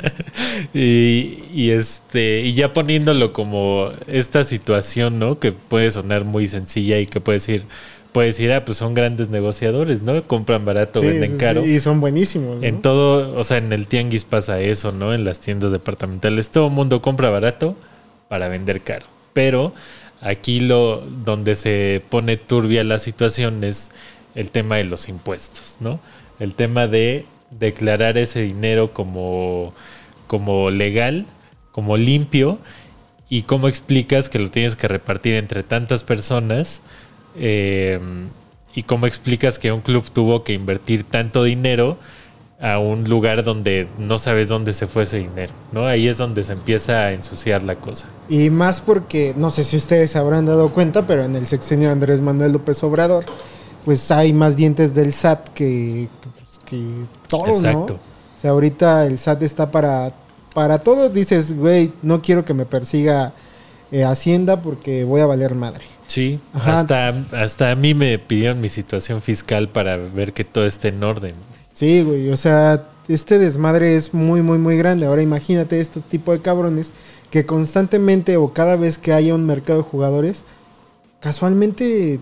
Y, 0.73 1.43
y 1.53 1.69
este 1.71 2.41
y 2.41 2.53
ya 2.53 2.73
poniéndolo 2.73 3.31
como 3.33 3.91
esta 4.07 4.43
situación, 4.43 5.19
¿no? 5.19 5.39
Que 5.39 5.51
puede 5.51 5.89
sonar 5.91 6.25
muy 6.25 6.47
sencilla 6.47 6.99
y 6.99 7.05
que 7.05 7.21
puede 7.21 7.37
decir, 7.37 7.63
puede 8.11 8.27
decir, 8.27 8.51
ah, 8.51 8.65
pues 8.65 8.77
son 8.77 8.93
grandes 8.93 9.29
negociadores, 9.29 10.01
¿no? 10.01 10.21
Compran 10.27 10.65
barato, 10.65 10.99
Sí, 10.99 11.05
venden 11.07 11.37
caro. 11.37 11.63
sí, 11.63 11.71
y 11.75 11.79
son 11.79 12.01
buenísimos. 12.01 12.57
¿no? 12.57 12.63
En 12.63 12.81
todo, 12.81 13.37
o 13.37 13.43
sea, 13.43 13.57
en 13.57 13.71
el 13.71 13.87
tianguis 13.87 14.23
pasa 14.25 14.59
eso, 14.59 14.91
¿no? 14.91 15.13
En 15.13 15.23
las 15.23 15.39
tiendas 15.39 15.71
departamentales, 15.71 16.49
todo 16.49 16.67
el 16.67 16.73
mundo 16.73 17.01
compra 17.01 17.29
barato 17.29 17.77
para 18.27 18.47
vender 18.49 18.81
caro. 18.81 19.05
Pero 19.33 19.73
aquí 20.21 20.59
lo 20.59 21.01
donde 21.23 21.55
se 21.55 22.01
pone 22.09 22.37
turbia 22.37 22.83
la 22.83 22.99
situación 22.99 23.63
es 23.63 23.91
el 24.35 24.51
tema 24.51 24.75
de 24.75 24.83
los 24.83 25.09
impuestos, 25.09 25.77
¿no? 25.79 25.99
El 26.39 26.53
tema 26.53 26.87
de 26.87 27.25
declarar 27.51 28.17
ese 28.17 28.41
dinero 28.41 28.93
como, 28.93 29.73
como 30.27 30.69
legal, 30.69 31.25
como 31.71 31.97
limpio, 31.97 32.59
y 33.29 33.43
cómo 33.43 33.67
explicas 33.67 34.29
que 34.29 34.37
lo 34.37 34.51
tienes 34.51 34.75
que 34.75 34.87
repartir 34.87 35.35
entre 35.35 35.63
tantas 35.63 36.03
personas, 36.03 36.81
eh, 37.37 37.99
y 38.75 38.83
cómo 38.83 39.07
explicas 39.07 39.57
que 39.57 39.71
un 39.71 39.81
club 39.81 40.03
tuvo 40.11 40.43
que 40.43 40.53
invertir 40.53 41.05
tanto 41.05 41.43
dinero 41.43 41.97
a 42.59 42.79
un 42.79 43.03
lugar 43.05 43.43
donde 43.43 43.87
no 43.97 44.17
sabes 44.17 44.47
dónde 44.49 44.73
se 44.73 44.87
fue 44.87 45.03
ese 45.03 45.17
dinero, 45.17 45.53
¿no? 45.71 45.85
Ahí 45.85 46.07
es 46.07 46.17
donde 46.17 46.43
se 46.43 46.53
empieza 46.53 47.03
a 47.03 47.11
ensuciar 47.11 47.63
la 47.63 47.75
cosa. 47.75 48.07
Y 48.29 48.49
más 48.49 48.81
porque, 48.81 49.33
no 49.35 49.49
sé 49.49 49.63
si 49.63 49.77
ustedes 49.77 50.15
habrán 50.15 50.45
dado 50.45 50.69
cuenta, 50.69 51.05
pero 51.05 51.23
en 51.23 51.35
el 51.35 51.45
sexenio 51.45 51.87
de 51.87 51.93
Andrés 51.93 52.21
Manuel 52.21 52.53
López 52.53 52.81
Obrador, 52.83 53.25
pues 53.85 54.09
hay 54.11 54.33
más 54.33 54.57
dientes 54.57 54.93
del 54.93 55.13
SAT 55.13 55.49
que, 55.49 56.09
pues, 56.21 56.59
que 56.65 56.83
todo, 57.27 57.47
Exacto. 57.47 57.93
¿no? 57.93 57.95
O 57.95 58.41
sea, 58.41 58.51
ahorita 58.51 59.05
el 59.05 59.17
SAT 59.19 59.43
está 59.43 59.69
para, 59.71 60.11
para 60.53 60.79
todo. 60.79 61.09
Dices, 61.09 61.55
güey, 61.55 61.93
no 62.01 62.21
quiero 62.21 62.43
que 62.43 62.55
me 62.55 62.65
persiga 62.65 63.33
eh, 63.91 64.03
Hacienda 64.03 64.59
porque 64.59 65.03
voy 65.03 65.21
a 65.21 65.27
valer 65.27 65.53
madre. 65.53 65.85
Sí, 66.07 66.39
Ajá. 66.53 66.73
hasta, 66.73 67.09
hasta 67.31 67.71
a 67.71 67.75
mí 67.75 67.93
me 67.93 68.17
pidieron 68.19 68.59
mi 68.59 68.69
situación 68.69 69.21
fiscal 69.21 69.69
para 69.69 69.97
ver 69.97 70.33
que 70.33 70.43
todo 70.43 70.65
esté 70.65 70.89
en 70.89 71.03
orden. 71.03 71.33
Sí, 71.71 72.03
güey, 72.03 72.29
o 72.29 72.37
sea, 72.37 72.87
este 73.07 73.37
desmadre 73.37 73.95
es 73.95 74.13
muy, 74.13 74.41
muy, 74.41 74.57
muy 74.57 74.77
grande. 74.77 75.05
Ahora 75.05 75.21
imagínate 75.21 75.79
este 75.79 75.99
tipo 75.99 76.31
de 76.31 76.41
cabrones 76.41 76.91
que 77.29 77.45
constantemente 77.45 78.37
o 78.37 78.53
cada 78.53 78.75
vez 78.75 78.97
que 78.97 79.13
haya 79.13 79.35
un 79.35 79.45
mercado 79.45 79.79
de 79.79 79.89
jugadores, 79.89 80.43
casualmente 81.19 82.19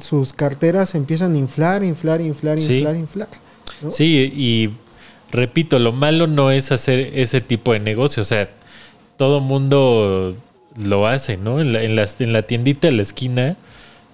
sus 0.00 0.32
carteras 0.32 0.94
empiezan 0.94 1.34
a 1.34 1.38
inflar, 1.38 1.82
inflar, 1.84 2.20
inflar, 2.20 2.58
Sí. 2.58 2.76
inflar, 2.78 2.96
inflar. 2.96 3.28
¿no? 3.82 3.90
Sí, 3.90 4.32
y 4.34 4.70
repito, 5.30 5.78
lo 5.78 5.92
malo 5.92 6.26
no 6.26 6.50
es 6.50 6.72
hacer 6.72 7.10
ese 7.14 7.40
tipo 7.40 7.72
de 7.72 7.80
negocio. 7.80 8.20
O 8.22 8.24
sea, 8.24 8.48
todo 9.16 9.40
mundo 9.40 10.36
lo 10.76 11.06
hace, 11.06 11.36
¿no? 11.36 11.60
En 11.60 11.72
la, 11.72 11.82
en 11.82 11.98
en 11.98 12.32
la 12.32 12.42
tiendita 12.42 12.88
de 12.88 12.92
la 12.94 13.02
esquina 13.02 13.56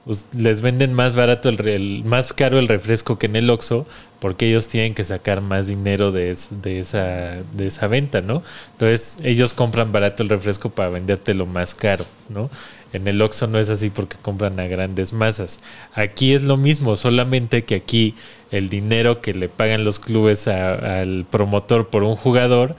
pues, 0.04 0.26
les 0.34 0.60
venden 0.62 0.92
más 0.94 1.14
barato, 1.14 1.48
el, 1.50 2.04
más 2.04 2.32
caro 2.32 2.58
el 2.58 2.68
refresco 2.68 3.18
que 3.18 3.26
en 3.26 3.36
el 3.36 3.50
Oxxo, 3.50 3.86
porque 4.18 4.48
ellos 4.48 4.66
tienen 4.68 4.94
que 4.94 5.04
sacar 5.04 5.40
más 5.42 5.68
dinero 5.68 6.10
de, 6.10 6.30
es- 6.30 6.48
de, 6.62 6.80
esa, 6.80 7.36
de 7.52 7.66
esa 7.66 7.86
venta, 7.86 8.20
¿no? 8.22 8.42
Entonces 8.72 9.18
ellos 9.22 9.52
compran 9.54 9.92
barato 9.92 10.22
el 10.22 10.28
refresco 10.30 10.70
para 10.70 10.88
vendértelo 10.90 11.46
más 11.46 11.74
caro, 11.74 12.06
¿no? 12.28 12.50
En 12.92 13.06
el 13.06 13.22
Oxxo 13.22 13.46
no 13.46 13.58
es 13.58 13.68
así 13.70 13.88
porque 13.90 14.16
compran 14.20 14.58
a 14.58 14.66
grandes 14.66 15.12
masas. 15.12 15.58
Aquí 15.94 16.34
es 16.34 16.42
lo 16.42 16.56
mismo, 16.56 16.96
solamente 16.96 17.62
que 17.64 17.76
aquí 17.76 18.14
el 18.50 18.68
dinero 18.68 19.20
que 19.20 19.32
le 19.34 19.48
pagan 19.48 19.84
los 19.84 20.00
clubes 20.00 20.48
a- 20.48 21.00
al 21.00 21.24
promotor 21.30 21.88
por 21.88 22.02
un 22.02 22.16
jugador, 22.16 22.74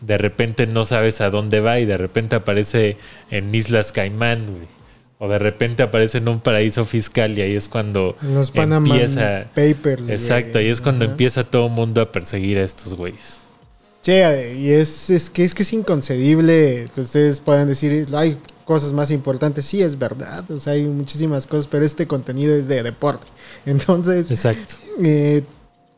de 0.00 0.18
repente 0.18 0.66
no 0.66 0.84
sabes 0.84 1.20
a 1.20 1.30
dónde 1.30 1.60
va 1.60 1.80
y 1.80 1.84
de 1.86 1.96
repente 1.96 2.36
aparece 2.36 2.96
en 3.30 3.52
Islas 3.54 3.90
Caimán, 3.92 4.44
güey. 4.46 4.66
O 5.18 5.28
de 5.28 5.38
repente 5.38 5.82
aparece 5.82 6.18
en 6.18 6.28
un 6.28 6.40
paraíso 6.40 6.84
fiscal 6.84 7.36
y 7.38 7.40
ahí 7.40 7.56
es 7.56 7.68
cuando 7.68 8.16
los 8.20 8.50
Panama 8.50 8.86
empieza... 8.94 9.46
Papers. 9.54 10.02
güey. 10.02 10.12
Exacto, 10.12 10.58
ahí 10.58 10.68
es 10.68 10.82
cuando 10.82 11.06
Ajá. 11.06 11.12
empieza 11.12 11.42
todo 11.42 11.66
el 11.68 11.72
mundo 11.72 12.02
a 12.02 12.12
perseguir 12.12 12.58
a 12.58 12.64
estos 12.64 12.94
güeyes. 12.94 13.40
Sí, 14.02 14.12
y 14.12 14.70
es, 14.70 15.08
es, 15.10 15.30
que, 15.30 15.42
es 15.42 15.54
que 15.54 15.62
es 15.62 15.72
inconcebible. 15.72 16.86
Ustedes 16.96 17.40
pueden 17.40 17.66
decir, 17.66 18.06
hay 18.14 18.36
cosas 18.66 18.92
más 18.92 19.10
importantes. 19.10 19.64
Sí, 19.64 19.80
es 19.80 19.98
verdad. 19.98 20.50
O 20.50 20.58
sea, 20.58 20.74
hay 20.74 20.84
muchísimas 20.84 21.46
cosas, 21.46 21.66
pero 21.66 21.86
este 21.86 22.06
contenido 22.06 22.54
es 22.54 22.68
de 22.68 22.82
deporte. 22.82 23.26
Entonces, 23.64 24.30
Exacto. 24.30 24.74
eh, 25.00 25.44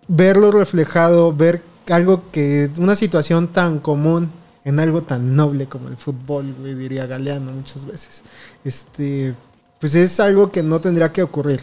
verlo 0.06 0.52
reflejado, 0.52 1.32
ver 1.32 1.62
algo 1.88 2.30
que, 2.30 2.70
una 2.78 2.94
situación 2.94 3.48
tan 3.48 3.80
común 3.80 4.30
en 4.64 4.78
algo 4.78 5.02
tan 5.02 5.34
noble 5.34 5.66
como 5.66 5.88
el 5.88 5.96
fútbol, 5.96 6.54
güey, 6.58 6.74
diría 6.74 7.06
Galeano 7.06 7.50
muchas 7.52 7.86
veces. 7.86 8.22
Este, 8.64 9.34
pues 9.80 9.94
es 9.94 10.20
algo 10.20 10.52
que 10.52 10.62
no 10.62 10.80
tendría 10.80 11.10
que 11.10 11.22
ocurrir. 11.22 11.60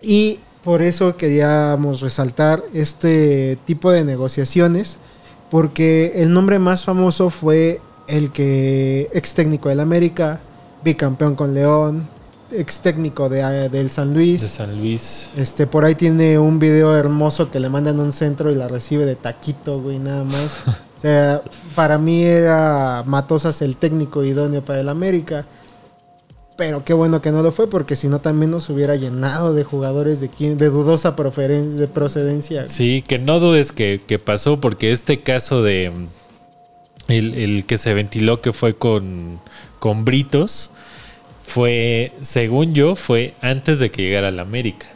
Y 0.00 0.38
por 0.62 0.82
eso 0.82 1.16
queríamos 1.16 2.00
resaltar 2.00 2.62
este 2.72 3.58
tipo 3.64 3.90
de 3.90 4.04
negociaciones, 4.04 4.98
porque 5.50 6.12
el 6.22 6.32
nombre 6.32 6.60
más 6.60 6.84
famoso 6.84 7.30
fue 7.30 7.80
el 8.12 8.30
que 8.30 9.08
ex 9.14 9.32
técnico 9.32 9.70
del 9.70 9.80
América, 9.80 10.38
bicampeón 10.84 11.34
con 11.34 11.54
León, 11.54 12.06
ex 12.52 12.80
técnico 12.80 13.30
de, 13.30 13.70
del 13.70 13.88
San 13.88 14.12
Luis. 14.12 14.42
De 14.42 14.48
San 14.48 14.78
Luis. 14.78 15.32
Este, 15.34 15.66
por 15.66 15.86
ahí 15.86 15.94
tiene 15.94 16.38
un 16.38 16.58
video 16.58 16.94
hermoso 16.94 17.50
que 17.50 17.58
le 17.58 17.70
mandan 17.70 17.98
a 17.98 18.02
un 18.02 18.12
centro 18.12 18.52
y 18.52 18.54
la 18.54 18.68
recibe 18.68 19.06
de 19.06 19.16
taquito, 19.16 19.80
güey, 19.80 19.98
nada 19.98 20.24
más. 20.24 20.58
O 20.94 21.02
sea, 21.02 21.42
para 21.74 21.98
mí 21.98 22.22
era 22.22 23.02
Matosas 23.04 23.60
el 23.60 23.76
técnico 23.76 24.22
idóneo 24.22 24.62
para 24.62 24.78
el 24.78 24.88
América. 24.88 25.46
Pero 26.56 26.84
qué 26.84 26.94
bueno 26.94 27.20
que 27.20 27.32
no 27.32 27.42
lo 27.42 27.50
fue, 27.50 27.68
porque 27.68 27.96
si 27.96 28.06
no 28.06 28.20
también 28.20 28.52
nos 28.52 28.70
hubiera 28.70 28.94
llenado 28.94 29.52
de 29.52 29.64
jugadores 29.64 30.20
de, 30.20 30.28
quien, 30.28 30.56
de 30.56 30.68
dudosa 30.68 31.10
de 31.10 31.88
procedencia. 31.88 32.68
Sí, 32.68 33.02
que 33.02 33.18
no 33.18 33.40
dudes 33.40 33.72
que, 33.72 34.00
que 34.06 34.20
pasó, 34.20 34.60
porque 34.60 34.92
este 34.92 35.18
caso 35.18 35.64
de 35.64 35.90
el, 37.08 37.34
el 37.34 37.66
que 37.66 37.78
se 37.78 37.94
ventiló 37.94 38.40
que 38.40 38.52
fue 38.52 38.76
con, 38.76 39.40
con 39.78 40.04
Britos, 40.04 40.70
fue, 41.42 42.12
según 42.20 42.74
yo, 42.74 42.96
fue 42.96 43.34
antes 43.40 43.78
de 43.78 43.90
que 43.90 44.02
llegara 44.02 44.28
a 44.28 44.30
la 44.30 44.42
América. 44.42 44.86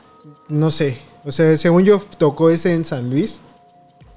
No 0.49 0.71
sé. 0.71 0.99
O 1.25 1.33
sea, 1.33 1.57
según 1.57 1.85
yo 1.85 2.01
tocó 2.19 2.51
ese 2.51 2.73
en 2.73 2.85
San 2.85 3.11
Luis. 3.11 3.41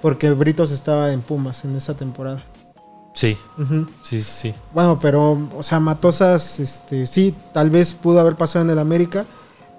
Porque 0.00 0.30
Britos 0.30 0.70
estaba 0.70 1.12
en 1.12 1.20
Pumas 1.20 1.64
en 1.64 1.74
esa 1.74 1.96
temporada. 1.96 2.44
Sí, 3.14 3.36
sí, 4.04 4.22
sí, 4.22 4.22
sí. 4.22 4.54
Bueno, 4.72 5.00
pero, 5.00 5.48
o 5.56 5.62
sea, 5.64 5.80
Matosas, 5.80 6.60
este, 6.60 7.04
sí, 7.06 7.34
tal 7.52 7.68
vez 7.70 7.92
pudo 7.92 8.20
haber 8.20 8.36
pasado 8.36 8.64
en 8.64 8.70
el 8.70 8.78
América. 8.78 9.26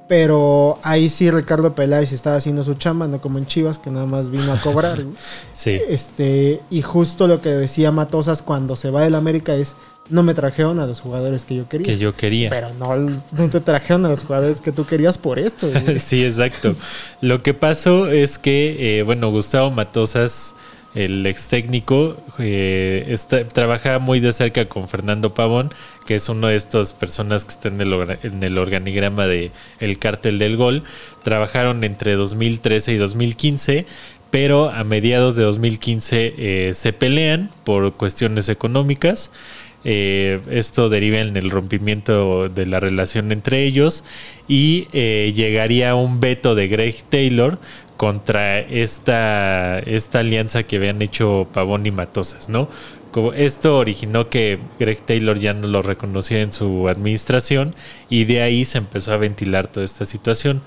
Pero 0.10 0.80
ahí 0.82 1.08
sí 1.08 1.30
Ricardo 1.30 1.76
Peláez 1.76 2.12
estaba 2.12 2.36
haciendo 2.36 2.64
su 2.64 2.74
chamba, 2.74 3.08
no 3.08 3.22
como 3.22 3.38
en 3.38 3.46
Chivas, 3.46 3.78
que 3.78 3.92
nada 3.92 4.08
más 4.08 4.32
vino 4.32 4.52
a 4.52 4.60
cobrar. 4.60 5.04
Sí, 5.54 5.80
este, 5.90 6.62
y 6.70 6.82
justo 6.82 7.28
lo 7.28 7.42
que 7.42 7.50
decía 7.50 7.92
Matosas 7.92 8.42
cuando 8.42 8.76
se 8.76 8.90
va 8.90 9.04
del 9.04 9.14
América 9.14 9.54
es: 9.54 9.76
no 10.10 10.24
me 10.24 10.34
trajeron 10.34 10.80
a 10.80 10.88
los 10.88 11.00
jugadores 11.02 11.46
que 11.46 11.56
yo 11.56 11.68
quería. 11.70 11.86
que 11.86 11.98
yo 11.98 12.16
quería. 12.16 12.50
Pero 12.50 12.74
no, 12.74 12.96
no 12.96 13.50
te 13.50 13.60
trajeron 13.60 14.06
a 14.06 14.10
los 14.10 14.24
jugadores 14.24 14.62
que 14.62 14.72
tú 14.72 14.86
querías 14.86 15.18
por 15.18 15.38
esto. 15.38 15.70
Sí, 16.00 16.26
exacto. 16.26 16.76
Lo 17.22 17.44
que 17.44 17.54
pasó 17.54 18.08
es 18.08 18.40
que, 18.40 19.00
eh, 19.00 19.04
bueno, 19.04 19.30
Gustavo 19.30 19.70
Matosas, 19.70 20.56
el 20.96 21.26
ex 21.26 21.48
técnico, 21.50 22.18
eh, 22.40 23.06
está- 23.10 23.48
trabaja 23.48 24.00
muy 24.00 24.20
de 24.20 24.34
cerca 24.34 24.66
con 24.68 24.88
Fernando 24.88 25.34
Pavón, 25.34 25.72
que 26.06 26.16
es 26.16 26.28
uno 26.30 26.48
de 26.48 26.56
estas 26.56 26.94
personas 26.94 27.46
que 27.46 27.52
está 27.52 27.68
en 27.68 27.80
el, 28.44 28.58
organigrama 28.58 29.28
de 29.28 29.52
El 29.80 30.00
Cártel 30.00 30.40
del 30.40 30.58
Gol. 30.58 30.84
Trabajaron 31.24 31.84
entre 31.84 32.14
2013 32.14 32.94
y 32.94 32.98
2015. 32.98 33.86
Pero 34.32 34.70
a 34.70 34.84
mediados 34.84 35.36
de 35.36 35.42
2015 35.42 36.36
eh, 36.38 36.72
se 36.76 36.94
pelean 36.94 37.50
por 37.64 37.94
cuestiones 37.96 38.48
económicas. 38.48 39.32
Eh, 39.84 40.40
esto 40.52 40.88
deriva 40.90 41.18
en 41.20 41.36
el 41.36 41.50
rompimiento 41.50 42.48
de 42.48 42.68
la 42.68 42.80
relación 42.80 43.32
entre 43.32 43.64
ellos 43.64 44.04
y 44.48 44.88
llegaría 44.92 45.96
un 45.96 46.20
veto 46.20 46.54
de 46.54 46.68
Greg 46.68 47.02
Taylor 47.10 47.58
contra 48.00 48.60
esta, 48.60 49.80
esta 49.80 50.20
alianza 50.20 50.64
que 50.64 50.78
habían 50.78 51.02
hecho 51.02 51.50
Pavón 51.54 51.86
y 51.86 51.92
Matosas, 51.92 52.48
¿no? 52.48 52.70
Como 53.12 53.34
esto 53.34 53.78
originó 53.78 54.30
que 54.30 54.58
Greg 54.80 55.02
Taylor 55.02 55.38
ya 55.38 55.54
no 55.54 55.68
lo 55.68 55.82
reconocía 55.82 56.40
en 56.40 56.54
su 56.54 56.88
administración 56.88 57.76
y 58.10 58.24
de 58.24 58.42
ahí 58.42 58.64
se 58.64 58.78
empezó 58.78 59.12
a 59.12 59.18
ventilar 59.18 59.68
toda 59.68 59.86
esta 59.86 60.06
situación. 60.06 60.62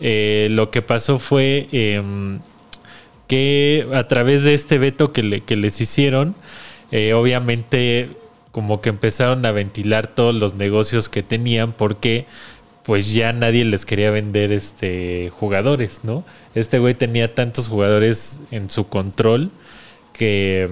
Eh, 0.00 0.48
lo 0.50 0.72
que 0.72 0.82
pasó 0.82 1.20
fue 1.20 1.68
em, 1.70 2.40
que 3.28 3.86
a 3.94 4.08
través 4.08 4.42
de 4.42 4.54
este 4.54 4.78
veto 4.78 5.12
que, 5.12 5.22
le- 5.22 5.42
les 5.48 5.80
hicieron, 5.80 6.34
eh, 6.90 7.12
obviamente 7.14 8.08
como 8.50 8.80
que 8.80 8.88
empezaron 8.90 9.46
a 9.46 9.52
ventilar 9.52 10.08
todos 10.08 10.34
los 10.34 10.54
negocios 10.56 11.08
que 11.08 11.22
tenían 11.22 11.72
porque 11.72 12.26
pues 12.84 13.12
ya 13.12 13.32
nadie 13.32 13.64
les 13.64 13.86
quería 13.86 14.10
vender 14.10 14.52
este 14.52 15.30
jugadores, 15.30 16.04
¿no? 16.04 16.24
Este 16.54 16.78
güey 16.78 16.94
tenía 16.94 17.34
tantos 17.34 17.68
jugadores 17.68 18.40
en 18.50 18.70
su 18.70 18.88
control 18.88 19.50
que 20.12 20.68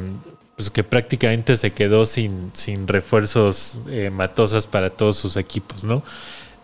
pues 0.56 0.70
que 0.70 0.84
prácticamente 0.84 1.56
se 1.56 1.72
quedó 1.72 2.04
sin, 2.04 2.50
sin 2.52 2.86
refuerzos 2.86 3.78
eh, 3.88 4.11
matosas 4.11 4.66
para 4.66 4.90
todos 4.90 5.16
sus 5.16 5.36
equipos, 5.36 5.84
¿no? 5.84 6.02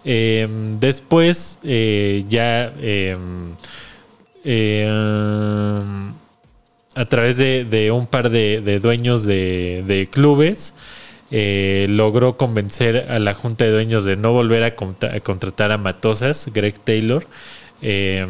Eh, 0.05 0.47
después 0.78 1.59
eh, 1.64 2.24
ya 2.28 2.72
eh, 2.78 3.16
eh, 4.44 4.86
a 6.94 7.05
través 7.07 7.38
de, 7.38 7.90
un 7.90 8.07
par 8.07 8.30
de, 8.30 8.78
dueños 8.80 9.24
de 9.24 10.09
clubes, 10.12 10.74
eh, 11.31 11.87
logró 11.89 12.35
convencer 12.37 13.07
a 13.11 13.18
la 13.18 13.35
junta 13.35 13.64
de 13.64 13.72
dueños 13.72 14.05
de 14.05 14.16
no 14.16 14.33
volver 14.33 14.62
a, 14.64 14.77
contra- 14.77 15.14
a 15.14 15.20
contratar 15.20 15.72
a 15.72 15.79
Matosas, 15.79 16.49
Greg 16.53 16.79
Taylor. 16.79 17.27
Eh, 17.83 18.27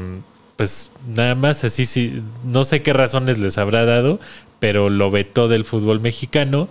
pues 0.57 0.91
nada 1.07 1.35
más 1.35 1.65
así, 1.65 1.85
sí, 1.85 2.23
no 2.45 2.65
sé 2.65 2.83
qué 2.83 2.93
razones 2.93 3.39
les 3.39 3.59
habrá 3.59 3.85
dado, 3.85 4.19
pero 4.59 4.89
lo 4.91 5.11
vetó 5.11 5.49
del 5.49 5.65
fútbol 5.67 6.01
mexicano 6.01 6.69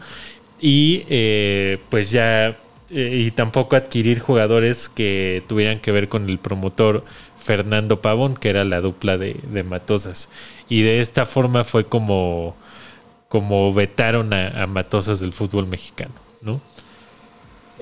y 0.59 1.03
eh, 1.09 1.77
pues 1.89 2.11
ya 2.11 2.57
eh, 2.89 3.23
y 3.27 3.31
tampoco 3.31 3.75
adquirir 3.75 4.19
jugadores 4.19 4.89
que 4.89 5.43
tuvieran 5.47 5.79
que 5.79 5.91
ver 5.91 6.07
con 6.09 6.29
el 6.29 6.39
promotor 6.39 7.03
Fernando 7.37 8.01
Pavón, 8.01 8.35
que 8.35 8.49
era 8.49 8.63
la 8.63 8.81
dupla 8.81 9.17
de, 9.17 9.37
de 9.51 9.63
Matosas. 9.63 10.29
Y 10.69 10.81
de 10.81 11.01
esta 11.01 11.25
forma 11.25 11.63
fue 11.63 11.85
como, 11.85 12.55
como 13.29 13.73
vetaron 13.73 14.33
a, 14.33 14.63
a 14.63 14.67
Matosas 14.67 15.19
del 15.19 15.33
fútbol 15.33 15.67
mexicano, 15.67 16.13
¿no? 16.41 16.61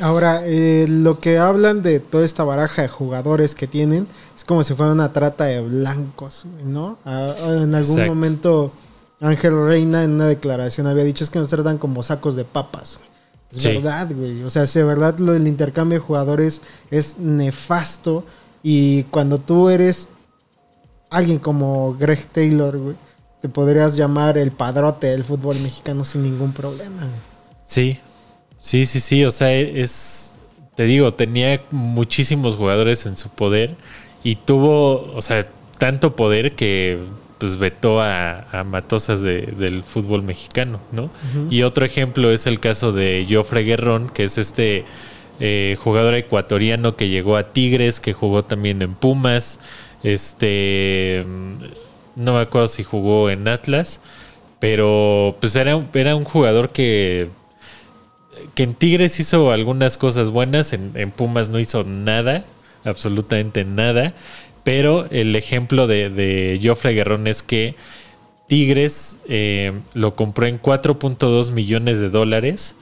Ahora, 0.02 0.42
eh, 0.46 0.88
lo 0.90 1.20
que 1.20 1.38
hablan 1.38 1.84
de 1.84 2.00
toda 2.00 2.26
esta 2.26 2.44
baraja 2.44 2.82
de 2.82 2.88
jugadores 2.88 3.54
que 3.54 3.68
tienen 3.68 4.08
es 4.36 4.44
como 4.44 4.64
si 4.64 4.74
fuera 4.74 4.92
una 4.92 5.14
trata 5.14 5.44
de 5.46 5.62
blancos, 5.62 6.46
¿no? 6.66 6.98
A- 7.06 7.36
en 7.40 7.76
algún 7.76 7.92
Exacto. 8.00 8.16
momento 8.16 8.72
Ángel 9.22 9.68
Reina 9.68 10.04
en 10.04 10.12
una 10.12 10.28
declaración 10.28 10.88
había 10.88 11.04
dicho 11.04 11.24
es 11.24 11.30
que 11.30 11.38
nos 11.38 11.50
tratan 11.50 11.78
como 11.78 12.02
sacos 12.02 12.36
de 12.36 12.44
papas. 12.44 12.98
güey". 12.98 13.10
Es 13.56 13.62
Sí. 13.62 13.68
verdad, 13.70 14.10
güey. 14.16 14.42
O 14.44 14.50
sea, 14.50 14.66
si 14.66 14.80
de 14.80 14.86
verdad 14.86 15.20
lo 15.20 15.34
del 15.34 15.48
intercambio 15.48 16.00
de 16.00 16.06
jugadores 16.06 16.62
es 16.90 17.20
nefasto 17.20 18.26
y 18.64 19.04
cuando 19.04 19.38
tú 19.38 19.70
eres 19.70 20.10
alguien 21.12 21.38
como 21.38 21.94
Greg 22.00 22.26
Taylor, 22.32 22.76
güey, 22.76 22.96
te 23.44 23.50
podrías 23.50 23.98
llamar 23.98 24.38
el 24.38 24.54
padrote 24.54 25.08
del 25.08 25.26
fútbol 25.26 25.60
mexicano 25.60 26.06
sin 26.06 26.24
ningún 26.24 26.54
problema. 26.54 27.10
Sí, 27.66 28.00
sí, 28.58 28.86
sí, 28.86 29.02
sí. 29.02 29.26
O 29.26 29.32
sea, 29.32 29.54
es. 29.54 30.36
Te 30.76 30.86
digo, 30.86 31.14
tenía 31.14 31.62
muchísimos 31.70 32.56
jugadores 32.56 33.06
en 33.06 33.18
su 33.18 33.28
poder 33.28 33.76
y 34.24 34.38
tuvo, 34.38 35.12
o 35.14 35.22
sea, 35.22 35.46
tanto 35.78 36.16
poder 36.16 36.56
que 36.56 37.00
pues 37.38 37.58
vetó 37.58 38.02
a, 38.02 38.48
a 38.58 38.64
Matosas 38.64 39.22
de- 39.22 39.42
del 39.58 39.84
fútbol 39.84 40.24
mexicano, 40.24 40.80
¿no? 40.94 41.10
Y 41.50 41.64
otro 41.64 41.84
ejemplo 41.84 42.32
es 42.32 42.48
el 42.48 42.62
caso 42.62 42.94
de 42.94 43.28
Jofre 43.30 43.64
Guerrón, 43.64 44.08
que 44.08 44.24
es 44.24 44.38
este 44.38 44.86
eh, 45.42 45.76
jugador 45.84 46.14
ecuatoriano 46.14 46.96
que 46.96 47.10
llegó 47.10 47.36
a 47.36 47.52
Tigres, 47.52 48.00
que 48.00 48.14
jugó 48.14 48.46
también 48.46 48.82
en 48.82 48.94
Pumas. 48.96 49.60
Este. 50.02 51.26
No 52.16 52.34
me 52.34 52.40
acuerdo 52.40 52.68
si 52.68 52.84
jugó 52.84 53.30
en 53.30 53.48
Atlas, 53.48 54.00
pero 54.60 55.36
pues 55.40 55.56
era, 55.56 55.76
un 55.76 56.24
jugador 56.24 56.70
que, 56.70 57.30
que 58.56 58.64
en 58.64 58.74
Tigres 58.74 59.20
hizo 59.20 59.52
algunas 59.52 59.98
cosas 59.98 60.30
buenas, 60.30 60.74
en, 60.74 61.12
Pumas 61.12 61.50
no 61.50 61.60
hizo 61.60 61.84
nada, 61.84 62.46
absolutamente 62.86 63.66
nada, 63.66 64.14
pero 64.64 65.06
el 65.12 65.36
ejemplo 65.36 65.88
de, 65.88 66.10
de 66.10 66.60
Joffre 66.64 66.94
Guerrón 66.94 67.28
es 67.28 67.42
que 67.42 67.76
Tigres 68.48 69.18
eh, 69.28 69.74
lo 69.94 70.16
compró 70.16 70.46
en 70.46 70.62
4.2 70.62 71.52
millones 71.52 72.00
de 72.00 72.10
dólares 72.10 72.76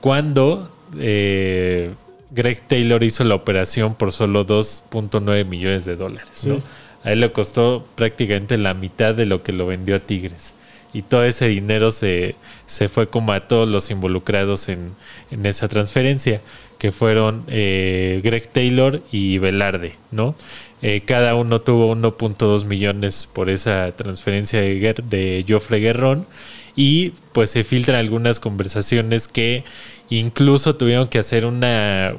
cuando 0.00 0.70
eh, 0.98 1.94
Greg 2.30 2.60
Taylor 2.68 3.02
hizo 3.02 3.24
la 3.24 3.34
operación 3.34 3.94
por 3.94 4.12
solo 4.12 4.46
2.9 4.46 5.44
millones 5.46 5.84
de 5.84 5.96
dólares. 5.96 6.44
¿no? 6.44 6.62
A 7.04 7.12
él 7.12 7.20
le 7.20 7.30
costó 7.32 7.86
prácticamente 7.94 8.56
la 8.56 8.74
mitad 8.74 9.14
de 9.14 9.26
lo 9.26 9.42
que 9.42 9.52
lo 9.52 9.66
vendió 9.66 9.96
a 9.96 10.00
Tigres. 10.00 10.54
Y 10.92 11.02
todo 11.02 11.24
ese 11.24 11.48
dinero 11.48 11.90
se, 11.90 12.36
se 12.66 12.88
fue 12.88 13.08
como 13.08 13.32
a 13.32 13.40
todos 13.40 13.68
los 13.68 13.90
involucrados 13.90 14.68
en, 14.68 14.92
en 15.30 15.44
esa 15.44 15.68
transferencia, 15.68 16.40
que 16.78 16.92
fueron 16.92 17.44
eh, 17.48 18.20
Greg 18.22 18.48
Taylor 18.52 19.02
y 19.10 19.38
Velarde, 19.38 19.94
¿no? 20.12 20.34
Eh, 20.82 21.00
cada 21.04 21.34
uno 21.34 21.60
tuvo 21.62 21.94
1.2 21.96 22.64
millones 22.66 23.28
por 23.32 23.48
esa 23.50 23.92
transferencia 23.96 24.60
de, 24.60 24.80
Guer- 24.80 25.02
de 25.04 25.44
Joffre 25.48 25.80
Guerrón. 25.80 26.26
Y 26.76 27.10
pues 27.32 27.50
se 27.50 27.64
filtran 27.64 27.96
algunas 27.98 28.38
conversaciones 28.40 29.28
que 29.28 29.64
incluso 30.10 30.76
tuvieron 30.76 31.08
que 31.08 31.18
hacer 31.20 31.46
una 31.46 32.16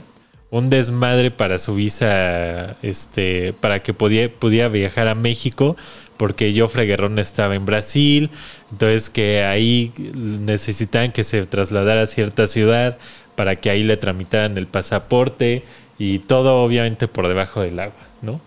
un 0.56 0.70
desmadre 0.70 1.32
para 1.32 1.60
su 1.60 1.76
visa, 1.76 2.78
este, 2.82 3.52
para 3.60 3.84
que 3.84 3.94
podía, 3.94 4.32
pudiera 4.32 4.70
viajar 4.70 5.10
a 5.10 5.14
México, 5.14 5.76
porque 6.16 6.58
Joffre 6.58 6.86
Guerrón 6.86 7.20
estaba 7.20 7.56
en 7.56 7.66
Brasil, 7.66 8.30
entonces 8.72 9.10
que 9.10 9.44
ahí 9.44 9.92
necesitaban 10.16 11.12
que 11.12 11.26
se 11.26 11.46
trasladara 11.46 12.04
a 12.04 12.06
cierta 12.06 12.48
ciudad 12.48 12.98
para 13.36 13.58
que 13.58 13.70
ahí 13.70 13.84
le 13.84 13.98
tramitaran 13.98 14.58
el 14.58 14.66
pasaporte 14.66 15.64
y 16.00 16.20
todo 16.20 16.64
obviamente 16.64 17.10
por 17.10 17.28
debajo 17.28 17.60
del 17.60 17.78
agua, 17.78 18.08
¿no? 18.22 18.40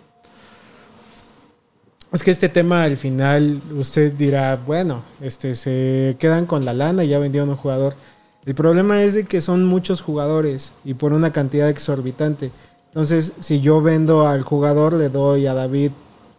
Es 2.11 2.23
que 2.23 2.31
este 2.31 2.49
tema 2.49 2.85
al 2.85 2.97
final 2.97 3.61
usted 3.77 4.15
dirá, 4.15 4.57
bueno, 4.57 5.05
este 5.21 5.55
se 5.55 6.17
quedan 6.19 6.47
con 6.47 6.65
la 6.65 6.73
lana 6.73 7.05
ya 7.05 7.19
vendieron 7.19 7.51
un 7.51 7.57
jugador. 7.57 7.95
El 8.49 8.55
problema 8.55 9.03
es 9.03 9.13
de 9.13 9.25
que 9.25 9.43
son 9.43 9.67
muchos 9.67 10.01
jugadores 10.01 10.73
y 10.83 10.95
por 10.95 11.13
una 11.13 11.35
cantidad 11.35 11.69
exorbitante. 11.69 12.51
Entonces, 12.87 13.35
si 13.41 13.61
yo 13.61 13.83
vendo 13.83 14.27
al 14.27 14.41
jugador, 14.41 14.95
le 14.95 15.11
doy 15.11 15.47
a 15.47 15.53
David 15.53 15.91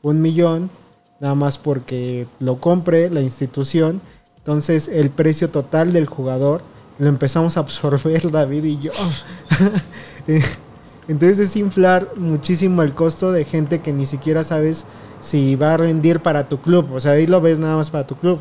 un 0.01 0.19
millón, 0.19 0.71
nada 1.19 1.35
más 1.35 1.59
porque 1.59 2.27
lo 2.39 2.57
compre 2.57 3.11
la 3.11 3.21
institución. 3.21 4.01
Entonces, 4.37 4.87
el 4.87 5.11
precio 5.11 5.51
total 5.51 5.93
del 5.93 6.07
jugador 6.07 6.63
lo 6.97 7.05
empezamos 7.05 7.57
a 7.57 7.59
absorber 7.59 8.31
David 8.31 8.63
y 8.63 8.79
yo. 8.79 8.91
Entonces 11.07 11.37
es 11.37 11.55
inflar 11.57 12.13
muchísimo 12.15 12.81
el 12.81 12.95
costo 12.95 13.31
de 13.31 13.45
gente 13.45 13.81
que 13.81 13.93
ni 13.93 14.07
siquiera 14.07 14.43
sabes 14.43 14.85
si 15.19 15.55
va 15.55 15.75
a 15.75 15.77
rendir 15.77 16.21
para 16.21 16.49
tu 16.49 16.59
club. 16.59 16.91
O 16.91 16.99
sea, 16.99 17.11
ahí 17.11 17.27
lo 17.27 17.39
ves 17.39 17.59
nada 17.59 17.75
más 17.75 17.91
para 17.91 18.07
tu 18.07 18.15
club. 18.15 18.39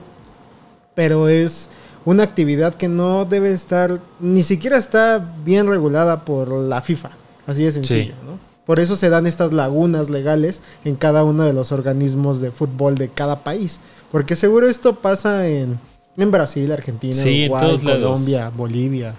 Pero 0.94 1.28
es 1.28 1.68
una 2.08 2.22
actividad 2.22 2.74
que 2.74 2.88
no 2.88 3.24
debe 3.26 3.52
estar, 3.52 4.00
ni 4.20 4.42
siquiera 4.42 4.78
está 4.78 5.34
bien 5.44 5.66
regulada 5.66 6.24
por 6.24 6.52
la 6.52 6.80
FIFA. 6.80 7.10
Así 7.46 7.64
de 7.64 7.72
sencillo, 7.72 8.14
Sí. 8.14 8.26
¿no? 8.26 8.38
Por 8.64 8.80
eso 8.80 8.96
se 8.96 9.08
dan 9.10 9.26
estas 9.26 9.52
lagunas 9.52 10.08
legales 10.10 10.60
en 10.84 10.94
cada 10.96 11.22
uno 11.24 11.44
de 11.44 11.52
los 11.52 11.70
organismos 11.72 12.40
de 12.40 12.50
fútbol 12.50 12.94
de 12.94 13.08
cada 13.08 13.42
país. 13.44 13.80
Porque 14.10 14.36
seguro 14.36 14.68
esto 14.68 14.96
pasa 14.96 15.48
en, 15.48 15.78
en 16.16 16.30
Brasil, 16.30 16.70
Argentina, 16.72 17.14
Sí, 17.14 17.44
Uruguay, 17.48 17.62
lados. 17.62 17.80
Colombia, 17.80 18.50
Bolivia, 18.56 19.14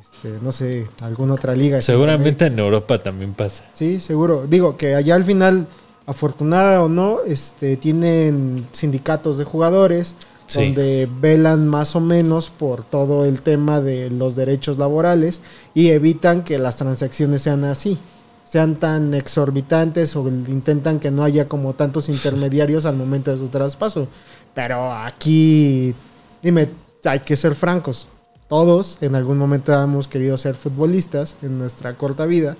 este, 0.00 0.34
no 0.42 0.52
sé, 0.52 0.86
alguna 1.00 1.34
otra 1.34 1.54
liga. 1.54 1.80
Seguramente 1.82 2.46
en 2.46 2.58
Europa 2.58 3.02
también 3.02 3.32
pasa. 3.34 3.64
Sí, 3.72 4.00
seguro. 4.00 4.46
Digo 4.48 4.76
que 4.76 4.94
allá 4.94 5.14
al 5.14 5.24
final, 5.24 5.66
afortunada 6.06 6.82
o 6.82 6.88
no, 6.88 7.18
este, 7.26 7.76
tienen 7.76 8.66
sindicatos 8.72 9.36
de 9.38 9.44
jugadores 9.44 10.14
Sí. 10.48 10.64
donde 10.64 11.08
velan 11.20 11.68
más 11.68 11.94
o 11.94 12.00
menos 12.00 12.48
por 12.48 12.82
todo 12.82 13.26
el 13.26 13.42
tema 13.42 13.82
de 13.82 14.08
los 14.08 14.34
derechos 14.34 14.78
laborales 14.78 15.42
y 15.74 15.90
evitan 15.90 16.42
que 16.42 16.58
las 16.58 16.78
transacciones 16.78 17.42
sean 17.42 17.64
así, 17.64 17.98
sean 18.44 18.76
tan 18.76 19.12
exorbitantes 19.12 20.16
o 20.16 20.26
intentan 20.26 21.00
que 21.00 21.10
no 21.10 21.22
haya 21.22 21.48
como 21.48 21.74
tantos 21.74 22.08
intermediarios 22.08 22.86
al 22.86 22.96
momento 22.96 23.30
de 23.30 23.38
su 23.38 23.48
traspaso. 23.48 24.08
Pero 24.54 24.90
aquí, 24.90 25.94
dime, 26.42 26.70
hay 27.04 27.20
que 27.20 27.36
ser 27.36 27.54
francos. 27.54 28.08
Todos 28.48 28.96
en 29.02 29.14
algún 29.14 29.36
momento 29.36 29.72
hemos 29.72 30.08
querido 30.08 30.38
ser 30.38 30.54
futbolistas 30.54 31.36
en 31.42 31.58
nuestra 31.58 31.94
corta 31.94 32.24
vida. 32.24 32.56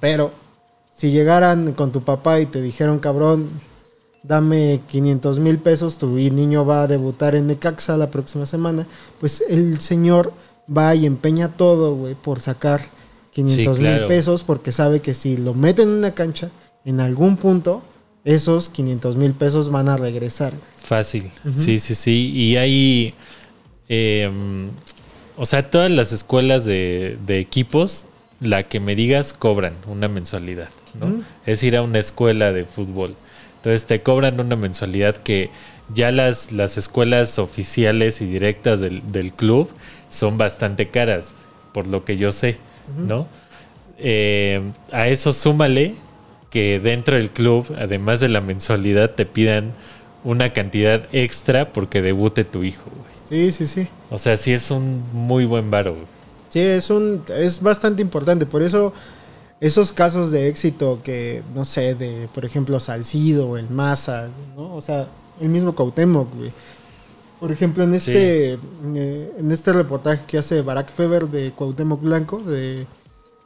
Pero 0.00 0.30
si 0.96 1.10
llegaran 1.10 1.72
con 1.72 1.92
tu 1.92 2.02
papá 2.02 2.40
y 2.40 2.46
te 2.46 2.62
dijeron, 2.62 2.98
cabrón, 3.00 3.48
dame 4.22 4.80
500 4.88 5.38
mil 5.38 5.58
pesos, 5.58 5.98
tu 5.98 6.08
niño 6.08 6.64
va 6.64 6.82
a 6.82 6.86
debutar 6.86 7.34
en 7.34 7.46
Necaxa 7.46 7.96
la 7.96 8.10
próxima 8.10 8.46
semana, 8.46 8.86
pues 9.20 9.42
el 9.48 9.80
señor 9.80 10.32
va 10.76 10.94
y 10.94 11.06
empeña 11.06 11.56
todo, 11.56 11.94
güey, 11.94 12.14
por 12.14 12.40
sacar 12.40 12.82
500 13.32 13.78
mil 13.78 13.88
claro. 13.88 14.08
pesos, 14.08 14.42
porque 14.42 14.72
sabe 14.72 15.00
que 15.00 15.14
si 15.14 15.36
lo 15.36 15.54
meten 15.54 15.88
en 15.88 15.94
una 15.94 16.14
cancha, 16.14 16.50
en 16.84 17.00
algún 17.00 17.36
punto, 17.36 17.82
esos 18.24 18.68
500 18.68 19.16
mil 19.16 19.32
pesos 19.32 19.70
van 19.70 19.88
a 19.88 19.96
regresar. 19.96 20.52
Fácil. 20.76 21.30
Sí, 21.56 21.78
sí, 21.78 21.94
sí. 21.94 22.32
Y 22.34 22.56
hay. 22.56 23.14
eh, 23.88 24.30
o 25.36 25.46
sea, 25.46 25.70
todas 25.70 25.90
las 25.90 26.12
escuelas 26.12 26.64
de, 26.64 27.16
de 27.24 27.38
equipos, 27.38 28.06
la 28.40 28.64
que 28.64 28.80
me 28.80 28.96
digas, 28.96 29.32
cobran 29.32 29.74
una 29.86 30.08
mensualidad. 30.08 30.68
¿no? 30.98 31.22
Es 31.46 31.62
ir 31.62 31.76
a 31.76 31.82
una 31.82 32.00
escuela 32.00 32.52
de 32.52 32.64
fútbol. 32.64 33.14
Entonces 33.58 33.86
te 33.86 34.02
cobran 34.02 34.40
una 34.40 34.56
mensualidad 34.56 35.16
que 35.16 35.50
ya 35.94 36.10
las, 36.10 36.52
las 36.52 36.78
escuelas 36.78 37.38
oficiales 37.38 38.20
y 38.20 38.26
directas 38.26 38.80
del, 38.80 39.10
del 39.10 39.32
club 39.32 39.70
son 40.08 40.38
bastante 40.38 40.88
caras, 40.88 41.34
por 41.72 41.86
lo 41.86 42.04
que 42.04 42.16
yo 42.16 42.32
sé, 42.32 42.56
¿no? 43.06 43.26
Eh, 43.98 44.62
a 44.92 45.08
eso 45.08 45.32
súmale 45.32 45.96
que 46.50 46.80
dentro 46.80 47.16
del 47.16 47.30
club, 47.30 47.66
además 47.78 48.20
de 48.20 48.28
la 48.28 48.40
mensualidad, 48.40 49.10
te 49.10 49.26
pidan 49.26 49.72
una 50.24 50.52
cantidad 50.52 51.06
extra 51.12 51.72
porque 51.72 52.00
debute 52.00 52.44
tu 52.44 52.62
hijo, 52.62 52.84
güey. 52.90 53.18
Sí, 53.28 53.52
sí, 53.52 53.66
sí. 53.66 53.88
O 54.10 54.18
sea, 54.18 54.36
sí 54.36 54.52
es 54.52 54.70
un 54.70 55.02
muy 55.12 55.44
buen 55.44 55.70
varo, 55.70 55.94
güey. 55.94 56.06
Sí, 56.48 56.60
es 56.60 56.88
un 56.90 57.22
es 57.36 57.60
bastante 57.60 58.00
importante, 58.00 58.46
por 58.46 58.62
eso 58.62 58.94
esos 59.60 59.92
casos 59.92 60.30
de 60.30 60.48
éxito 60.48 61.00
que 61.02 61.42
no 61.54 61.64
sé, 61.64 61.94
de 61.94 62.28
por 62.32 62.44
ejemplo 62.44 62.78
Salcido, 62.80 63.56
el 63.56 63.68
Maza, 63.70 64.28
¿no? 64.56 64.74
O 64.74 64.80
sea, 64.80 65.08
el 65.40 65.48
mismo 65.48 65.74
Cuauhtémoc, 65.74 66.34
güey. 66.34 66.52
Por 67.40 67.52
ejemplo, 67.52 67.84
en 67.84 67.94
este 67.94 68.54
eh, 68.54 69.32
en 69.38 69.52
este 69.52 69.72
reportaje 69.72 70.24
que 70.26 70.38
hace 70.38 70.62
Barack 70.62 70.90
Feber 70.90 71.28
de 71.28 71.52
Cuauhtémoc 71.52 72.00
Blanco 72.00 72.38
de 72.38 72.86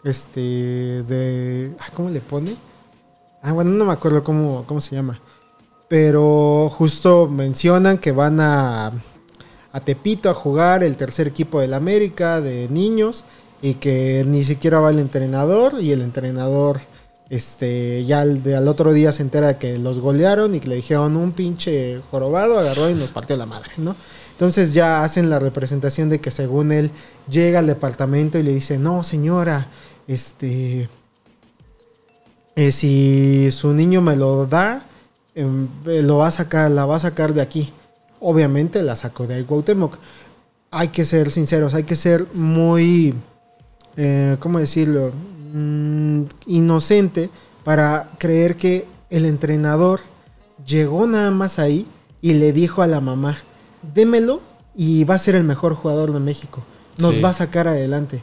este 0.05 0.41
de 0.41 1.73
ah, 1.79 1.91
¿cómo 1.95 2.11
le 2.11 2.21
pone? 2.21 2.57
Ah, 3.43 3.53
bueno, 3.53 3.71
no 3.71 3.85
me 3.85 3.93
acuerdo 3.93 4.23
cómo 4.23 4.65
cómo 4.67 4.81
se 4.81 4.95
llama. 4.95 5.21
Pero 5.89 6.71
justo 6.71 7.29
mencionan 7.29 7.99
que 7.99 8.13
van 8.13 8.41
a 8.41 8.93
a 9.73 9.81
Tepito 9.81 10.29
a 10.29 10.35
jugar 10.35 10.83
el 10.85 10.97
tercer 10.97 11.27
equipo 11.27 11.61
del 11.61 11.73
América 11.75 12.41
de 12.41 12.69
niños 12.69 13.25
y 13.63 13.75
que 13.75 14.25
ni 14.27 14.45
siquiera 14.45 14.81
va 14.81 14.91
el 14.91 14.99
entrenador 14.99 15.77
y 15.81 15.93
el 15.93 16.03
entrenador 16.03 16.81
este 17.31 18.05
ya 18.05 18.21
al, 18.21 18.69
otro 18.69 18.93
día 18.93 19.11
se 19.13 19.23
entera 19.23 19.59
que 19.59 19.79
los 19.79 20.01
golearon 20.01 20.55
y 20.55 20.61
que 20.61 20.69
le 20.69 20.77
dijeron 20.77 21.17
un 21.17 21.33
pinche 21.33 22.03
jorobado 22.11 22.59
agarró 22.59 22.91
y 22.91 22.95
nos 22.95 23.11
partió 23.13 23.39
la 23.39 23.47
madre, 23.47 23.71
¿no? 23.79 23.97
Entonces 24.33 24.75
ya 24.75 25.03
hacen 25.03 25.31
la 25.31 25.39
representación 25.39 26.11
de 26.11 26.21
que 26.21 26.31
según 26.31 26.73
él 26.73 26.91
llega 27.31 27.61
al 27.61 27.67
departamento 27.67 28.39
y 28.39 28.43
le 28.43 28.53
dice, 28.53 28.77
no 28.77 29.03
señora, 29.05 29.69
este, 30.09 30.89
eh, 32.57 32.73
si 32.73 33.51
su 33.51 33.73
niño 33.73 34.03
me 34.03 34.17
lo 34.17 34.47
da, 34.47 34.83
em, 35.35 35.69
eh, 35.87 36.03
lo 36.03 36.19
va 36.19 36.29
a 36.29 36.31
sacar, 36.33 36.71
la 36.71 36.85
va 36.85 36.97
a 36.97 37.01
sacar 37.01 37.33
de 37.33 37.41
aquí. 37.41 37.73
Obviamente 38.21 38.83
la 38.83 38.97
sacó 38.97 39.27
de 39.27 39.37
ahí. 39.37 39.47
Hay 40.71 40.89
que 40.89 41.05
ser 41.05 41.31
sinceros, 41.31 41.75
hay 41.75 41.85
que 41.85 41.97
ser 41.97 42.27
muy, 42.35 43.15
eh, 43.97 44.37
¿cómo 44.41 44.59
decirlo? 44.59 45.13
Mm, 45.53 46.23
inocente 46.47 47.31
para 47.65 48.11
creer 48.19 48.57
que 48.57 48.87
el 49.11 49.25
entrenador 49.27 50.01
llegó 50.67 51.07
nada 51.07 51.31
más 51.31 51.59
ahí 51.59 51.87
y 52.21 52.35
le 52.35 52.53
dijo 52.53 52.83
a 52.83 52.87
la 52.87 53.01
mamá, 53.01 53.39
démelo 53.95 54.41
y 54.75 55.05
va 55.05 55.17
a 55.17 55.19
ser 55.19 55.35
el 55.35 55.45
mejor 55.45 55.75
jugador 55.75 56.13
de 56.13 56.21
México. 56.21 56.63
Nos 56.99 57.17
Sí. 57.17 57.21
va 57.21 57.31
a 57.31 57.35
sacar 57.35 57.69
adelante. 57.69 58.23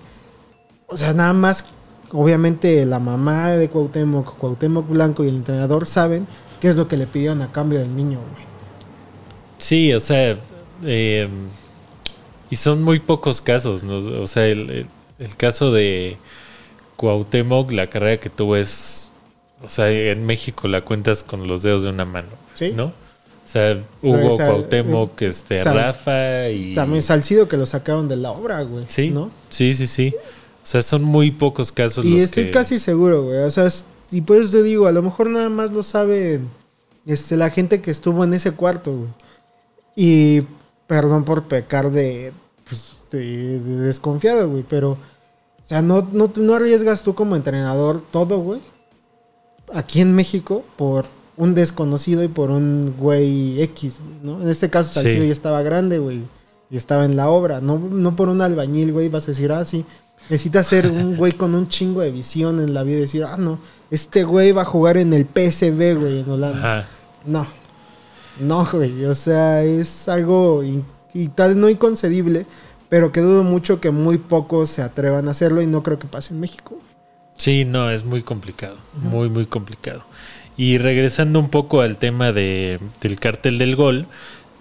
O 0.88 0.97
sea, 0.97 1.13
nada 1.13 1.34
más, 1.34 1.65
obviamente 2.11 2.86
la 2.86 2.99
mamá 2.99 3.49
de 3.51 3.70
Cuauhtémoc, 3.70 4.38
Cuauhtémoc 4.38 4.88
Blanco 4.89 5.24
y 5.24 5.28
el 5.28 5.36
entrenador 5.36 5.86
saben 5.86 6.26
qué 6.59 6.70
es 6.70 6.76
lo 6.76 6.88
que 6.88 6.97
le 6.97 7.05
pidieron 7.05 7.41
a 7.41 7.47
cambio 7.51 7.80
del 7.80 7.95
niño, 7.95 8.20
güey. 8.20 8.43
Sí, 9.57 9.93
o 9.93 9.99
sea, 9.99 10.38
eh, 10.84 11.28
y 12.49 12.55
son 12.55 12.82
muy 12.84 12.99
pocos 12.99 13.41
casos, 13.41 13.84
¿no? 13.84 13.97
O 13.97 14.26
sea, 14.28 14.45
el, 14.47 14.70
el- 14.72 14.88
el 15.20 15.36
caso 15.38 15.72
de 15.72 16.17
Cuauhtémoc, 16.95 17.72
la 17.72 17.88
carrera 17.89 18.20
que 18.20 18.30
tuvo 18.30 18.55
es, 18.55 19.11
o 19.61 19.70
sea, 19.70 19.89
en 19.89 20.26
México 20.26 20.67
la 20.67 20.82
cuentas 20.82 21.24
con 21.24 21.47
los 21.47 21.61
dedos 21.63 21.84
de 21.84 21.89
una 21.89 22.05
mano, 22.05 22.30
Sí. 22.53 22.74
¿no? 22.76 22.86
O 22.86 23.51
sea, 23.51 23.82
Hugo, 24.03 24.17
esa- 24.34 24.47
Cuauhtémoc, 24.47 25.22
este, 25.24 25.63
Sal- 25.63 25.76
Rafa 25.76 26.49
y... 26.49 26.74
También 26.74 27.01
Salcido 27.01 27.47
que 27.47 27.57
lo 27.57 27.65
sacaron 27.65 28.07
de 28.07 28.15
la 28.15 28.32
obra, 28.32 28.61
güey. 28.61 28.86
Sí, 28.88 29.09
¿no? 29.09 29.32
sí, 29.49 29.74
sí, 29.74 29.88
sí. 29.88 30.13
O 30.61 30.65
sea, 30.70 30.82
son 30.84 31.03
muy 31.03 31.32
pocos 31.32 31.72
casos 31.72 32.05
Y 32.05 32.13
los 32.13 32.22
estoy 32.24 32.45
que- 32.45 32.51
casi 32.51 32.78
seguro, 32.80 33.24
güey. 33.24 33.39
O 33.39 33.49
sea, 33.49 33.65
es- 33.65 33.86
y 34.11 34.22
por 34.22 34.38
eso 34.38 34.51
te 34.51 34.63
digo, 34.63 34.86
a 34.88 34.91
lo 34.91 35.01
mejor 35.01 35.30
nada 35.30 35.49
más 35.49 35.72
lo 35.72 35.82
sabe 35.84 36.41
este, 37.07 37.38
la 37.38 37.49
gente 37.49 37.82
que 37.82 37.89
estuvo 37.89 38.24
en 38.24 38.34
ese 38.36 38.51
cuarto, 38.51 38.91
güey. 38.93 39.09
Y 39.95 40.43
perdón 40.86 41.24
por 41.24 41.45
pecar 41.47 41.89
de, 41.91 42.32
pues, 42.67 42.99
de 43.18 43.60
desconfiado, 43.60 44.49
güey. 44.49 44.64
Pero, 44.68 44.91
o 44.91 45.68
sea, 45.68 45.82
no, 45.82 46.07
no, 46.12 46.32
no 46.36 46.55
arriesgas 46.55 47.03
tú 47.03 47.16
como 47.16 47.36
entrenador 47.36 48.03
todo, 48.12 48.39
güey. 48.39 48.62
Aquí 49.74 50.01
en 50.01 50.16
México 50.16 50.64
por 50.78 51.05
un 51.39 51.55
desconocido 51.55 52.22
y 52.22 52.28
por 52.28 52.51
un 52.51 52.93
güey 52.97 53.62
X, 53.64 54.01
¿no? 54.22 54.41
En 54.41 54.49
este 54.49 54.70
caso, 54.70 54.89
Sí. 54.89 54.95
Salcido 54.95 55.24
ya 55.24 55.32
estaba 55.32 55.62
grande, 55.62 55.97
güey. 55.97 56.24
Y 56.70 56.76
estaba 56.76 57.05
en 57.05 57.16
la 57.16 57.30
obra. 57.30 57.62
No, 57.62 57.80
no 57.80 58.16
por 58.16 58.30
un 58.30 58.41
albañil, 58.41 58.91
güey, 58.91 59.07
vas 59.07 59.24
a 59.24 59.28
decir, 59.28 59.51
ah, 59.51 59.64
sí. 59.64 59.86
Necesitas 60.30 60.68
ser 60.68 60.91
un 60.91 61.16
güey 61.18 61.32
con 61.32 61.55
un 61.55 61.68
chingo 61.70 62.01
de 62.01 62.12
visión 62.12 62.60
en 62.60 62.74
la 62.74 62.84
vida 62.84 62.97
y 62.97 63.01
decir, 63.01 63.24
ah, 63.24 63.38
no, 63.38 63.57
este 63.89 64.24
güey 64.24 64.51
va 64.51 64.64
a 64.64 64.66
jugar 64.66 64.97
en 64.97 65.14
el 65.14 65.26
PSV, 65.26 65.97
güey, 65.97 66.20
en 66.20 66.30
Holanda. 66.30 66.80
Ajá. 66.80 66.89
No. 67.26 67.47
No, 68.39 68.68
güey. 68.72 69.05
O 69.05 69.16
sea, 69.16 69.64
es 69.64 70.10
algo 70.10 70.62
y 70.64 71.28
tal 71.30 71.60
no 71.60 71.70
inconcebible, 71.70 72.45
pero 72.89 73.11
que 73.11 73.21
dudo 73.21 73.43
mucho 73.43 73.79
que 73.79 73.91
muy 73.91 74.17
pocos 74.17 74.69
se 74.69 74.81
atrevan 74.81 75.27
a 75.27 75.31
hacerlo 75.31 75.61
y 75.61 75.67
no 75.67 75.83
creo 75.83 75.99
que 75.99 76.07
pase 76.07 76.33
en 76.33 76.39
México. 76.39 76.77
Sí, 77.37 77.63
no, 77.63 77.89
es 77.89 78.03
muy 78.03 78.21
complicado, 78.21 78.75
muy, 78.95 79.29
muy 79.29 79.45
complicado. 79.45 80.03
Y 80.57 80.77
regresando 80.77 81.39
un 81.39 81.49
poco 81.49 81.79
al 81.81 81.97
tema 81.97 82.33
de, 82.33 82.79
del 83.01 83.17
cartel 83.19 83.57
del 83.57 83.77
gol, 83.77 84.07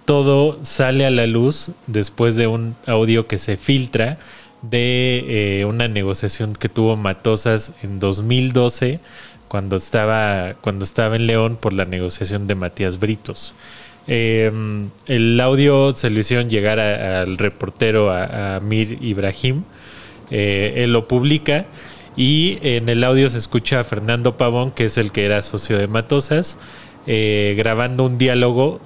todo 0.05 0.57
sale 0.63 1.05
a 1.05 1.09
la 1.09 1.27
luz 1.27 1.71
después 1.87 2.35
de 2.35 2.47
un 2.47 2.75
audio 2.85 3.27
que 3.27 3.37
se 3.37 3.57
filtra 3.57 4.17
de 4.61 5.59
eh, 5.59 5.65
una 5.65 5.87
negociación 5.87 6.53
que 6.53 6.69
tuvo 6.69 6.95
Matosas 6.95 7.73
en 7.83 7.99
2012 7.99 8.99
cuando 9.47 9.75
estaba, 9.75 10.53
cuando 10.61 10.85
estaba 10.85 11.15
en 11.15 11.27
León 11.27 11.57
por 11.57 11.73
la 11.73 11.85
negociación 11.85 12.47
de 12.47 12.55
Matías 12.55 12.99
Britos. 12.99 13.55
Eh, 14.07 14.51
el 15.07 15.39
audio 15.39 15.91
se 15.91 16.09
lo 16.09 16.19
hicieron 16.19 16.49
llegar 16.49 16.79
al 16.79 17.37
reportero, 17.37 18.11
a, 18.11 18.59
Mir 18.59 18.97
Ibrahim. 19.01 19.63
Eh, 20.31 20.73
él 20.77 20.93
lo 20.93 21.07
publica 21.07 21.65
y 22.15 22.57
en 22.61 22.89
el 22.89 23.03
audio 23.03 23.29
se 23.29 23.37
escucha 23.37 23.79
a 23.79 23.83
Fernando 23.83 24.37
Pavón, 24.37 24.71
que 24.71 24.85
es 24.85 24.97
el 24.97 25.11
que 25.11 25.25
era 25.25 25.41
socio 25.41 25.77
de 25.77 25.87
Matosas, 25.87 26.57
eh, 27.07 27.55
grabando 27.57 28.05
un 28.05 28.17
diálogo 28.17 28.81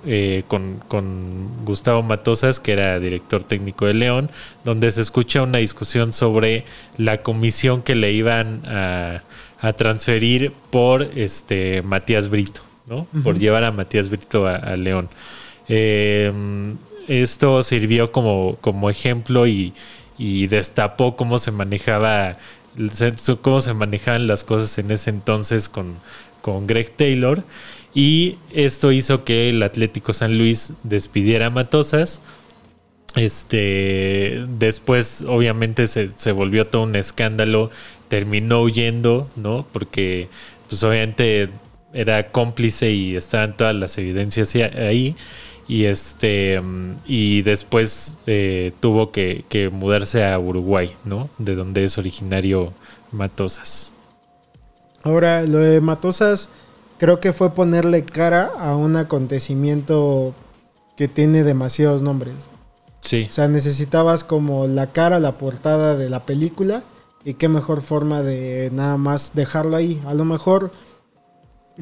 con, 0.47 0.81
con 0.87 1.65
Gustavo 1.65 2.03
Matosas, 2.03 2.59
que 2.59 2.73
era 2.73 2.99
director 2.99 3.43
técnico 3.43 3.85
de 3.85 3.93
León, 3.93 4.29
donde 4.63 4.91
se 4.91 5.01
escucha 5.01 5.41
una 5.41 5.57
discusión 5.57 6.13
sobre 6.13 6.65
la 6.97 7.21
comisión 7.21 7.81
que 7.81 7.95
le 7.95 8.11
iban 8.11 8.63
a, 8.65 9.23
a 9.63 9.71
transferir 9.71 10.51
por 10.69 11.03
este 11.15 11.81
Matías 11.83 12.27
Brito, 12.27 12.61
¿no? 12.87 13.07
Por 13.23 13.39
llevar 13.39 13.63
a 13.63 13.71
Matías 13.71 14.09
Brito 14.09 14.47
a, 14.47 14.55
a 14.55 14.75
León. 14.75 15.09
Eh, 15.67 16.31
esto 17.07 17.63
sirvió 17.63 18.11
como, 18.11 18.57
como 18.61 18.89
ejemplo 18.89 19.47
y, 19.47 19.73
y 20.17 20.47
destapó 20.47 21.15
cómo 21.15 21.39
se 21.39 21.51
manejaba 21.51 22.37
cómo 23.41 23.61
se 23.61 23.73
manejaban 23.73 24.25
las 24.27 24.43
cosas 24.43 24.77
en 24.79 24.89
ese 24.91 25.09
entonces 25.09 25.69
con, 25.69 25.95
con 26.41 26.65
Greg 26.67 26.91
Taylor. 26.95 27.43
Y 27.93 28.39
esto 28.51 28.91
hizo 28.91 29.23
que 29.23 29.49
el 29.49 29.61
Atlético 29.61 30.13
San 30.13 30.37
Luis 30.37 30.73
despidiera 30.83 31.47
a 31.47 31.49
Matosas. 31.51 32.21
Este 33.15 34.43
después 34.57 35.23
obviamente 35.27 35.85
se, 35.85 36.09
se 36.15 36.31
volvió 36.31 36.67
todo 36.67 36.83
un 36.83 36.95
escándalo. 36.95 37.69
Terminó 38.07 38.61
huyendo 38.61 39.29
no 39.35 39.67
porque 39.71 40.29
pues 40.67 40.83
obviamente 40.83 41.49
era 41.93 42.31
cómplice 42.31 42.91
y 42.91 43.15
estaban 43.15 43.55
todas 43.55 43.75
las 43.75 43.97
evidencias 43.97 44.55
ahí 44.55 45.15
y 45.67 45.85
este 45.85 46.59
mm, 46.59 46.97
y 47.05 47.41
después 47.43 48.17
eh, 48.27 48.73
tuvo 48.79 49.11
que, 49.11 49.45
que 49.49 49.69
mudarse 49.69 50.25
a 50.25 50.37
Uruguay, 50.39 50.95
¿no? 51.05 51.29
De 51.37 51.55
donde 51.55 51.85
es 51.85 51.97
originario 51.97 52.73
Matosas. 53.11 53.93
Ahora, 55.03 55.43
lo 55.43 55.59
de 55.59 55.81
Matosas 55.81 56.49
creo 56.97 57.19
que 57.19 57.33
fue 57.33 57.53
ponerle 57.53 58.05
cara 58.05 58.51
a 58.57 58.75
un 58.75 58.95
acontecimiento 58.95 60.33
que 60.95 61.07
tiene 61.07 61.43
demasiados 61.43 62.01
nombres. 62.01 62.47
Sí, 63.01 63.27
O 63.29 63.33
sea, 63.33 63.49
necesitabas 63.49 64.23
como 64.23 64.67
la 64.67 64.87
cara, 64.87 65.19
la 65.19 65.37
portada 65.37 65.95
de 65.95 66.09
la 66.09 66.21
película. 66.23 66.83
Y 67.25 67.35
qué 67.35 67.47
mejor 67.47 67.81
forma 67.81 68.21
de 68.21 68.69
nada 68.73 68.97
más 68.97 69.33
dejarlo 69.33 69.75
ahí. 69.77 70.01
A 70.05 70.13
lo 70.13 70.25
mejor, 70.25 70.71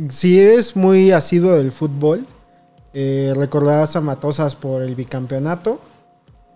si 0.10 0.39
eres 0.39 0.76
muy 0.76 1.12
asiduo 1.12 1.56
del 1.56 1.72
fútbol, 1.72 2.26
eh, 2.94 3.34
recordarás 3.36 3.96
a 3.96 4.02
Matosas 4.02 4.56
por 4.56 4.84
el 4.84 4.96
bicampeonato 4.96 5.80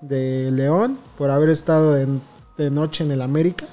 de 0.01 0.51
León, 0.51 0.99
por 1.17 1.29
haber 1.29 1.49
estado 1.49 1.93
de 1.93 2.71
noche 2.71 3.03
en 3.03 3.11
el 3.11 3.21
América. 3.21 3.65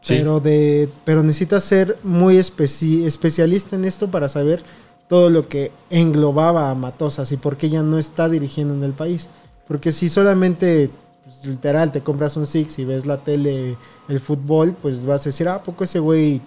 Sí. 0.00 0.16
Pero, 0.18 0.40
de, 0.40 0.88
pero 1.04 1.22
necesitas 1.22 1.64
ser 1.64 1.98
muy 2.02 2.36
especi- 2.36 3.04
especialista 3.04 3.76
en 3.76 3.86
esto 3.86 4.10
para 4.10 4.28
saber 4.28 4.62
todo 5.08 5.30
lo 5.30 5.48
que 5.48 5.72
englobaba 5.90 6.70
a 6.70 6.74
Matosas 6.74 7.32
y 7.32 7.36
por 7.36 7.56
qué 7.56 7.70
ya 7.70 7.82
no 7.82 7.98
está 7.98 8.28
dirigiendo 8.28 8.74
en 8.74 8.84
el 8.84 8.92
país. 8.92 9.28
Porque 9.66 9.92
si 9.92 10.10
solamente, 10.10 10.90
pues, 11.24 11.46
literal, 11.46 11.90
te 11.90 12.02
compras 12.02 12.36
un 12.36 12.46
Six 12.46 12.78
y 12.80 12.84
ves 12.84 13.06
la 13.06 13.18
tele, 13.18 13.78
el 14.08 14.20
fútbol, 14.20 14.74
pues 14.80 15.06
vas 15.06 15.22
a 15.22 15.30
decir, 15.30 15.48
ah, 15.48 15.54
¿a 15.56 15.62
poco 15.62 15.84
ese 15.84 15.98
güey 16.00 16.42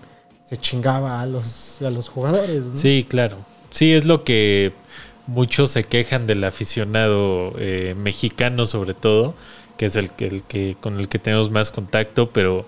se 0.48 0.58
chingaba 0.58 1.22
a 1.22 1.26
los, 1.26 1.82
a 1.82 1.90
los 1.90 2.10
jugadores? 2.10 2.64
¿no? 2.64 2.76
sí, 2.76 3.06
claro. 3.08 3.38
Sí, 3.70 3.94
es 3.94 4.06
lo 4.06 4.24
que 4.24 4.72
muchos 5.28 5.72
se 5.72 5.84
quejan 5.84 6.26
del 6.26 6.44
aficionado 6.44 7.52
eh, 7.60 7.96
mexicano 7.98 8.66
sobre 8.66 8.94
todo, 8.94 9.36
que 9.78 9.88
es 9.88 9.96
el 9.98 10.12
el 10.20 10.44
que 10.44 10.78
con 10.80 11.00
el 11.00 11.10
que 11.10 11.20
tenemos 11.20 11.52
más 11.52 11.70
contacto, 11.70 12.30
pero 12.30 12.66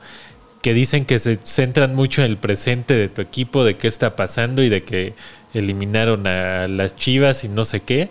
que 0.62 0.74
dicen 0.74 1.06
que 1.06 1.20
se 1.20 1.38
centran 1.42 1.96
mucho 1.96 2.22
en 2.22 2.30
el 2.30 2.38
presente 2.38 2.94
de 2.94 3.08
tu 3.08 3.22
equipo, 3.22 3.64
de 3.64 3.78
qué 3.78 3.88
está 3.88 4.16
pasando 4.16 4.62
y 4.62 4.70
de 4.70 4.84
que 4.84 5.14
eliminaron 5.54 6.28
a 6.28 6.68
las 6.68 6.96
Chivas 6.96 7.44
y 7.44 7.48
no 7.48 7.64
sé 7.64 7.80
qué, 7.80 8.10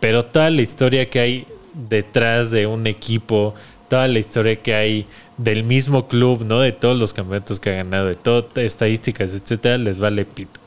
pero 0.00 0.24
toda 0.24 0.50
la 0.50 0.62
historia 0.62 1.08
que 1.08 1.20
hay 1.20 1.46
detrás 1.72 2.50
de 2.50 2.66
un 2.66 2.86
equipo, 2.86 3.54
toda 3.88 4.08
la 4.08 4.18
historia 4.18 4.60
que 4.62 4.74
hay 4.74 5.06
del 5.36 5.64
mismo 5.64 6.08
club, 6.08 6.44
¿no? 6.44 6.60
De 6.60 6.72
todos 6.72 6.98
los 6.98 7.12
campeonatos 7.12 7.60
que 7.60 7.70
ha 7.70 7.74
ganado, 7.76 8.06
de 8.06 8.14
todas 8.14 8.46
estadísticas, 8.56 9.34
etcétera, 9.34 9.78
les 9.78 9.98
vale 9.98 10.24
pito. 10.24 10.60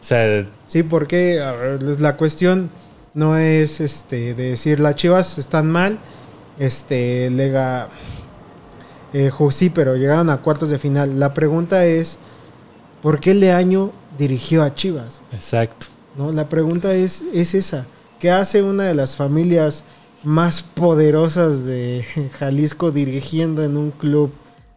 O 0.00 0.04
sea, 0.04 0.46
Sí, 0.66 0.82
porque 0.82 1.40
ver, 1.40 2.00
la 2.00 2.16
cuestión 2.16 2.70
no 3.14 3.38
es 3.38 3.80
este 3.80 4.34
de 4.34 4.50
decir 4.50 4.80
las 4.80 4.96
Chivas 4.96 5.38
están 5.38 5.70
mal, 5.70 5.98
este 6.58 7.30
Lega 7.30 7.88
eh, 9.12 9.30
sí, 9.50 9.70
pero 9.70 9.96
llegaron 9.96 10.28
a 10.28 10.38
cuartos 10.38 10.70
de 10.70 10.78
final. 10.78 11.20
La 11.20 11.32
pregunta 11.32 11.86
es 11.86 12.18
¿por 13.00 13.20
qué 13.20 13.32
Leaño 13.34 13.92
dirigió 14.18 14.62
a 14.62 14.74
Chivas? 14.74 15.20
exacto. 15.32 15.86
¿No? 16.16 16.30
La 16.32 16.48
pregunta 16.48 16.94
es, 16.94 17.22
es 17.32 17.54
esa. 17.54 17.86
¿Qué 18.20 18.30
hace 18.30 18.62
una 18.62 18.84
de 18.84 18.94
las 18.94 19.16
familias 19.16 19.84
más 20.24 20.62
poderosas 20.62 21.64
de 21.64 22.04
Jalisco 22.38 22.90
dirigiendo 22.90 23.62
en 23.64 23.76
un 23.76 23.90
club 23.90 24.32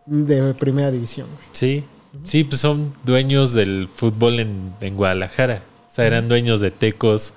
de 0.05 0.53
primera 0.53 0.91
división? 0.91 1.27
Sí, 1.51 1.83
sí, 2.23 2.43
pues 2.43 2.61
son 2.61 2.93
dueños 3.03 3.53
del 3.53 3.89
fútbol 3.93 4.39
en, 4.39 4.73
en 4.81 4.95
Guadalajara. 4.95 5.61
O 5.87 5.89
sea, 5.89 6.05
eran 6.05 6.29
dueños 6.29 6.59
de 6.61 6.71
Tecos. 6.71 7.33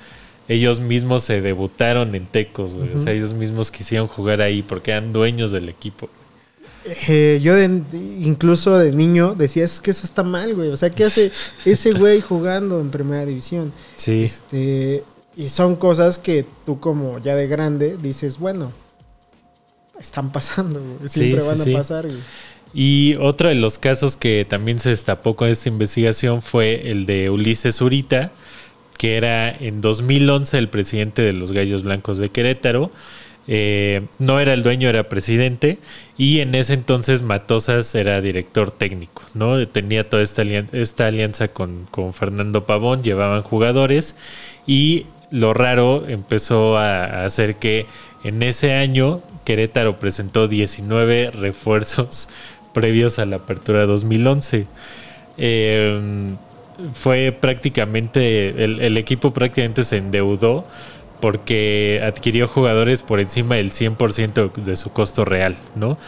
Ellos 0.48 0.80
mismos 0.80 1.22
se 1.22 1.40
debutaron 1.40 2.14
en 2.14 2.26
Tecos, 2.26 2.76
güey. 2.76 2.92
O 2.94 2.98
sea, 2.98 3.12
ellos 3.12 3.32
mismos 3.32 3.70
quisieron 3.70 4.08
jugar 4.08 4.40
ahí 4.40 4.62
porque 4.62 4.90
eran 4.90 5.12
dueños 5.12 5.52
del 5.52 5.68
equipo. 5.68 6.08
Eh, 7.08 7.38
yo 7.42 7.54
de- 7.54 7.82
incluso 8.20 8.76
de 8.78 8.90
niño 8.92 9.34
decía, 9.34 9.64
es 9.64 9.80
que 9.80 9.90
eso 9.90 10.04
está 10.04 10.22
mal, 10.22 10.54
güey. 10.54 10.70
O 10.70 10.76
sea, 10.76 10.90
¿qué 10.90 11.04
hace 11.04 11.30
ese 11.64 11.92
güey 11.92 12.20
jugando 12.20 12.80
en 12.80 12.90
primera 12.90 13.24
división? 13.26 13.72
Sí, 13.96 14.24
Este, 14.24 15.04
y 15.40 15.48
son 15.48 15.76
cosas 15.76 16.18
que 16.18 16.44
tú 16.66 16.80
como 16.80 17.18
ya 17.18 17.34
de 17.34 17.46
grande 17.46 17.96
dices, 17.96 18.38
bueno, 18.38 18.72
están 19.98 20.32
pasando, 20.32 20.82
güey. 20.82 21.08
Siempre 21.08 21.40
Sí, 21.40 21.46
van 21.46 21.56
sí, 21.56 21.74
a 21.74 21.78
pasar, 21.78 22.06
güey. 22.06 22.20
Y 22.74 23.16
otro 23.18 23.48
de 23.48 23.54
los 23.54 23.78
casos 23.78 24.18
que 24.18 24.46
también 24.46 24.80
se 24.80 24.90
destapó 24.90 25.36
con 25.36 25.48
esta 25.48 25.70
investigación 25.70 26.42
fue 26.42 26.90
el 26.90 27.06
de 27.06 27.30
Ulises 27.30 27.76
Zurita, 27.76 28.32
que 28.98 29.16
era 29.16 29.50
en 29.50 29.80
2011 29.80 30.58
el 30.58 30.68
presidente 30.68 31.22
de 31.22 31.32
los 31.32 31.52
Gallos 31.52 31.84
Blancos 31.84 32.18
de 32.18 32.28
Querétaro. 32.28 32.92
Eh, 33.48 34.02
no 34.18 34.40
era 34.40 34.52
el 34.52 34.62
dueño, 34.62 34.90
era 34.90 35.08
presidente. 35.08 35.78
Y 36.18 36.40
en 36.40 36.54
ese 36.54 36.74
entonces 36.74 37.22
Matosas 37.22 37.94
era 37.94 38.20
director 38.20 38.70
técnico, 38.70 39.22
¿no? 39.32 39.66
Tenía 39.66 40.06
toda 40.06 40.22
esta, 40.22 40.42
esta 40.42 41.06
alianza 41.06 41.48
con, 41.48 41.86
con 41.90 42.12
Fernando 42.12 42.66
Pavón, 42.66 43.02
llevaban 43.02 43.40
jugadores. 43.40 44.16
Y 44.66 45.06
lo 45.30 45.54
raro 45.54 46.06
empezó 46.08 46.76
a 46.76 47.24
hacer 47.24 47.56
que 47.56 47.86
en 48.24 48.42
ese 48.42 48.74
año 48.74 49.20
Querétaro 49.44 49.96
presentó 49.96 50.48
19 50.48 51.30
refuerzos 51.30 52.28
previos 52.72 53.18
a 53.18 53.24
la 53.24 53.36
apertura 53.36 53.86
2011. 53.86 54.66
Em, 55.38 56.36
fue 56.94 57.32
prácticamente, 57.32 58.64
el, 58.64 58.96
equipo 58.96 59.32
prácticamente 59.32 59.84
se 59.84 59.98
endeudó 59.98 60.64
porque 61.20 62.00
adquirió 62.02 62.48
jugadores 62.48 63.02
por 63.02 63.20
encima 63.20 63.56
del 63.56 63.70
100% 63.70 64.52
de 64.54 64.76
su 64.76 64.90
costo 64.90 65.26
real, 65.26 65.56
¿no? 65.74 65.98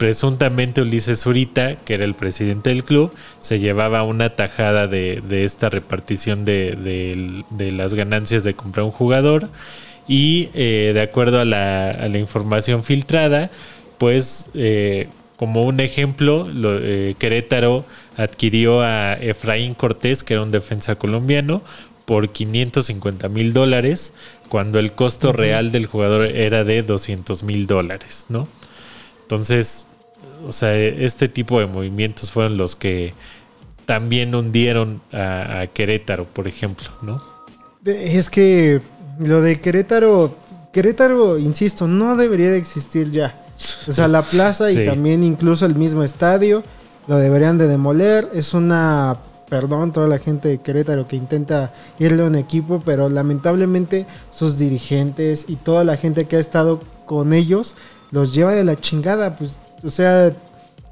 Presuntamente 0.00 0.80
Ulises 0.80 1.20
Zurita, 1.20 1.76
que 1.76 1.92
era 1.92 2.06
el 2.06 2.14
presidente 2.14 2.70
del 2.70 2.84
club, 2.84 3.12
se 3.38 3.58
llevaba 3.58 4.02
una 4.02 4.32
tajada 4.32 4.86
de, 4.86 5.20
esta 5.44 5.68
repartición 5.68 6.46
de, 6.46 7.44
las 7.58 7.92
ganancias 7.92 8.42
de 8.42 8.54
comprar 8.54 8.86
un 8.86 8.92
jugador 8.92 9.50
y 10.08 10.48
eh, 10.54 10.92
de 10.94 11.02
acuerdo 11.02 11.38
a 11.38 11.44
la, 11.44 12.08
información 12.18 12.82
filtrada, 12.82 13.50
pues 13.98 14.48
eh, 14.54 15.08
como 15.36 15.64
un 15.64 15.80
ejemplo, 15.80 16.48
eh, 16.64 17.14
Querétaro 17.18 17.84
adquirió 18.16 18.80
a 18.80 19.12
Efraín 19.12 19.74
Cortés, 19.74 20.24
que 20.24 20.32
era 20.32 20.42
un 20.42 20.50
defensa 20.50 20.94
colombiano, 20.94 21.60
por 22.06 22.30
550 22.30 23.28
mil 23.28 23.52
dólares, 23.52 24.14
cuando 24.48 24.78
el 24.78 24.92
costo 24.92 25.34
real 25.34 25.72
del 25.72 25.84
jugador 25.84 26.24
era 26.24 26.64
de 26.64 26.82
200 26.82 27.42
mil 27.42 27.66
dólares, 27.66 28.24
¿no? 28.30 28.48
Entonces, 29.30 29.86
o 30.46 30.52
sea, 30.52 30.76
este 30.76 31.28
tipo 31.28 31.60
de 31.60 31.66
movimientos 31.66 32.30
fueron 32.30 32.56
los 32.56 32.76
que 32.76 33.14
también 33.86 34.34
hundieron 34.34 35.00
a, 35.12 35.60
a 35.60 35.66
Querétaro, 35.66 36.24
por 36.24 36.46
ejemplo, 36.46 36.88
¿no? 37.02 37.22
Es 37.84 38.30
que 38.30 38.80
lo 39.18 39.42
de 39.42 39.60
Querétaro, 39.60 40.34
Querétaro, 40.72 41.38
insisto, 41.38 41.86
no 41.86 42.16
debería 42.16 42.50
de 42.50 42.58
existir 42.58 43.10
ya. 43.10 43.46
O 43.88 43.92
sea, 43.92 44.08
la 44.08 44.22
plaza 44.22 44.70
y 44.70 44.86
también 44.86 45.22
incluso 45.22 45.66
el 45.66 45.74
mismo 45.74 46.02
estadio 46.02 46.62
lo 47.06 47.18
deberían 47.18 47.58
de 47.58 47.68
demoler. 47.68 48.28
Es 48.32 48.54
una, 48.54 49.18
perdón, 49.48 49.92
toda 49.92 50.06
la 50.06 50.18
gente 50.18 50.48
de 50.48 50.60
Querétaro 50.60 51.06
que 51.06 51.16
intenta 51.16 51.74
irle 51.98 52.22
a 52.22 52.26
un 52.26 52.36
equipo, 52.36 52.82
pero 52.84 53.08
lamentablemente 53.08 54.06
sus 54.30 54.56
dirigentes 54.56 55.44
y 55.48 55.56
toda 55.56 55.84
la 55.84 55.96
gente 55.96 56.24
que 56.24 56.36
ha 56.36 56.40
estado 56.40 56.80
con 57.04 57.32
ellos 57.32 57.74
los 58.10 58.32
lleva 58.32 58.52
de 58.52 58.64
la 58.64 58.80
chingada. 58.80 59.36
Pues, 59.36 59.58
o 59.82 59.90
sea, 59.90 60.32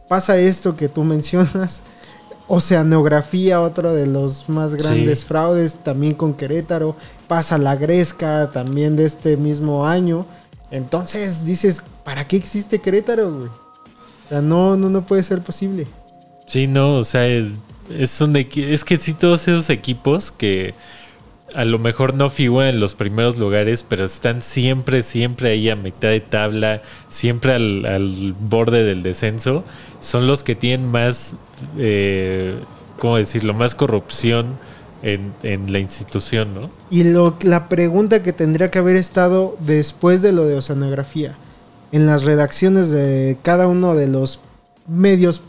pasa 0.09 0.39
esto 0.39 0.75
que 0.75 0.89
tú 0.89 1.05
mencionas. 1.05 1.83
Oceanografía, 2.51 3.61
otro 3.61 3.93
de 3.93 4.07
los 4.07 4.49
más 4.49 4.75
grandes 4.75 5.25
fraudes, 5.25 5.75
también 5.75 6.15
con 6.15 6.33
Querétaro. 6.33 6.97
Pasa 7.27 7.59
la 7.59 7.77
Gresca, 7.77 8.51
también 8.51 8.97
de 8.97 9.05
este 9.05 9.37
mismo 9.37 9.87
año. 9.87 10.25
Entonces 10.71 11.45
dices, 11.45 11.83
¿para 12.05 12.27
qué 12.27 12.37
existe 12.37 12.79
Querétaro, 12.79 13.31
güey? 13.31 13.49
O 13.49 14.29
sea, 14.29 14.41
no, 14.41 14.77
no, 14.77 14.89
no 14.89 15.05
puede 15.05 15.23
ser 15.23 15.43
posible. 15.43 15.87
Sí, 16.47 16.67
no, 16.67 16.97
o 16.97 17.05
sea, 17.05 17.27
es, 17.27 17.49
es, 17.91 18.21
un 18.23 18.35
es 18.35 18.85
que 18.85 18.97
sí, 18.97 19.13
todos 19.13 19.47
esos 19.47 19.69
equipos 19.69 20.33
que 20.33 20.75
a 21.55 21.65
lo 21.65 21.79
mejor 21.79 22.15
no 22.15 22.31
figuran 22.31 22.71
en 22.71 22.81
los 22.81 22.95
primeros 22.95 23.39
lugares, 23.39 23.83
pero 23.83 24.05
están 24.05 24.43
siempre, 24.43 25.03
siempre 25.03 25.51
ahí 25.51 25.71
a 25.71 25.77
mitad 25.77 26.09
de 26.09 26.21
tabla, 26.21 26.83
siempre 27.09 27.53
al, 27.53 28.35
borde 28.39 28.85
del 28.85 29.03
descenso, 29.03 29.65
son 30.01 30.27
los 30.27 30.43
que 30.43 30.55
tienen 30.55 30.91
más, 30.91 31.37
eh, 31.79 32.61
¿cómo 32.99 33.17
decirlo?, 33.17 33.55
más 33.55 33.75
corrupción 33.75 34.59
en, 35.03 35.73
la 35.73 35.79
institución, 35.79 36.55
¿no? 36.55 36.71
Y 36.91 37.05
lo, 37.05 37.37
la 37.43 37.69
pregunta 37.69 38.23
que 38.23 38.33
tendría 38.33 38.71
que 38.71 38.79
haber 38.79 38.97
estado 38.97 39.57
después 39.61 40.23
de 40.23 40.33
lo 40.33 40.45
de 40.45 40.57
oceanografía, 40.57 41.37
en 41.93 42.07
las 42.07 42.25
redacciones 42.25 42.91
de 42.91 43.39
cada 43.43 43.67
uno 43.67 43.95
de 43.95 44.09
los 44.09 44.41
medios 44.87 45.43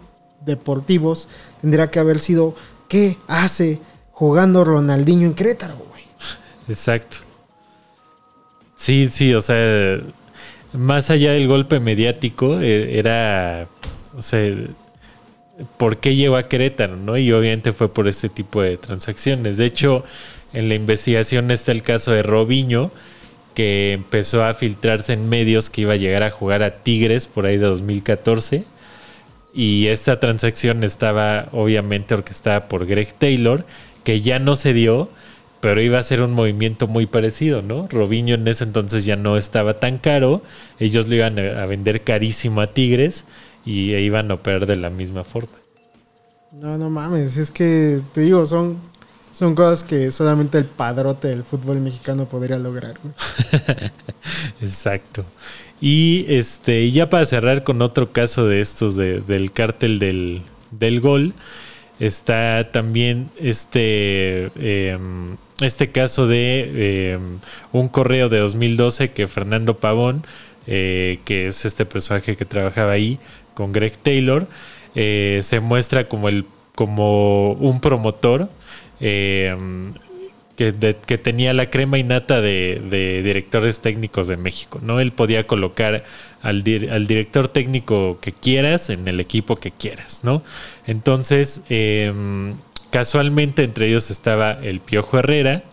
deportivos, 0.45 1.28
tendría 1.62 1.91
que 1.91 2.00
haber 2.00 2.20
sido, 2.20 2.56
¿qué 2.88 3.18
hace 3.28 3.80
jugando 4.12 4.64
Ronaldinho 4.64 5.28
en 5.28 5.34
Querétaro? 5.34 5.76
Exacto. 6.70 7.17
Sí, 8.78 9.09
sí, 9.11 9.34
o 9.34 9.41
sea, 9.41 9.99
más 10.72 11.09
allá 11.09 11.34
del 11.34 11.47
golpe 11.47 11.80
mediático, 11.80 12.59
eh, 12.61 12.97
era, 12.97 13.67
o 14.15 14.22
sea, 14.22 14.55
por 15.78 15.97
qué 15.97 16.15
llegó 16.15 16.38
a 16.38 16.43
Querétaro, 16.43 16.95
¿no? 16.95 17.17
Y 17.17 17.32
obviamente 17.34 17.74
fue 17.74 17.93
por 17.93 18.07
este 18.07 18.30
tipo 18.30 18.61
de 18.61 18.78
transacciones. 18.78 19.57
De 19.57 19.65
hecho, 19.65 20.05
en 20.53 20.70
la 20.70 20.76
investigación 20.76 21.51
está 21.51 21.72
el 21.72 21.82
caso 21.82 22.11
de 22.11 22.24
Robiño, 22.24 22.91
que 23.55 23.93
empezó 23.93 24.43
a 24.45 24.53
filtrarse 24.53 25.13
en 25.13 25.28
medios 25.28 25.70
que 25.70 25.82
iba 25.82 25.93
a 25.93 25.97
llegar 25.97 26.24
a 26.24 26.32
jugar 26.32 26.63
a 26.63 26.82
Tigres 26.82 27.28
por 27.28 27.45
ahí 27.45 27.57
de 27.57 27.65
2014. 27.65 28.63
Y 29.53 29.88
esta 29.88 30.20
transacción 30.20 30.84
estaba 30.84 31.49
obviamente 31.51 32.13
orquestada 32.13 32.70
por 32.70 32.86
Greg 32.86 33.13
Taylor, 33.13 33.65
que 34.03 34.22
ya 34.22 34.39
no 34.39 34.55
se 34.55 34.74
dio, 34.74 35.09
pero 35.62 35.82
iba 35.82 35.99
a 35.99 36.03
ser 36.03 36.22
un 36.22 36.34
movimiento 36.34 36.88
muy 36.88 37.05
parecido, 37.05 37.62
¿no? 37.62 37.88
Robiño 37.88 38.36
en 38.36 38.47
ese 38.47 38.64
entonces 38.64 39.05
ya 39.05 39.16
no 39.16 39.38
estaba 39.38 39.80
tan 39.80 39.97
caro, 39.97 40.41
ellos 40.80 41.07
lo 41.07 41.16
iban 41.16 41.38
a 41.38 41.66
vender 41.66 42.03
carísimo 42.03 42.62
a 42.62 42.74
Tigres 42.74 43.26
y 43.66 43.93
iban 43.93 44.32
a 44.32 44.36
operar 44.36 44.66
de 44.66 44.76
la 44.76 44.89
misma 44.89 45.24
forma. 45.24 45.53
No, 46.53 46.78
no 46.78 46.89
mames, 46.89 47.38
es 47.38 47.51
que 47.51 48.01
te 48.14 48.22
digo, 48.22 48.45
son, 48.45 48.78
son 49.34 49.53
cosas 49.53 49.84
que 49.84 50.10
solamente 50.12 50.57
el 50.57 50.66
padrote 50.66 51.28
del 51.28 51.43
fútbol 51.43 51.80
mexicano 51.80 52.28
podría 52.28 52.57
lograr. 52.57 52.95
Exacto. 54.62 55.26
Y 55.82 56.26
este, 56.28 56.89
ya 56.91 57.10
para 57.10 57.26
cerrar 57.26 57.64
con 57.64 57.82
otro 57.82 58.12
caso 58.12 58.47
de 58.47 58.62
estos 58.62 58.95
del 58.95 59.51
cártel 59.53 59.99
del, 59.99 60.41
del 60.72 60.99
gol, 60.99 61.34
está 61.99 62.72
también 62.72 63.30
este, 63.38 64.51
em, 64.55 65.38
este 65.66 65.91
caso 65.91 66.28
de 66.28 67.12
em, 67.14 67.39
un 67.72 67.88
correo 67.88 68.30
de 68.30 68.39
2012 68.39 69.12
que 69.12 69.28
Fernando 69.28 69.80
Pavón, 69.80 70.26
eh, 70.68 71.20
que 71.26 71.47
es 71.47 71.66
este 71.66 71.86
personaje 71.86 72.36
que 72.36 72.45
trabajaba 72.45 72.91
ahí, 72.91 73.20
con 73.53 73.74
Greg 73.74 73.97
Taylor, 73.97 74.47
eh, 74.95 75.39
se 75.43 75.60
muestra 75.60 76.07
como, 76.07 76.30
el, 76.30 76.45
como 76.76 77.51
un 77.53 77.82
promotor 77.82 78.49
eh, 78.99 79.55
que, 80.60 80.95
que, 81.05 81.18
tenía 81.18 81.53
la 81.53 81.70
crema 81.70 81.97
innata 81.97 82.41
de, 82.41 82.82
de, 82.89 83.24
directores 83.24 83.80
técnicos 83.80 84.28
de 84.28 84.36
México. 84.36 84.80
¿no? 84.82 84.99
Él 84.99 85.14
podía 85.14 85.47
colocar 85.47 86.03
al, 86.41 86.64
al, 86.91 87.07
director 87.07 87.47
técnico 87.47 88.18
que 88.20 88.34
quieras 88.34 88.89
en 88.89 89.07
el 89.07 89.22
equipo 89.22 89.55
que 89.55 89.72
quieras. 89.72 90.22
¿no? 90.24 90.43
Entonces, 90.86 91.62
em, 91.70 92.55
casualmente 92.89 93.63
entre 93.63 93.87
ellos 93.87 94.11
estaba 94.11 94.51
el 94.51 94.79
Piojo 94.79 95.19
Herrera, 95.19 95.63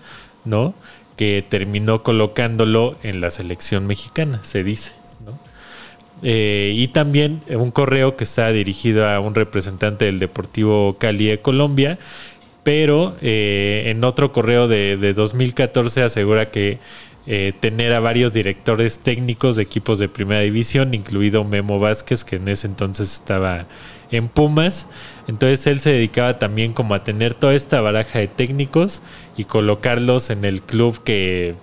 ¿no? 0.44 0.74
que 1.16 1.44
terminó 1.48 2.02
colocándolo 2.02 2.96
en 3.02 3.20
la 3.20 3.30
selección 3.30 3.86
mexicana, 3.86 4.40
se 4.42 4.62
dice. 4.62 4.92
Eh, 6.22 6.72
y 6.74 6.88
también 6.88 7.42
un 7.50 7.70
correo 7.70 8.16
que 8.16 8.24
está 8.24 8.50
dirigido 8.50 9.06
a 9.06 9.20
un 9.20 9.34
representante 9.34 10.06
del 10.06 10.18
Deportivo 10.18 10.96
Cali 10.98 11.26
de 11.26 11.40
Colombia, 11.40 11.98
pero 12.62 13.16
eh, 13.20 13.84
en 13.86 14.02
otro 14.02 14.32
correo 14.32 14.66
de, 14.66 15.12
2014 15.14 16.02
asegura 16.02 16.50
que 16.50 16.78
eh, 17.26 17.52
tener 17.60 17.92
a 17.92 18.00
varios 18.00 18.32
directores 18.32 19.00
técnicos 19.00 19.56
de 19.56 19.62
equipos 19.62 19.98
de 19.98 20.08
primera 20.08 20.40
división, 20.40 20.94
incluido 20.94 21.44
Memo 21.44 21.78
Vázquez, 21.78 22.24
que 22.24 22.36
en 22.36 22.48
ese 22.48 22.66
entonces 22.66 23.12
estaba 23.12 23.64
en 24.10 24.28
Pumas. 24.28 24.86
Entonces 25.26 25.66
él 25.66 25.80
se 25.80 25.90
dedicaba 25.90 26.38
también 26.38 26.72
como 26.72 26.94
a 26.94 27.04
tener 27.04 27.34
toda 27.34 27.54
esta 27.54 27.80
baraja 27.80 28.18
de 28.18 28.28
técnicos 28.28 29.02
y 29.36 29.44
colocarlos 29.44 30.30
en 30.30 30.44
el 30.44 30.62
club 30.62 31.02
que, 31.02 31.54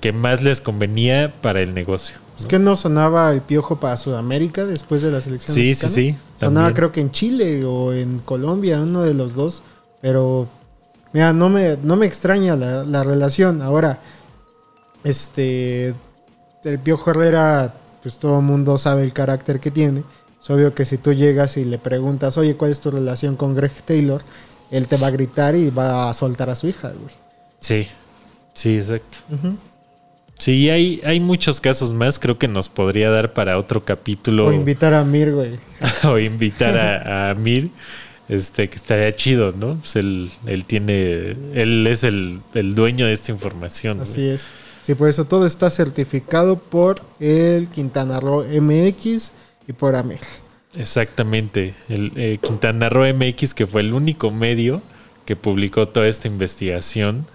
que 0.00 0.12
más 0.12 0.42
les 0.42 0.60
convenía 0.60 1.32
para 1.40 1.60
el 1.60 1.74
negocio. 1.74 2.16
Es 2.38 2.46
que 2.46 2.58
no 2.58 2.76
sonaba 2.76 3.30
el 3.32 3.42
piojo 3.42 3.78
para 3.78 3.96
Sudamérica 3.96 4.64
después 4.66 5.02
de 5.02 5.10
la 5.10 5.20
selección. 5.20 5.54
Sí, 5.54 5.74
sí, 5.74 5.86
sí. 5.86 6.16
Sonaba 6.40 6.74
creo 6.74 6.90
que 6.90 7.00
en 7.00 7.10
Chile 7.12 7.64
o 7.64 7.92
en 7.92 8.18
Colombia, 8.18 8.80
uno 8.80 9.02
de 9.02 9.14
los 9.14 9.34
dos. 9.34 9.62
Pero, 10.00 10.48
mira, 11.12 11.32
no 11.32 11.48
me, 11.48 11.76
no 11.76 11.94
me 11.94 12.06
extraña 12.06 12.56
la, 12.56 13.04
relación. 13.04 13.62
Ahora, 13.62 14.00
este, 15.04 15.94
el 16.64 16.78
piojo 16.82 17.10
Herrera, 17.10 17.74
pues 18.02 18.18
todo 18.18 18.38
el 18.40 18.44
mundo 18.44 18.76
sabe 18.78 19.04
el 19.04 19.12
carácter 19.12 19.60
que 19.60 19.70
tiene. 19.70 20.02
Es 20.42 20.50
obvio 20.50 20.74
que 20.74 20.84
si 20.84 20.98
tú 20.98 21.12
llegas 21.12 21.56
y 21.56 21.64
le 21.64 21.78
preguntas, 21.78 22.36
oye, 22.36 22.56
¿cuál 22.56 22.72
es 22.72 22.80
tu 22.80 22.90
relación 22.90 23.36
con 23.36 23.54
Greg 23.54 23.72
Taylor? 23.84 24.22
Él 24.70 24.88
te 24.88 24.96
va 24.96 25.06
a 25.08 25.10
gritar 25.10 25.54
y 25.54 25.70
va 25.70 26.10
a 26.10 26.14
soltar 26.14 26.50
a 26.50 26.56
su 26.56 26.66
hija, 26.66 26.88
güey. 26.88 27.14
Sí, 27.60 27.86
sí, 28.54 28.76
exacto. 28.78 29.18
Sí, 30.38 30.68
hay, 30.70 31.00
hay 31.04 31.20
muchos 31.20 31.60
casos 31.60 31.92
más. 31.92 32.18
Creo 32.18 32.38
que 32.38 32.48
nos 32.48 32.68
podría 32.68 33.10
dar 33.10 33.32
para 33.32 33.56
otro 33.56 33.84
capítulo 33.84 34.46
O 34.46 34.52
invitar 34.52 34.94
a 34.94 35.04
Mir, 35.04 35.32
güey. 35.32 35.60
o 36.04 36.18
invitar 36.18 36.76
a, 36.76 37.30
a 37.30 37.34
Mir, 37.34 37.70
este, 38.28 38.68
que 38.68 38.74
estaría 38.76 39.14
chido, 39.14 39.52
¿no? 39.52 39.76
Pues 39.76 39.94
él, 39.94 40.32
él 40.46 40.64
tiene, 40.64 41.36
él 41.52 41.86
es 41.86 42.02
el, 42.02 42.40
el 42.54 42.74
dueño 42.74 43.06
de 43.06 43.12
esta 43.12 43.30
información. 43.30 43.98
güey. 43.98 44.10
Así 44.10 44.26
es. 44.28 44.48
Sí, 44.82 44.96
por 44.96 45.08
eso 45.08 45.26
todo 45.26 45.46
está 45.46 45.70
certificado 45.70 46.58
por 46.58 47.02
el 47.20 47.68
Quintana 47.68 48.18
Roo 48.18 48.44
MX 48.44 49.30
y 49.68 49.72
por 49.72 49.94
AMER. 49.94 50.20
Exactamente. 50.74 51.74
El 51.88 52.12
eh, 52.16 52.38
Quintana 52.42 52.88
Roo 52.88 53.04
MX, 53.12 53.54
que 53.54 53.66
fue 53.66 53.82
el 53.82 53.92
único 53.92 54.30
medio 54.30 54.82
que 55.26 55.36
publicó 55.36 55.88
toda 55.88 56.08
esta 56.08 56.28
investigación, 56.28 57.26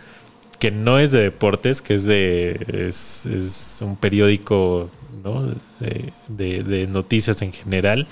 que 0.60 0.72
no 0.72 0.98
es 1.00 1.12
de 1.12 1.22
deportes, 1.22 1.82
que 1.82 1.94
es 1.94 2.06
de 2.06 2.88
es, 2.88 3.26
es 3.28 3.78
un 3.82 3.96
periódico 3.96 4.90
¿no? 5.24 5.54
de, 5.80 6.14
de- 6.28 6.64
de 6.64 6.88
noticias 6.88 7.42
en 7.44 7.54
general. 7.54 8.08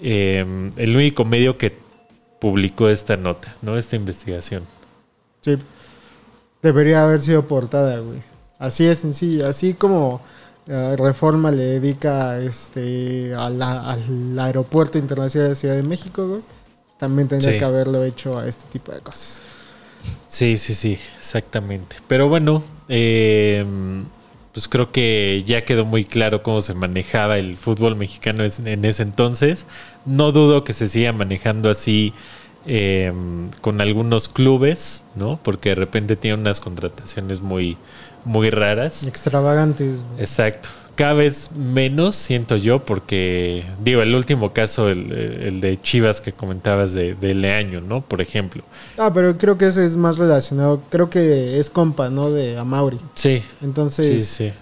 Eh, 0.00 0.44
el 0.76 0.96
único 0.96 1.24
medio 1.24 1.58
que 1.58 1.76
publicó 2.40 2.88
esta 2.88 3.16
nota, 3.16 3.56
¿no? 3.62 3.76
Esta 3.76 3.96
investigación. 3.96 4.64
Sí. 5.40 5.56
Debería 6.62 7.02
haber 7.02 7.20
sido 7.20 7.46
portada, 7.46 7.98
güey. 7.98 8.20
Así 8.58 8.86
es 8.86 8.98
sencillo. 8.98 9.46
Así 9.48 9.74
como 9.74 10.20
eh, 10.66 10.96
Reforma 10.98 11.50
le 11.50 11.62
dedica 11.80 12.38
este 12.38 13.34
a 13.34 13.50
la- 13.50 13.90
al 13.90 14.38
aeropuerto 14.38 14.98
internacional 14.98 15.50
de 15.50 15.54
Ciudad 15.54 15.76
de 15.76 15.82
México, 15.82 16.26
güey. 16.26 16.40
También 16.98 17.28
tendría 17.28 17.52
Sí. 17.52 17.58
que 17.58 17.64
haberlo 17.64 18.04
hecho 18.04 18.38
a 18.38 18.46
este 18.46 18.64
tipo 18.70 18.92
de 18.92 19.00
cosas. 19.00 19.42
Sí, 20.28 20.56
sí, 20.58 20.74
sí, 20.74 20.98
exactamente. 21.18 21.96
Pero 22.08 22.28
bueno, 22.28 22.62
eh, 22.88 23.64
pues 24.52 24.68
creo 24.68 24.90
que 24.92 25.42
ya 25.46 25.64
quedó 25.64 25.84
muy 25.84 26.04
claro 26.04 26.42
cómo 26.42 26.60
se 26.60 26.74
manejaba 26.74 27.38
el 27.38 27.56
fútbol 27.56 27.96
mexicano 27.96 28.44
en 28.44 28.84
ese 28.84 29.02
entonces. 29.02 29.66
No 30.06 30.30
dudo 30.32 30.62
que 30.64 30.72
se 30.72 30.86
siga 30.86 31.12
manejando 31.12 31.70
así 31.70 32.12
eh, 32.66 33.12
con 33.60 33.80
algunos 33.82 34.28
clubes, 34.28 35.04
¿no? 35.14 35.38
Porque 35.42 35.70
de 35.70 35.74
repente 35.74 36.16
tiene 36.16 36.40
unas 36.40 36.60
contrataciones 36.60 37.40
muy, 37.42 37.76
muy 38.24 38.50
raras. 38.50 39.04
Extravagantes. 39.06 39.98
Exacto. 40.18 40.68
Cada 40.96 41.14
vez 41.14 41.50
menos 41.56 42.14
siento 42.14 42.56
yo 42.56 42.84
porque, 42.84 43.64
digo, 43.82 44.00
el 44.00 44.14
último 44.14 44.52
caso, 44.52 44.88
el, 44.88 45.10
el 45.12 45.60
de 45.60 45.76
Chivas 45.76 46.20
que 46.20 46.32
comentabas 46.32 46.94
de, 46.94 47.14
de 47.16 47.34
Leaño, 47.34 47.80
¿no? 47.80 48.00
Por 48.00 48.20
ejemplo. 48.20 48.62
Ah, 48.96 49.10
pero 49.12 49.36
creo 49.36 49.58
que 49.58 49.66
ese 49.66 49.84
es 49.84 49.96
más 49.96 50.18
relacionado. 50.18 50.80
Creo 50.90 51.10
que 51.10 51.58
es 51.58 51.68
compa, 51.68 52.10
¿no? 52.10 52.30
De 52.30 52.56
Amauri. 52.56 53.00
Sí, 53.16 53.42
Entonces, 53.60 54.24
sí, 54.24 54.44
sí. 54.46 54.52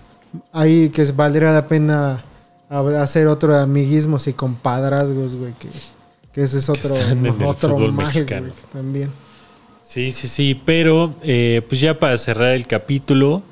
ahí 0.53 0.89
que 0.89 1.05
valdría 1.13 1.53
la 1.53 1.69
pena 1.69 2.25
hacer 2.99 3.27
otro 3.27 3.55
de 3.55 3.61
amiguismos 3.63 4.27
y 4.27 4.33
compadrazgos, 4.33 5.37
güey. 5.37 5.53
Que, 5.59 5.69
que 6.33 6.41
ese 6.43 6.61
es 6.61 6.69
otro, 6.71 6.97
el 6.97 7.45
otro 7.45 7.73
fútbol 7.73 7.93
maje, 7.93 8.21
mexicano. 8.21 8.47
güey, 8.47 8.73
también. 8.73 9.11
Sí, 9.83 10.11
sí, 10.13 10.27
sí, 10.29 10.59
pero 10.65 11.15
eh, 11.23 11.61
pues 11.69 11.79
ya 11.79 11.99
para 11.99 12.17
cerrar 12.17 12.55
el 12.55 12.67
capítulo, 12.67 13.43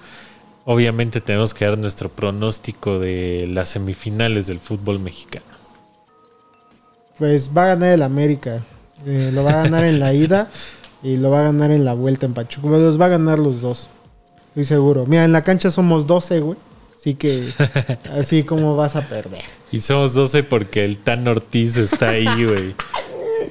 obviamente 0.65 1.21
tenemos 1.21 1.55
que 1.55 1.65
dar 1.65 1.79
nuestro 1.79 2.09
pronóstico 2.09 2.99
de 2.99 3.49
las 3.51 3.71
semifinales 3.71 4.47
del 4.47 4.59
fútbol 4.59 5.01
mexicano. 5.01 5.47
Pues 7.19 7.51
va 7.57 7.65
a 7.65 7.67
ganar 7.67 7.93
el 7.93 8.03
América. 8.03 8.61
Eh, 9.07 9.31
lo 9.33 9.45
va 9.45 9.51
a 9.51 9.63
ganar 9.65 9.85
en 9.85 10.01
la 10.01 10.13
ida 10.15 10.51
y 11.03 11.17
lo 11.17 11.31
va 11.31 11.41
a 11.41 11.45
ganar 11.45 11.71
en 11.71 11.85
la 11.85 11.95
vuelta 11.95 12.27
en 12.27 12.35
Pachuca. 12.35 12.69
Los 12.69 13.01
va 13.01 13.07
a 13.07 13.11
ganar 13.11 13.39
los 13.39 13.61
dos. 13.61 13.91
Estoy 14.49 14.65
seguro. 14.65 15.07
Mira, 15.07 15.25
en 15.25 15.33
la 15.33 15.43
cancha 15.43 15.71
somos 15.71 16.07
12, 16.07 16.41
güey. 16.41 16.59
Así 16.97 17.15
que 17.15 17.49
así 18.13 18.43
como 18.43 18.77
vas 18.77 18.97
a 18.97 19.09
perder. 19.09 19.43
Y 19.73 19.81
somos 19.81 20.13
12 20.15 20.43
porque 20.43 20.85
el 20.85 20.99
Tan 20.99 21.27
Ortiz 21.29 21.77
está 21.79 22.11
ahí, 22.11 22.27
güey, 22.45 22.75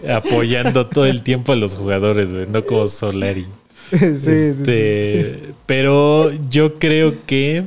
apoyando 0.07 0.85
todo 0.85 1.05
el 1.05 1.23
tiempo 1.23 1.53
a 1.53 1.55
los 1.55 1.73
jugadores, 1.73 2.31
güey, 2.31 2.45
no 2.47 2.63
como 2.65 2.87
Solari. 2.87 3.47
Sí, 3.91 3.97
sí, 4.17 4.17
sí. 4.17 4.31
Este, 4.31 5.53
Pero 5.65 6.31
yo 6.49 6.75
creo 6.75 7.13
que. 7.25 7.65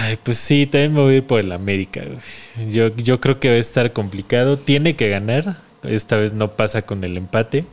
Ay, 0.00 0.18
pues 0.22 0.36
sí, 0.38 0.66
también 0.66 0.92
me 0.92 1.00
voy 1.00 1.14
a 1.14 1.16
ir 1.18 1.26
por 1.26 1.40
el 1.40 1.50
América. 1.52 2.02
güey. 2.04 2.70
Yo, 2.70 2.88
yo 2.96 3.20
creo 3.20 3.40
que 3.40 3.48
va 3.48 3.54
a 3.54 3.58
estar 3.58 3.92
complicado. 3.92 4.58
Tiene 4.58 4.96
que 4.96 5.08
ganar. 5.08 5.58
Esta 5.82 6.16
vez 6.16 6.32
no 6.34 6.52
pasa 6.52 6.82
con 6.82 7.04
el 7.04 7.16
empate. 7.16 7.64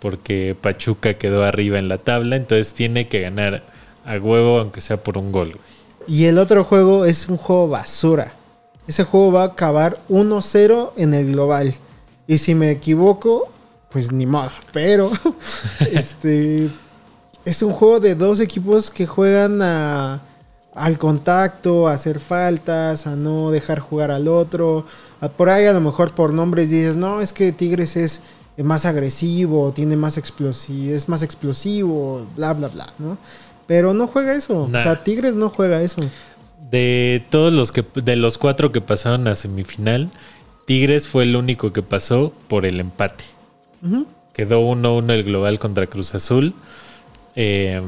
Porque 0.00 0.56
Pachuca 0.60 1.14
quedó 1.14 1.44
arriba 1.44 1.78
en 1.78 1.88
la 1.88 1.98
tabla. 1.98 2.36
Entonces 2.36 2.74
tiene 2.74 3.06
que 3.08 3.20
ganar 3.20 3.62
a 4.04 4.16
huevo, 4.18 4.58
aunque 4.58 4.80
sea 4.80 4.96
por 5.02 5.16
un 5.18 5.30
gol. 5.30 5.50
güey. 5.52 5.80
Y 6.08 6.24
el 6.24 6.38
otro 6.38 6.64
juego 6.64 7.04
es 7.04 7.28
un 7.28 7.36
juego 7.36 7.68
basura. 7.68 8.34
Ese 8.88 9.04
juego 9.04 9.30
va 9.30 9.42
a 9.42 9.46
acabar 9.46 10.00
1-0 10.08 10.92
en 10.96 11.14
el 11.14 11.32
global. 11.32 11.74
Y 12.26 12.38
si 12.38 12.54
me 12.56 12.70
equivoco, 12.72 13.52
pues 13.90 14.12
ni 14.12 14.26
modo. 14.26 14.50
Pero 14.72 15.10
este 15.92 16.68
es 17.44 17.62
un 17.62 17.72
juego 17.72 18.00
de 18.00 18.14
dos 18.14 18.40
equipos 18.40 18.90
que 18.90 19.06
juegan 19.06 19.62
a- 19.62 20.20
al 20.74 20.98
contacto, 20.98 21.88
a 21.88 21.92
hacer 21.94 22.20
faltas, 22.20 23.06
a 23.06 23.16
no 23.16 23.50
dejar 23.50 23.80
jugar 23.80 24.10
al 24.10 24.28
otro. 24.28 24.86
Por 25.36 25.50
ahí 25.50 25.66
a 25.66 25.72
lo 25.72 25.80
mejor 25.80 26.14
por 26.14 26.32
nombres 26.32 26.70
dices, 26.70 26.96
no, 26.96 27.20
es 27.20 27.32
que 27.32 27.52
Tigres 27.52 27.96
es 27.96 28.20
más 28.56 28.84
agresivo, 28.86 29.72
tiene 29.72 29.96
más 29.96 30.16
explosivo, 30.16 30.94
es 30.94 31.08
más 31.08 31.22
explosivo, 31.22 32.26
bla, 32.36 32.52
bla, 32.52 32.68
bla, 32.68 32.86
¿no? 32.98 33.18
Pero 33.66 33.94
no 33.94 34.06
juega 34.06 34.34
eso. 34.34 34.68
Nah. 34.68 34.78
O 34.78 34.82
sea, 34.82 35.02
Tigres 35.04 35.34
no 35.34 35.50
juega 35.50 35.82
eso. 35.82 36.00
De 36.70 37.24
todos 37.30 37.52
los 37.52 37.72
que, 37.72 37.84
de 37.94 38.16
los 38.16 38.38
cuatro 38.38 38.70
que 38.70 38.80
pasaron 38.80 39.26
a 39.28 39.34
semifinal, 39.34 40.10
Tigres 40.66 41.08
fue 41.08 41.24
el 41.24 41.34
único 41.36 41.72
que 41.72 41.82
pasó 41.82 42.32
por 42.48 42.64
el 42.64 42.78
empate. 42.80 43.24
Ujú. 43.82 44.06
Quedó 44.32 44.60
1-1 44.62 45.10
el 45.12 45.24
global 45.24 45.58
contra 45.58 45.86
Cruz 45.86 46.14
Azul. 46.14 46.54
Eh, 47.36 47.80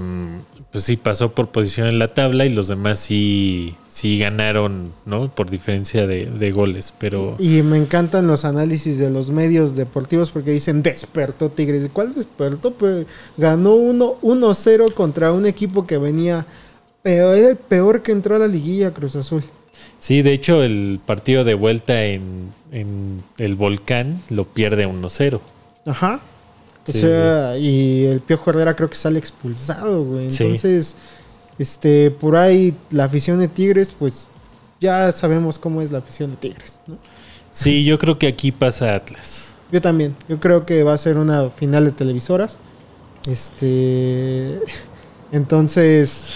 pues 0.71 0.85
sí, 0.85 0.97
pasó 0.97 1.33
por 1.33 1.49
posición 1.51 1.87
en 1.89 1.99
la 1.99 2.09
tabla 2.09 2.47
y 2.47 2.49
los 2.49 2.67
demás 2.67 2.99
sí, 2.99 3.75
sí 3.89 4.19
ganaron, 4.19 4.93
¿no? 5.05 5.31
Por 5.31 5.51
diferencia 5.51 6.07
de, 6.07 6.27
de 6.27 6.51
goles. 6.51 6.95
Pero 6.99 7.37
Y 7.39 7.61
me 7.63 7.77
encantan 7.77 8.27
los 8.27 8.47
análisis 8.47 8.99
de 8.99 9.11
los 9.11 9.31
medios 9.31 9.77
deportivos 9.77 10.31
porque 10.31 10.51
dicen 10.51 10.83
despertó 10.83 11.51
Tigres. 11.51 11.91
¿Cuál 11.93 12.15
despertó? 12.15 12.73
Pues 12.73 13.07
ganó 13.37 13.75
1 13.75 14.21
1-0 14.23 14.95
contra 14.95 15.33
un 15.33 15.45
equipo 15.45 15.87
que 15.87 15.99
venía 15.99 16.47
peor, 17.03 17.37
era 17.37 17.49
el 17.51 17.57
peor 17.57 18.03
que 18.03 18.13
entró 18.13 18.37
a 18.37 18.39
la 18.39 18.49
liguilla 18.49 18.93
Cruz 18.95 19.17
Azul. 19.17 19.43
sí, 19.99 20.23
de 20.23 20.33
hecho, 20.33 20.63
el 20.63 21.01
partido 21.05 21.45
de 21.45 21.55
vuelta 21.55 22.05
en, 22.05 22.53
en 22.71 23.23
el 23.39 23.57
volcán 23.57 24.23
lo 24.31 24.45
pierde 24.45 24.87
1-0. 24.89 25.41
Ajá. 25.87 26.21
O 26.89 26.93
Sí, 26.93 27.01
sea, 27.01 27.57
y 27.59 28.07
el 28.07 28.21
Piojo 28.21 28.51
Herrera 28.51 28.75
creo 28.75 28.91
que 28.91 28.97
sale 28.97 29.19
expulsado, 29.19 30.05
güey. 30.05 30.31
Sí. 30.31 30.43
Entonces, 30.45 30.97
este, 31.59 32.11
por 32.11 32.37
ahí 32.37 32.77
la 32.91 33.05
afición 33.05 33.39
de 33.39 33.47
Tigres, 33.49 33.95
pues 33.97 34.29
ya 34.81 35.13
sabemos 35.13 35.59
cómo 35.59 35.81
es 35.81 35.93
la 35.93 35.99
afición 35.99 36.31
de 36.33 36.37
Tigres, 36.39 36.81
¿no? 36.89 36.97
Sí, 37.53 37.85
yo 37.85 37.99
creo 37.99 38.19
que 38.19 38.27
aquí 38.27 38.51
pasa 38.51 38.95
Atlas. 38.95 39.55
Yo 39.71 39.81
también. 39.81 40.17
Yo 40.29 40.41
creo 40.41 40.67
que 40.67 40.83
va 40.83 40.95
a 40.95 40.99
ser 40.99 41.19
una 41.19 41.51
final 41.51 41.85
de 41.85 41.93
televisoras. 41.93 42.59
Este. 43.31 44.59
Entonces. 45.31 46.31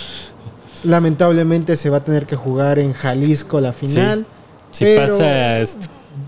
Lamentablemente 0.84 1.74
se 1.76 1.90
va 1.90 1.96
a 1.98 2.00
tener 2.00 2.26
que 2.26 2.36
jugar 2.36 2.78
en 2.78 2.92
Jalisco 2.92 3.60
la 3.60 3.72
final. 3.72 4.26
Si 4.70 4.84
Pero- 4.84 5.06
pasa 5.18 5.64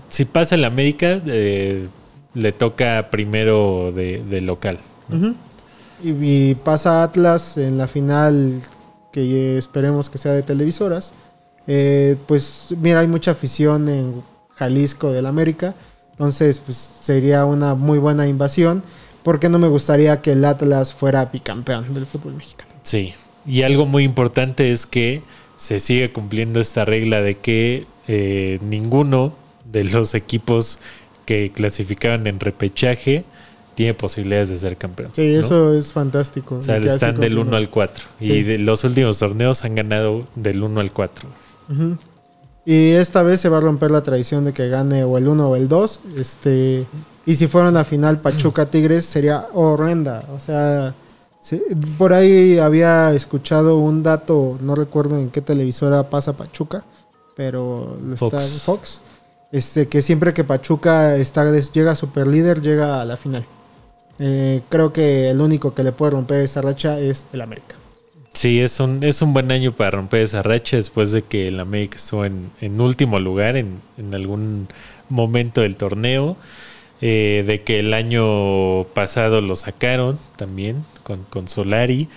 si 0.09 0.25
pasa 0.25 0.55
el 0.55 0.65
América, 0.65 1.21
eh, 1.27 1.87
le 2.33 2.51
toca 2.51 3.09
primero 3.11 3.91
de, 3.91 4.23
de 4.23 4.41
local. 4.41 4.79
Y 6.01 6.55
pasa 6.55 7.03
Atlas 7.03 7.57
en 7.57 7.77
la 7.77 7.87
final 7.87 8.61
que 9.11 9.57
esperemos 9.57 10.09
que 10.09 10.17
sea 10.17 10.33
de 10.33 10.43
televisoras. 10.43 11.13
Eh, 11.67 12.15
pues 12.27 12.73
mira, 12.79 12.99
hay 12.99 13.07
mucha 13.07 13.31
afición 13.31 13.89
en 13.89 14.23
Jalisco 14.55 15.11
del 15.11 15.25
América. 15.25 15.75
Entonces, 16.11 16.59
pues 16.59 16.77
sería 17.01 17.45
una 17.45 17.75
muy 17.75 17.97
buena 17.99 18.27
invasión. 18.27 18.83
Porque 19.23 19.49
no 19.49 19.59
me 19.59 19.67
gustaría 19.67 20.21
que 20.21 20.31
el 20.31 20.45
Atlas 20.45 20.93
fuera 20.93 21.25
bicampeón 21.25 21.93
del 21.93 22.05
fútbol 22.05 22.35
mexicano. 22.35 22.71
Sí. 22.83 23.13
Y 23.45 23.63
algo 23.63 23.85
muy 23.85 24.03
importante 24.03 24.71
es 24.71 24.85
que 24.85 25.23
se 25.57 25.79
sigue 25.79 26.11
cumpliendo 26.11 26.61
esta 26.61 26.85
regla 26.85 27.21
de 27.21 27.37
que 27.37 27.85
eh, 28.07 28.59
ninguno 28.61 29.33
de 29.65 29.83
los 29.83 30.15
equipos 30.15 30.79
que 31.29 31.51
clasificaban 31.51 32.25
en 32.25 32.39
repechaje 32.39 33.23
tiene 33.75 33.93
posibilidades 33.93 34.49
de 34.49 34.57
ser 34.57 34.77
campeón. 34.77 35.11
Sí, 35.13 35.31
¿no? 35.31 35.39
eso 35.39 35.73
es 35.75 35.93
fantástico. 35.93 36.55
O 36.55 36.59
sea, 36.59 36.77
están 36.77 37.19
del 37.19 37.35
continúe. 37.35 37.49
1 37.49 37.57
al 37.57 37.69
4. 37.69 38.05
Sí. 38.19 38.31
Y 38.31 38.41
de 38.41 38.57
los 38.57 38.83
últimos 38.83 39.19
torneos 39.19 39.63
han 39.63 39.75
ganado 39.75 40.25
del 40.33 40.63
1 40.63 40.79
al 40.79 40.91
4. 40.91 41.29
Ujú. 41.69 41.97
Y 42.65 42.93
esta 42.93 43.21
vez 43.21 43.41
se 43.41 43.47
va 43.47 43.59
a 43.59 43.61
romper 43.61 43.91
la 43.91 44.01
tradición 44.01 44.43
de 44.43 44.53
que 44.53 44.69
gane 44.69 45.03
o 45.03 45.19
el 45.19 45.27
1 45.27 45.49
o 45.49 45.55
el 45.55 45.67
2. 45.67 45.99
Este, 46.17 46.87
y 47.27 47.35
si 47.35 47.45
fuera 47.45 47.69
una 47.69 47.83
final 47.83 48.21
Pachuca 48.21 48.65
Tigres 48.65 49.05
sería 49.05 49.45
horrenda. 49.53 50.25
O 50.35 50.39
sea, 50.39 50.95
sí, 51.39 51.61
por 51.99 52.11
ahí 52.11 52.57
había 52.57 53.13
escuchado 53.13 53.77
un 53.77 54.01
dato, 54.01 54.57
no 54.61 54.73
recuerdo 54.73 55.19
en 55.19 55.29
qué 55.29 55.41
televisora 55.41 56.09
pasa 56.09 56.33
Pachuca, 56.33 56.83
pero 57.35 57.97
lo 58.03 58.15
está 58.15 58.43
en 58.43 58.51
Fox. 58.51 59.03
Este, 59.51 59.89
que 59.89 60.01
siempre 60.01 60.33
que 60.33 60.43
Pachuca 60.43 61.15
está, 61.17 61.43
llega 61.71 61.95
super 61.95 62.27
líder, 62.27 62.61
llega 62.61 63.01
a 63.01 63.05
la 63.05 63.17
final. 63.17 63.47
Eh, 64.19 64.65
creo 64.69 64.93
que 64.93 65.29
el 65.29 65.41
único 65.41 65.73
que 65.75 65.83
le 65.83 65.93
puede 65.93 66.11
romper 66.13 66.41
esa 66.41 66.61
racha 66.61 66.99
es 66.99 67.27
el 67.33 67.41
América. 67.41 67.77
Sí, 68.33 68.59
es 68.61 68.79
un, 68.79 69.03
es 69.03 69.21
un 69.21 69.33
buen 69.33 69.51
año 69.51 69.75
para 69.75 69.91
romper 69.91 70.21
esa 70.21 70.43
racha 70.43 70.77
después 70.77 71.11
de 71.11 71.23
que 71.23 71.47
el 71.47 71.59
América 71.59 71.97
estuvo 71.97 72.25
en, 72.25 72.51
en 72.61 72.79
último 72.79 73.19
lugar 73.19 73.57
en, 73.57 73.81
en 73.97 74.13
algún 74.15 74.67
momento 75.09 75.61
del 75.61 75.77
torneo. 75.77 76.37
eh, 77.01 77.43
de 77.47 77.63
que 77.63 77.79
el 77.79 77.93
año 77.95 78.85
pasado 78.93 79.41
lo 79.41 79.55
sacaron 79.57 80.19
también 80.37 80.85
con, 81.03 81.25
con 81.25 81.47
Solari. 81.49 82.09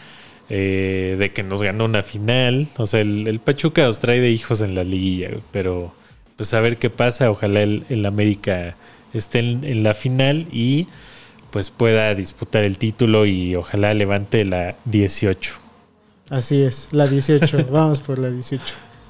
eh, 0.51 1.16
de 1.18 1.33
que 1.35 1.43
nos 1.45 1.62
ganó 1.62 1.87
una 1.87 2.03
final. 2.05 2.70
O 2.78 2.87
sea, 2.87 3.01
el, 3.03 3.28
el 3.28 3.41
Pachuca 3.41 3.89
os 3.89 4.01
trae 4.01 4.20
de 4.20 4.30
hijos 4.33 4.61
en 4.62 4.74
la 4.76 4.85
liguilla, 4.85 5.30
pero 5.53 5.97
pues 6.37 6.53
a 6.55 6.61
ver 6.61 6.78
qué 6.78 6.91
pasa. 6.91 7.30
Ojalá 7.30 7.62
el, 7.62 7.85
el 7.89 8.07
América 8.07 8.76
esté 9.12 9.41
en, 9.41 9.64
en 9.64 9.83
la 9.83 9.95
final 9.95 10.47
y 10.51 10.89
pues 11.51 11.70
pueda 11.70 12.14
disputar 12.14 12.64
el 12.64 12.78
título 12.78 13.26
y 13.26 13.55
ojalá 13.55 13.93
levante 13.95 14.45
la 14.45 14.76
18. 14.87 15.53
Así 16.30 16.62
es, 16.62 16.89
la 16.93 17.07
18. 17.07 17.66
Vamos 17.70 18.01
por 18.01 18.18
la 18.18 18.30
18. 18.30 18.64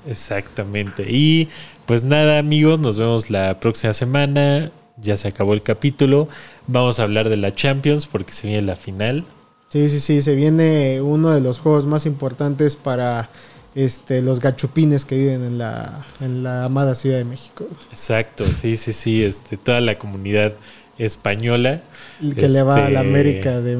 Exactamente. 0.08 1.06
Y 1.08 1.48
pues 1.86 2.04
nada, 2.04 2.38
amigos, 2.38 2.80
nos 2.80 2.98
vemos 2.98 3.30
la 3.30 3.60
próxima 3.60 3.92
semana. 3.92 4.72
Ya 4.96 5.16
se 5.16 5.28
acabó 5.28 5.54
el 5.54 5.62
capítulo. 5.62 6.28
Vamos 6.66 6.98
a 6.98 7.04
hablar 7.04 7.28
de 7.28 7.36
la 7.36 7.54
Champions 7.54 8.06
porque 8.06 8.32
se 8.32 8.48
viene 8.48 8.62
la 8.62 8.76
final. 8.76 9.24
Sí, 9.68 9.88
sí, 9.88 10.00
sí, 10.00 10.20
se 10.20 10.34
viene 10.34 11.00
uno 11.00 11.30
de 11.30 11.40
los 11.40 11.60
juegos 11.60 11.86
más 11.86 12.04
importantes 12.06 12.76
para 12.76 13.30
este, 13.74 14.20
los 14.22 14.40
gachupines 14.40 15.04
que 15.04 15.16
viven 15.16 15.42
en 15.44 15.58
la, 15.58 16.04
en 16.20 16.42
la 16.42 16.64
amada 16.64 16.94
Ciudad 16.94 17.18
de 17.18 17.24
México. 17.24 17.66
Exacto, 17.90 18.44
sí, 18.46 18.76
sí, 18.76 18.92
sí. 18.92 19.22
Este, 19.24 19.56
toda 19.56 19.80
la 19.80 19.94
comunidad 19.96 20.52
española 20.98 21.82
El 22.20 22.36
que 22.36 22.48
le 22.48 22.62
va 22.62 22.74
a 22.86 22.90
la 22.90 23.00
Este- 23.00 23.08
América 23.08 23.60
de, 23.60 23.76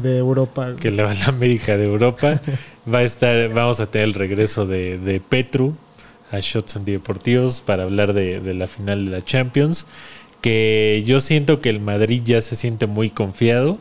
de 0.00 0.18
Europa. 0.18 0.74
que 0.78 0.90
le 0.90 1.02
va 1.04 1.12
a 1.12 1.14
la 1.14 1.26
América 1.26 1.76
de 1.76 1.84
Europa. 1.84 2.40
Va 2.92 2.98
a 3.00 3.02
estar, 3.02 3.50
vamos 3.52 3.80
a 3.80 3.86
tener 3.90 4.08
el 4.08 4.14
regreso 4.14 4.66
de, 4.66 4.96
de 4.98 5.20
Petru 5.20 5.74
a 6.30 6.38
Shots 6.40 6.76
Antideportivos 6.76 7.60
para 7.60 7.82
hablar 7.82 8.14
de, 8.14 8.40
de 8.40 8.54
la 8.54 8.66
final 8.66 9.04
de 9.04 9.10
la 9.10 9.20
Champions. 9.22 9.86
Que 10.40 11.02
yo 11.04 11.20
siento 11.20 11.60
que 11.60 11.68
el 11.68 11.80
Madrid 11.80 12.22
ya 12.24 12.40
se 12.40 12.56
siente 12.56 12.86
muy 12.86 13.10
confiado, 13.10 13.76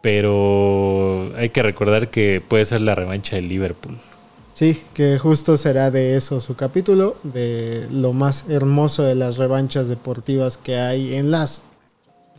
pero 0.00 1.32
hay 1.36 1.50
que 1.50 1.62
recordar 1.62 2.08
que 2.10 2.42
puede 2.46 2.64
ser 2.64 2.80
la 2.80 2.94
revancha 2.94 3.36
del 3.36 3.48
Liverpool. 3.48 3.98
Sí, 4.62 4.80
que 4.94 5.18
justo 5.18 5.56
será 5.56 5.90
de 5.90 6.14
eso 6.14 6.40
su 6.40 6.54
capítulo, 6.54 7.16
de 7.24 7.88
lo 7.90 8.12
más 8.12 8.44
hermoso 8.48 9.02
de 9.02 9.16
las 9.16 9.36
revanchas 9.36 9.88
deportivas 9.88 10.56
que 10.56 10.76
hay 10.78 11.16
en 11.16 11.32
las 11.32 11.64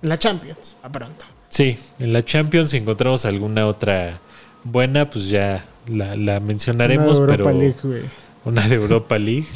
en 0.02 0.08
la 0.08 0.18
Champions, 0.18 0.78
a 0.84 0.90
pronto. 0.90 1.26
Sí, 1.50 1.78
en 2.00 2.14
la 2.14 2.24
Champions 2.24 2.70
si 2.70 2.78
encontramos 2.78 3.26
alguna 3.26 3.68
otra 3.68 4.22
buena, 4.64 5.10
pues 5.10 5.28
ya 5.28 5.66
la, 5.90 6.16
la 6.16 6.40
mencionaremos, 6.40 7.18
Una 7.18 7.26
de 7.28 7.32
pero 7.34 7.44
Europa 7.50 7.60
League, 7.60 7.76
güey. 7.84 8.02
una 8.46 8.68
de 8.70 8.76
Europa 8.76 9.20
League. 9.20 9.48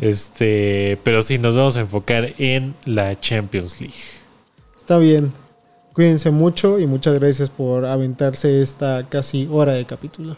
este, 0.00 0.98
pero 1.04 1.22
sí, 1.22 1.38
nos 1.38 1.54
vamos 1.54 1.76
a 1.76 1.80
enfocar 1.82 2.34
en 2.38 2.74
la 2.84 3.14
Champions 3.20 3.80
League. 3.80 3.94
Está 4.76 4.98
bien. 4.98 5.32
Cuídense 5.92 6.32
mucho 6.32 6.80
y 6.80 6.86
muchas 6.88 7.14
gracias 7.14 7.48
por 7.48 7.84
aventarse 7.84 8.60
esta 8.60 9.08
casi 9.08 9.46
hora 9.48 9.74
de 9.74 9.84
capítulo. 9.84 10.36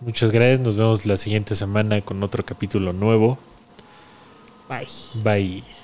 Muchas 0.00 0.30
gracias, 0.30 0.60
nos 0.60 0.76
vemos 0.76 1.06
la 1.06 1.16
siguiente 1.16 1.56
semana 1.56 2.00
con 2.02 2.22
otro 2.22 2.44
capítulo 2.44 2.92
nuevo. 2.92 3.38
Bye. 4.68 4.86
Bye. 5.24 5.77